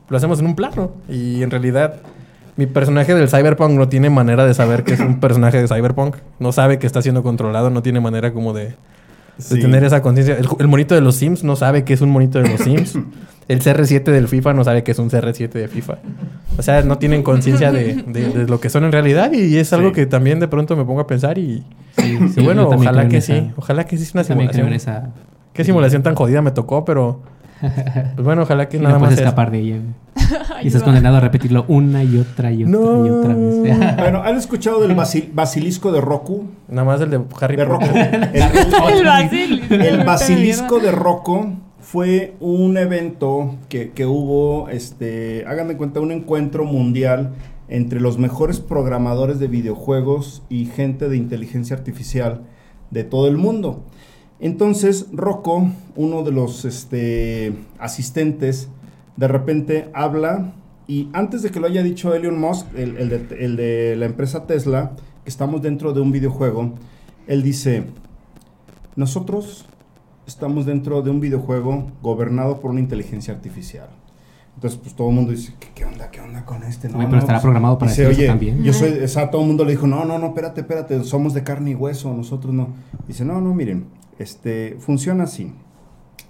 [0.08, 0.92] lo hacemos en un plano.
[1.10, 1.96] Y en realidad,
[2.56, 6.16] mi personaje del Cyberpunk no tiene manera de saber que es un personaje de Cyberpunk.
[6.40, 8.76] No sabe que está siendo controlado, no tiene manera como de, de
[9.40, 9.60] Sí.
[9.60, 10.36] tener esa conciencia.
[10.38, 12.98] El, el monito de los Sims no sabe que es un monito de los Sims.
[13.50, 15.98] El CR7 del FIFA no sabe que es un CR7 de FIFA.
[16.58, 19.74] O sea, no tienen conciencia de, de- de lo que son en realidad y es
[19.74, 19.96] algo Sí.
[19.96, 21.64] que también de pronto me pongo a pensar y...
[21.98, 23.52] Sí, y sí, bueno, ojalá que esa- sí.
[23.58, 24.68] Ojalá que sí es una simulación.
[24.68, 25.10] en esa.
[25.52, 27.22] Qué simulación tan jodida me tocó, pero...
[27.60, 29.08] Pues bueno, ojalá que Y nada no más...
[29.10, 29.78] puedes es- escapar de ella.
[30.62, 33.06] Y estás condenado a repetirlo una y otra y otra No.
[33.06, 33.96] y otra vez.
[33.98, 36.46] Bueno, ¿han escuchado del basil- basilisco de Roku?
[36.68, 37.86] Nada más el de Harry De Roku.
[37.88, 38.30] Potter.
[38.34, 39.64] El, el- El Basil.
[39.72, 41.52] el basilisco de Rocco
[41.92, 47.34] fue un evento que, que hubo, este, hagan de cuenta, un encuentro mundial
[47.68, 52.44] entre los mejores programadores de videojuegos y gente de inteligencia artificial
[52.92, 53.86] de todo el mundo.
[54.40, 58.70] Entonces, Rocco, uno de los este, asistentes,
[59.18, 60.54] de repente habla
[60.88, 64.92] y antes de que lo haya dicho Elon Musk, el de la empresa Tesla,
[65.24, 66.76] que estamos dentro de un videojuego,
[67.26, 67.86] él dice,
[68.96, 69.66] nosotros
[70.30, 73.90] estamos dentro de un videojuego gobernado por una inteligencia artificial.
[74.56, 76.12] Entonces, pues todo el mundo dice, ¿qué, qué onda?
[76.12, 76.88] ¿Qué onda con este?
[76.88, 78.64] Oye, pero estará pues, programado para dice, decir eso oye, también".
[78.64, 81.34] yo soy, o sea, todo el mundo le dijo, no, no, no, espérate, espérate, somos
[81.34, 82.70] de carne y hueso, nosotros no.
[83.08, 83.86] Dice, no, no, miren,
[84.20, 85.54] este, funciona así.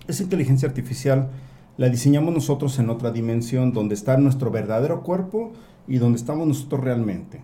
[0.08, 1.30] Esa inteligencia artificial
[1.78, 5.52] la diseñamos nosotros en otra dimensión, donde está nuestro verdadero cuerpo
[5.88, 7.42] y donde estamos nosotros realmente.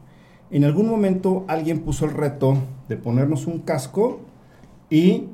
[0.51, 2.57] En algún momento alguien puso el reto
[2.87, 4.19] de ponernos un casco
[4.89, 5.25] y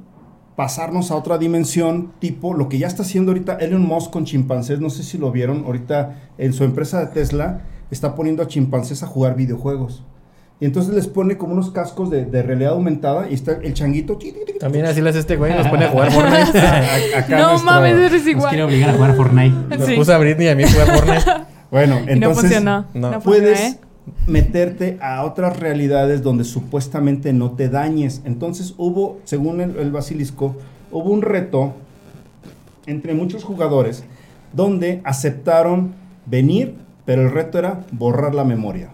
[0.55, 4.79] pasarnos a otra dimensión, tipo lo que ya está haciendo ahorita Elon Musk con chimpancés,
[4.79, 9.01] no sé si lo vieron, ahorita en su empresa de Tesla está poniendo a chimpancés
[9.03, 10.03] a jugar videojuegos.
[10.59, 14.19] Y entonces les pone como unos cascos de, de realidad aumentada y está el changuito.
[14.59, 16.59] También así le hace este güey, nos pone a jugar Fortnite.
[16.59, 18.61] a- acá No nuestro- mames, eres Nos quiere igual.
[18.61, 19.77] obligar a jugar Fortnite.
[19.77, 19.95] Nos Sí.
[19.95, 21.31] puso a Britney y a mí a jugar Fortnite.
[21.71, 22.85] Bueno, Y no entonces funcionó.
[22.93, 23.11] no.
[23.11, 23.79] No, puedes ¿eh?
[24.27, 28.21] Meterte a otras realidades donde supuestamente no te dañes.
[28.25, 30.55] Entonces hubo, según el, el basilisco,
[30.91, 31.73] hubo un reto
[32.85, 34.03] entre muchos jugadores
[34.53, 35.93] donde aceptaron
[36.25, 36.75] venir,
[37.05, 38.89] pero el reto era borrar la memoria.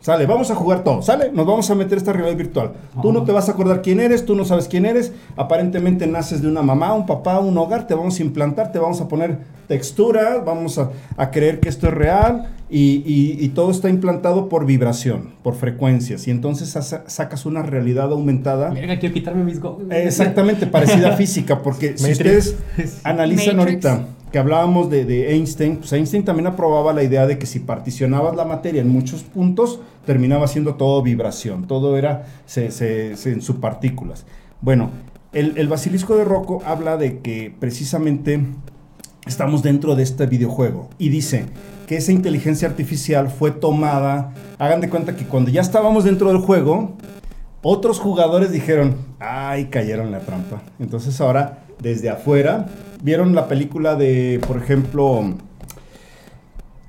[0.00, 2.72] Sale, vamos a jugar todo, sale, nos vamos a meter esta realidad virtual.
[3.02, 6.40] Tú no te vas a acordar quién eres, tú no sabes quién eres, aparentemente naces
[6.40, 9.38] de una mamá, un papá, un hogar, te vamos a implantar, te vamos a poner
[9.66, 14.48] textura, vamos a, a creer que esto es real y, y- y todo está implantado
[14.48, 18.70] por vibración, por frecuencias y entonces sa- sacas una realidad aumentada.
[18.70, 22.56] Verga, quiero quitarme mis go- Exactamente, parecida a física, porque si ustedes
[23.04, 23.84] analizan Matrix.
[23.86, 27.60] ahorita que hablábamos de, de Einstein, pues Einstein también aprobaba la idea de que si
[27.60, 33.32] particionabas la materia en muchos puntos, terminaba siendo todo vibración, todo era se, se- se-
[33.32, 34.26] en subpartículas.
[34.60, 34.90] Bueno,
[35.32, 38.40] el, el basilisco de Rocco habla de que precisamente
[39.26, 41.46] estamos dentro de este videojuego y dice
[41.88, 46.36] que esa inteligencia artificial fue tomada, hagan de cuenta que cuando ya estábamos dentro del
[46.36, 46.98] juego,
[47.62, 50.60] otros jugadores dijeron, ay, cayeron la trampa.
[50.78, 52.66] Entonces ahora, desde afuera,
[53.02, 55.32] vieron la película de, por ejemplo,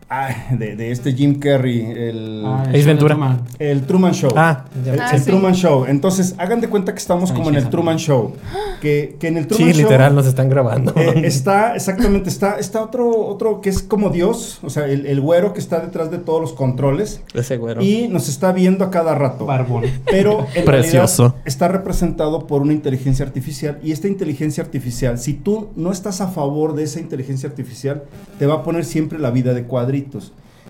[0.10, 3.15] ay, de, de este Jim Carrey, el, Ah, el Ventura.
[3.15, 3.41] Truman.
[3.60, 4.31] el Truman Show.
[4.36, 4.94] Ah, ya.
[4.94, 5.26] El, Ah, el sí.
[5.26, 5.86] Truman Show.
[5.86, 7.69] Entonces, hagan de cuenta que estamos como en el.
[7.69, 8.34] Truman Show.
[8.81, 9.84] Que, que en el Truman Sí, Show...
[9.84, 10.94] literal, nos están grabando.
[10.95, 15.22] Eh, está, exactamente, está, está otro, otro que es como Dios, o sea, el, el
[15.22, 17.81] güero que está detrás de todos los controles Ese güero.
[17.84, 19.45] y nos está viendo a cada rato.
[19.45, 19.84] Barbón.
[20.10, 21.23] Pero en Precioso.
[21.23, 26.22] realidad está representado por una inteligencia artificial y esta inteligencia artificial, si tú no estás
[26.22, 28.03] a favor de esa inteligencia artificial,
[28.40, 29.65] te va a poner siempre la vida de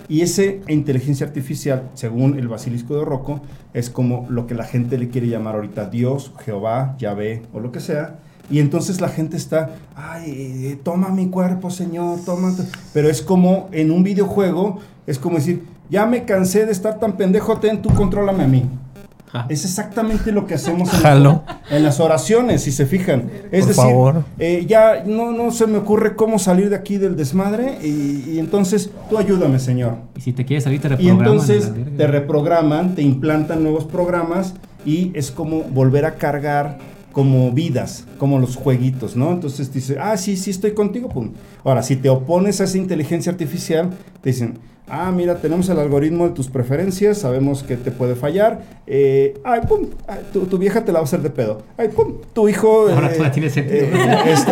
[0.07, 3.41] Y esa inteligencia artificial, según el basilisco de Rocco,
[3.73, 7.71] es como lo que la gente le quiere llamar ahorita Dios, Jehová, Yahvé o lo
[7.71, 8.17] que sea.
[8.49, 10.31] Y entonces la gente está, ay,
[10.71, 12.55] eh, toma mi cuerpo, Señor, toma.
[12.55, 12.63] tu-".
[12.93, 17.15] Pero es como en un videojuego, es como decir, ya me cansé de estar tan
[17.15, 18.65] pendejo, ten, tú contrólame a mí.
[19.33, 19.45] Ah.
[19.49, 21.43] Es exactamente lo que hacemos en, Jalo.
[21.69, 23.29] en las oraciones, si se fijan.
[23.51, 24.23] Es Por decir, favor.
[24.39, 28.39] eh, ya no, no se me ocurre cómo salir de aquí del desmadre y, y
[28.39, 29.97] entonces tú ayúdame, Señor.
[30.17, 31.25] Y si te quieres salir, te Y reprograman.
[31.25, 31.97] entonces la verga.
[31.97, 36.77] te reprograman, te implantan nuevos programas y es como volver a cargar
[37.11, 39.31] como vidas, como los jueguitos, ¿no?
[39.31, 41.31] Entonces dice, ah, sí, sí, estoy contigo, pum.
[41.63, 43.89] Ahora, si te opones a esa inteligencia artificial,
[44.21, 44.59] te dicen,
[44.89, 49.61] ah, mira, tenemos el algoritmo de tus preferencias, sabemos que te puede fallar, eh, ay,
[49.67, 52.49] pum, ay, tu, tu vieja te la va a hacer de pedo, ay, pum, tu
[52.49, 52.87] hijo...
[52.89, 53.85] Ahora eh, todo tiene sentido.
[53.85, 54.51] eh, esto.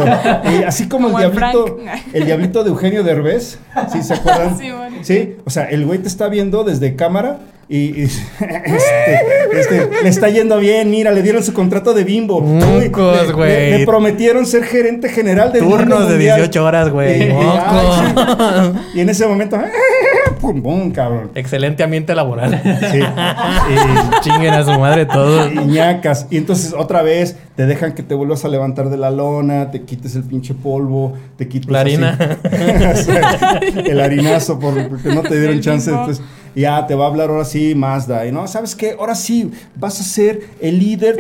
[0.59, 1.77] Y así como, Como el el diablito,
[2.13, 3.59] el diablito de Eugenio Derbez,
[3.91, 4.57] ¿sí se acuerdan?
[4.57, 4.97] Sí, bueno.
[5.01, 7.39] Sí, o sea, el güey te está viendo desde cámara
[7.69, 8.03] y, y,
[8.69, 9.19] este,
[9.51, 12.41] este, le está yendo bien, mira, le dieron su contrato de bimbo.
[12.41, 13.79] Le- le, güey.
[13.79, 16.37] le prometieron ser gerente general del Turnos de Mundial.
[16.37, 17.23] 18 horas, güey.
[17.23, 18.79] Y, y- sí.
[18.95, 19.57] Y en ese momento,
[20.39, 21.31] pum, pum, cabrón.
[21.35, 22.61] Excelente ambiente laboral.
[22.91, 22.99] Sí.
[24.21, 25.51] Chinguen a su madre todos.
[25.51, 26.27] Y, y ñacas.
[26.29, 29.83] Y entonces otra vez te dejan que te vuelvas a levantar de la lona, te
[29.83, 32.17] quites el pinche polvo, te quites La harina.
[32.47, 35.89] O sea, el harinazo por- porque no te dieron chance.
[35.89, 36.23] Entonces,
[36.61, 38.25] ya te va a hablar ahora sí Mazda.
[38.25, 38.95] Y no, ¿sabes qué?
[38.97, 41.17] Ahora sí vas a ser el líder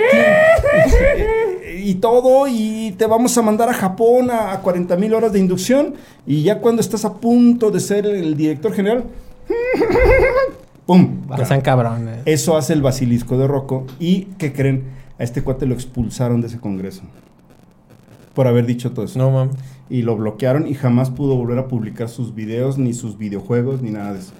[1.77, 5.39] y todo y te vamos a mandar a Japón a, a 40 mil horas de
[5.39, 5.93] inducción
[6.25, 9.05] y ya cuando estás a punto de ser el director general,
[10.85, 11.21] ¡pum!
[11.29, 12.19] No sean cabrones.
[12.25, 13.85] Eso hace el basilisco de Rocco.
[13.99, 14.85] ¿Y qué creen?
[15.19, 17.03] A este cuate lo expulsaron de ese congreso.
[18.33, 19.17] Por haber dicho todo eso.
[19.17, 19.49] No, mam.
[19.89, 23.91] Y lo bloquearon y jamás pudo volver a publicar sus videos, ni sus videojuegos, ni
[23.91, 24.33] nada de eso.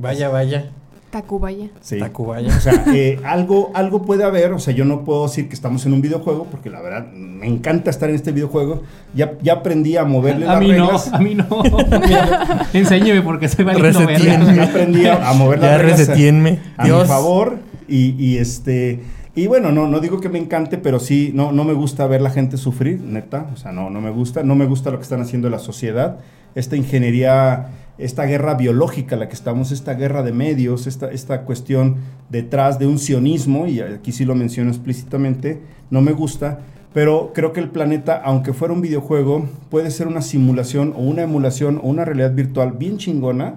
[0.00, 0.70] Vaya, vaya.
[1.10, 1.66] Tacubaya.
[1.80, 1.98] Sí.
[1.98, 2.56] Tacubaya.
[2.56, 5.84] O sea, eh, algo, algo puede haber, o sea, yo no puedo decir que estamos
[5.84, 8.82] en un videojuego, porque la verdad me encanta estar en este videojuego.
[9.12, 11.12] Ya, ya aprendí a moverle A las mí no, reglas.
[11.12, 11.46] a mí no.
[12.72, 13.90] Enséñeme porque soy verga.
[13.90, 15.94] Ya aprendí a, a mover las Ya reglas.
[15.94, 16.58] a- resetíenme.
[16.76, 17.58] a mi favor
[17.88, 19.00] y, y, este
[19.34, 22.20] y bueno no no digo que me encante pero sí no no me gusta ver
[22.20, 25.02] la gente sufrir neta o sea no no me gusta no me gusta lo que
[25.04, 26.18] están haciendo la sociedad
[26.56, 27.68] esta ingeniería
[28.00, 31.96] esta guerra biológica la que estamos esta guerra de medios esta esta cuestión
[32.28, 35.60] detrás de un sionismo y aquí sí lo menciono explícitamente
[35.90, 36.60] no me gusta
[36.92, 41.22] pero creo que el planeta, aunque fuera un videojuego, puede ser una simulación o una
[41.22, 43.56] emulación o una realidad virtual bien chingona,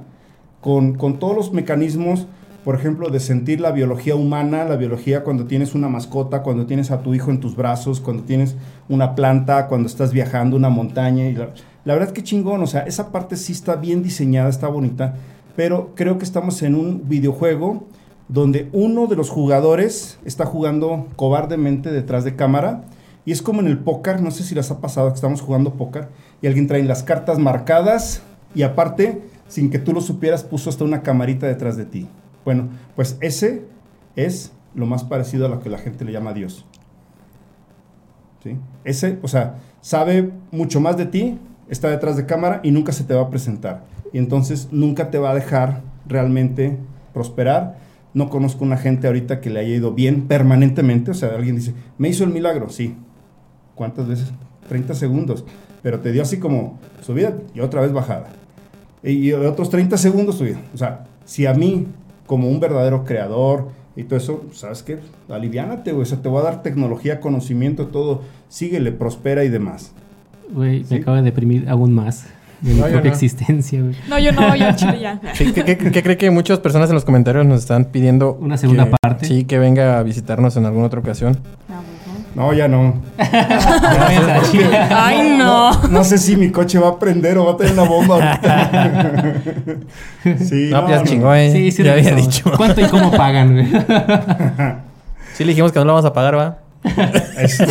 [0.62, 2.28] con, con todos los mecanismos,
[2.64, 6.92] por ejemplo, de sentir la biología humana, la biología cuando tienes una mascota, cuando tienes
[6.92, 8.56] a tu hijo en tus brazos, cuando tienes
[8.88, 11.26] una planta, cuando estás viajando una montaña.
[11.26, 11.50] Y la,
[11.86, 15.16] la verdad que chingón, o sea, esa parte sí está bien diseñada, está bonita,
[15.56, 17.86] pero creo que estamos en un videojuego
[18.28, 22.86] donde uno de los jugadores está jugando cobardemente detrás de cámara.
[23.26, 25.76] Y es como en el póker, no sé si les ha pasado que estamos jugando
[25.76, 26.10] póker
[26.42, 28.22] y alguien trae las cartas marcadas
[28.54, 32.08] y aparte, sin que tú lo supieras, puso hasta una camarita detrás de ti.
[32.44, 33.66] Bueno, pues ese
[34.16, 36.66] es lo más parecido a lo que la gente le llama Dios.
[38.44, 38.58] ¿Sí?
[38.84, 41.40] Ese, o sea, sabe mucho más de ti,
[41.70, 43.84] está detrás de cámara y nunca se te va a presentar.
[44.12, 46.78] Y entonces nunca te va a dejar realmente
[47.14, 47.78] prosperar.
[48.14, 51.12] No conozco una gente ahorita que le haya ido bien permanentemente.
[51.12, 52.70] O sea, alguien dice, me hizo el milagro.
[52.70, 52.96] Sí.
[53.76, 54.32] ¿Cuántas veces?
[54.70, 55.46] 30 segundos.
[55.82, 58.30] Pero te dio así como subida y otra vez bajada.
[59.02, 60.60] Y otros 30 segundos subida.
[60.74, 61.88] O sea, si a mí,
[62.26, 65.00] como un verdadero creador y todo eso, ¿sabes qué?
[65.28, 66.04] Aliviánate, güey.
[66.04, 68.22] O sea, te voy a dar tecnología, conocimiento, todo.
[68.48, 69.94] Síguele, prospera y demás.
[70.52, 70.96] Güey, Sí.
[70.96, 72.26] me acaba de deprimir aún más
[72.62, 73.08] de mi No, propia no.
[73.10, 73.96] existencia, güey.
[74.08, 75.20] No, yo no, yo chile ya.
[75.34, 78.38] Sí, ¿qué, qué- qué cree que muchas personas en los comentarios nos están pidiendo?
[78.40, 79.26] Una segunda que- parte.
[79.26, 81.38] Sí, que venga a visitarnos en alguna otra ocasión.
[81.70, 81.82] Ah.
[82.36, 82.96] No, ya no.
[84.90, 85.72] Ay, no.
[85.90, 89.34] No sé si mi coche va a prender o va a tener una bomba ahorita.
[90.44, 91.52] sí, No, pues ya chingó, eh.
[91.52, 92.52] Sí, sí, ya había dicho.
[92.58, 93.68] ¿Cuánto y cómo pagan, güey?
[95.36, 96.58] Sí, le dijimos que no lo vamos a pagar, ¿va?
[97.38, 97.66] Este,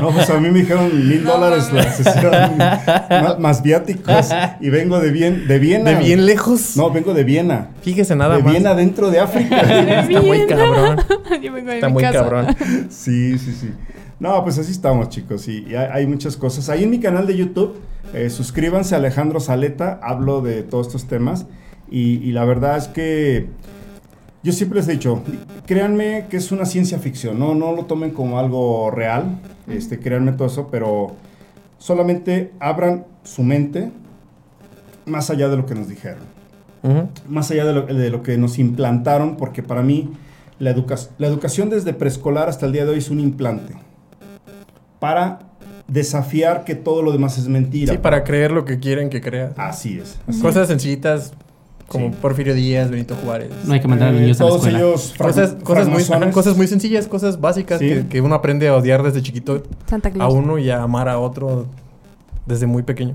[0.00, 4.30] no, pues a mí me dijeron mil dólares la sesión más, más viáticos
[4.60, 5.90] y vengo de bien de Viena.
[5.90, 6.76] De bien lejos.
[6.76, 7.68] No, vengo de Viena.
[7.82, 8.52] Fíjese nada de más.
[8.52, 9.60] Viena dentro de África.
[10.00, 10.96] Está muy cabrón.
[11.42, 12.18] Yo vengo de Está mi muy casa.
[12.18, 12.46] cabrón.
[12.90, 13.70] Sí, sí, sí.
[14.18, 15.46] No, pues así estamos, chicos.
[15.48, 16.68] Y, y hay, hay muchas cosas.
[16.68, 17.76] Ahí en mi canal de YouTube,
[18.14, 20.00] eh, suscríbanse a Alejandro Saleta.
[20.02, 21.46] Hablo de todos estos temas.
[21.90, 23.48] Y, y la verdad es que
[24.42, 25.22] yo siempre les he dicho,
[25.66, 27.38] créanme que es una ciencia ficción.
[27.38, 29.38] No, no lo tomen como algo real.
[29.68, 31.12] Este, créanme todo eso, pero
[31.78, 33.90] solamente abran su mente
[35.06, 36.32] más allá de lo que nos dijeron
[37.28, 40.10] más allá de lo, de lo que nos implantaron, porque para mí
[40.58, 43.74] la, educa- la educación desde preescolar hasta el día de hoy es un implante
[44.98, 45.38] para
[45.86, 47.92] desafiar que todo lo demás es mentira.
[47.92, 49.52] Sí, para creer lo que quieren que creas.
[49.56, 50.18] Así es.
[50.26, 51.32] así Cosas sencillitas
[51.92, 52.14] como Sí.
[52.20, 53.50] Porfirio Díaz, Benito Juárez.
[53.64, 54.78] No hay que mandar a los Eh, niños a la todos escuela.
[54.78, 56.22] ellos Cosas, cosas, muy, francmasones.
[56.22, 57.88] ajá, cosas muy sencillas, cosas básicas Sí.
[57.88, 61.18] que, que uno aprende a odiar desde chiquito Santa a uno y a amar a
[61.18, 61.66] otro
[62.46, 63.14] desde muy pequeño.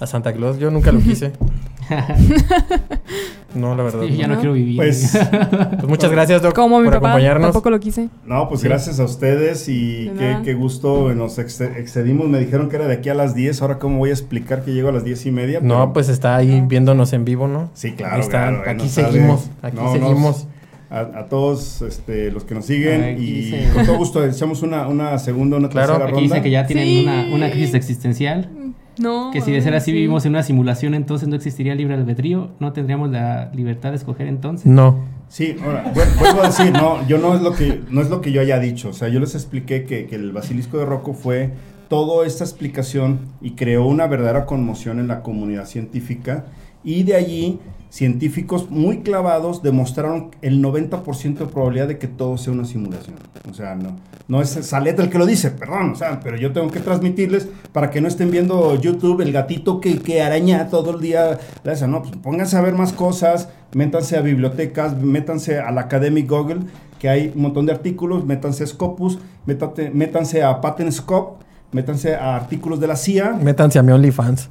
[0.00, 1.32] A Santa Claus yo nunca lo quise.
[3.54, 4.00] No, la verdad.
[4.08, 4.34] Sí, ya no.
[4.34, 4.76] no quiero vivir.
[4.76, 7.46] Pues, Pues muchas gracias, Doc, Como mi por papá, acompañarnos.
[7.48, 8.08] tampoco lo quise.
[8.26, 8.68] no, pues Sí.
[8.68, 12.28] gracias a ustedes y qué, qué gusto nos ex- excedimos.
[12.28, 13.60] Me dijeron que era de aquí a las 10.
[13.62, 15.60] Ahora, ¿cómo voy a explicar que llego a las 10 y media?
[15.62, 17.70] No, Pero- pues está ahí viéndonos en vivo, ¿no?
[17.74, 18.14] Sí, claro.
[18.14, 18.48] Ahí está.
[18.48, 19.50] claro, aquí seguimos.
[19.62, 20.46] Aquí No, nos- seguimos.
[20.90, 24.62] a, a todos este, los que nos siguen Aquí y dice- con todo gusto echamos
[24.62, 26.34] una, una segunda, una Claro, tercera Aquí ronda.
[26.36, 27.02] dice que ya tienen Sí.
[27.02, 28.50] una, una crisis existencial.
[28.98, 29.30] No.
[29.32, 29.92] Que si de ser así sí.
[29.92, 32.50] vivimos en una simulación, entonces no existiría libre albedrío.
[32.60, 34.66] No tendríamos la libertad de escoger entonces.
[34.66, 34.98] No.
[35.28, 38.20] Sí, ahora, vu- vuelvo a decir, no, yo no es lo que no es lo
[38.20, 41.14] que yo haya dicho, o sea, yo les expliqué que, que el basilisco de Rocco
[41.14, 41.52] fue
[41.88, 46.44] toda esta explicación y creó una verdadera conmoción en la comunidad científica
[46.84, 47.60] y de allí
[47.92, 53.16] científicos muy clavados demostraron el 90% de probabilidad de que todo sea una simulación.
[53.50, 53.96] O sea, no,
[54.28, 57.48] no es Saleta el que lo dice, perdón, o sea, pero yo tengo que transmitirles
[57.70, 61.38] para que no estén viendo YouTube el gatito que, que araña todo el día.
[61.86, 66.60] No, pues pónganse a ver más cosas, métanse a bibliotecas, métanse al Academic Google,
[66.98, 72.36] que hay un montón de artículos, métanse a Scopus, métate- métanse a PatentScope, métanse a
[72.36, 73.32] artículos de la CIA.
[73.34, 74.48] Métanse a mi OnlyFans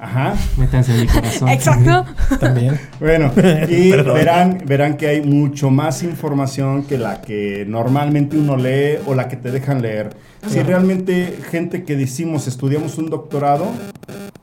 [0.00, 0.34] Ajá.
[0.56, 1.48] Métanse en mi corazón.
[1.50, 2.06] Exacto.
[2.40, 2.80] también.
[2.98, 3.30] Bueno,
[3.68, 9.14] y verán, verán que hay mucho más información que la que normalmente uno lee o
[9.14, 10.16] la que te dejan leer.
[10.48, 13.66] Si realmente gente que decimos estudiamos un doctorado,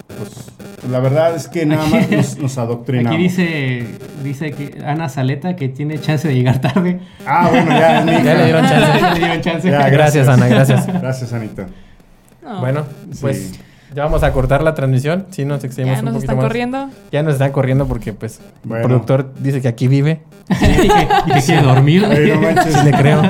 [0.07, 3.13] pues la verdad es que nada más nos, nos adoctrinamos.
[3.13, 3.87] Aquí dice,
[4.23, 6.99] dice que Ana Saleta que tiene chance de llegar tarde.
[7.25, 8.99] Ah, bueno, ya mi Ya le dieron chance.
[9.01, 9.71] Ya le dieron chance.
[9.71, 10.85] Ya, Gracias, Ana, gracias.
[10.85, 11.65] Gracias, Anita.
[12.43, 12.59] No.
[12.59, 13.53] Bueno, Sí.
[13.95, 15.25] Ya vamos a cortar la transmisión.
[15.31, 16.45] Sí, nos excedimos ya un nos poquito están más.
[16.45, 16.89] corriendo.
[17.11, 18.81] Ya nos están corriendo porque, pues, Bueno.
[18.83, 20.21] el productor dice que aquí vive.
[20.49, 20.87] y, que,
[21.27, 22.03] y que quiere dormir.
[22.05, 22.73] Ey, no manches.
[22.73, 23.21] Sí le creo.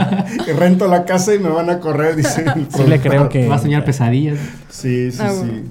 [0.57, 3.47] Rento la casa y me van a correr, dice el Sí le creo que...
[3.47, 4.37] Va a soñar pesadillas.
[4.69, 5.63] Sí, sí, Ah, sí.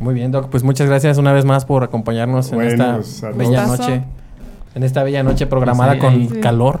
[0.00, 0.48] Muy bien, Doc.
[0.48, 4.02] Pues muchas gracias una vez más por acompañarnos Bueno, en esta pues, bella noche.
[4.74, 6.80] En esta bella noche programada Pues ahí- con ahí- calor.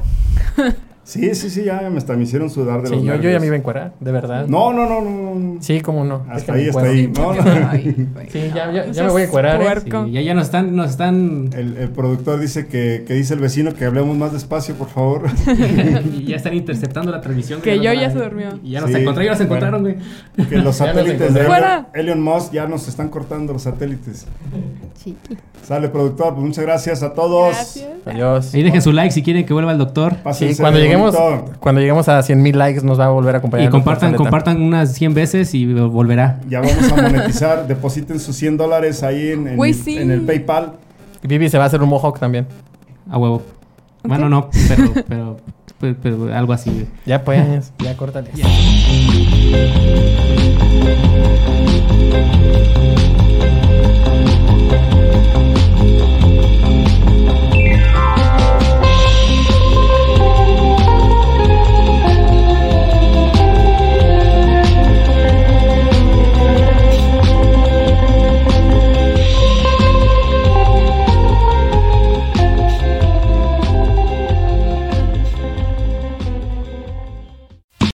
[1.10, 3.20] Sí, sí, sí, ya me, hasta me hicieron sudar de Sí, los yo, yo ya
[3.22, 3.40] nervios.
[3.40, 4.46] me iba a encuerar, de verdad.
[4.46, 5.60] No, no, no, no.
[5.60, 6.24] Sí, cómo no.
[6.30, 7.08] Hasta ahí, hasta ahí.
[7.12, 7.42] No, no.
[7.68, 9.64] Ay, Sí, ya- ya- ya me voy a seas encuerar, ¿eh?
[9.64, 10.04] puerco.
[10.04, 13.40] Sí, ya, ya nos están, nos están, El, el productor dice que, que dice el
[13.40, 15.22] vecino que hablemos más despacio, por favor.
[16.16, 17.60] y ya están interceptando la transmisión.
[17.60, 18.60] Que yo ya se durmió.
[18.62, 19.66] Y ya nos Sí, encontraron, ya nos bueno.
[19.66, 19.82] encontraron,
[20.36, 20.48] güey.
[20.48, 21.88] que los satélites de Fuera.
[21.92, 24.26] Elon, Musk ya nos están cortando los satélites.
[25.02, 25.16] Sí.
[25.66, 27.54] Sale, productor, pues muchas gracias a todos.
[27.54, 27.88] Gracias.
[28.06, 28.54] Adiós.
[28.54, 30.12] Ahí dejen su like si quieren que vuelva el doctor.
[30.14, 30.99] Sí, Pásense cuando lleguemos,
[31.60, 33.68] cuando lleguemos a 100 mil likes nos va a volver a acompañar.
[33.68, 36.40] Y compartan, compartan unas 100 veces y volverá.
[36.48, 37.66] Ya vamos a monetizar.
[37.68, 39.96] Depositen sus 100 dólares ahí en, en- Güey, sí.
[39.98, 40.74] en el PayPal.
[41.22, 42.46] Y Vivi se va a hacer un mohawk también.
[43.10, 43.42] A huevo.
[44.02, 45.36] Bueno, no, pero, pero,
[45.78, 46.86] pero, pero algo así.
[47.04, 48.30] Ya pues, ya córtale.
[48.34, 48.46] Ya.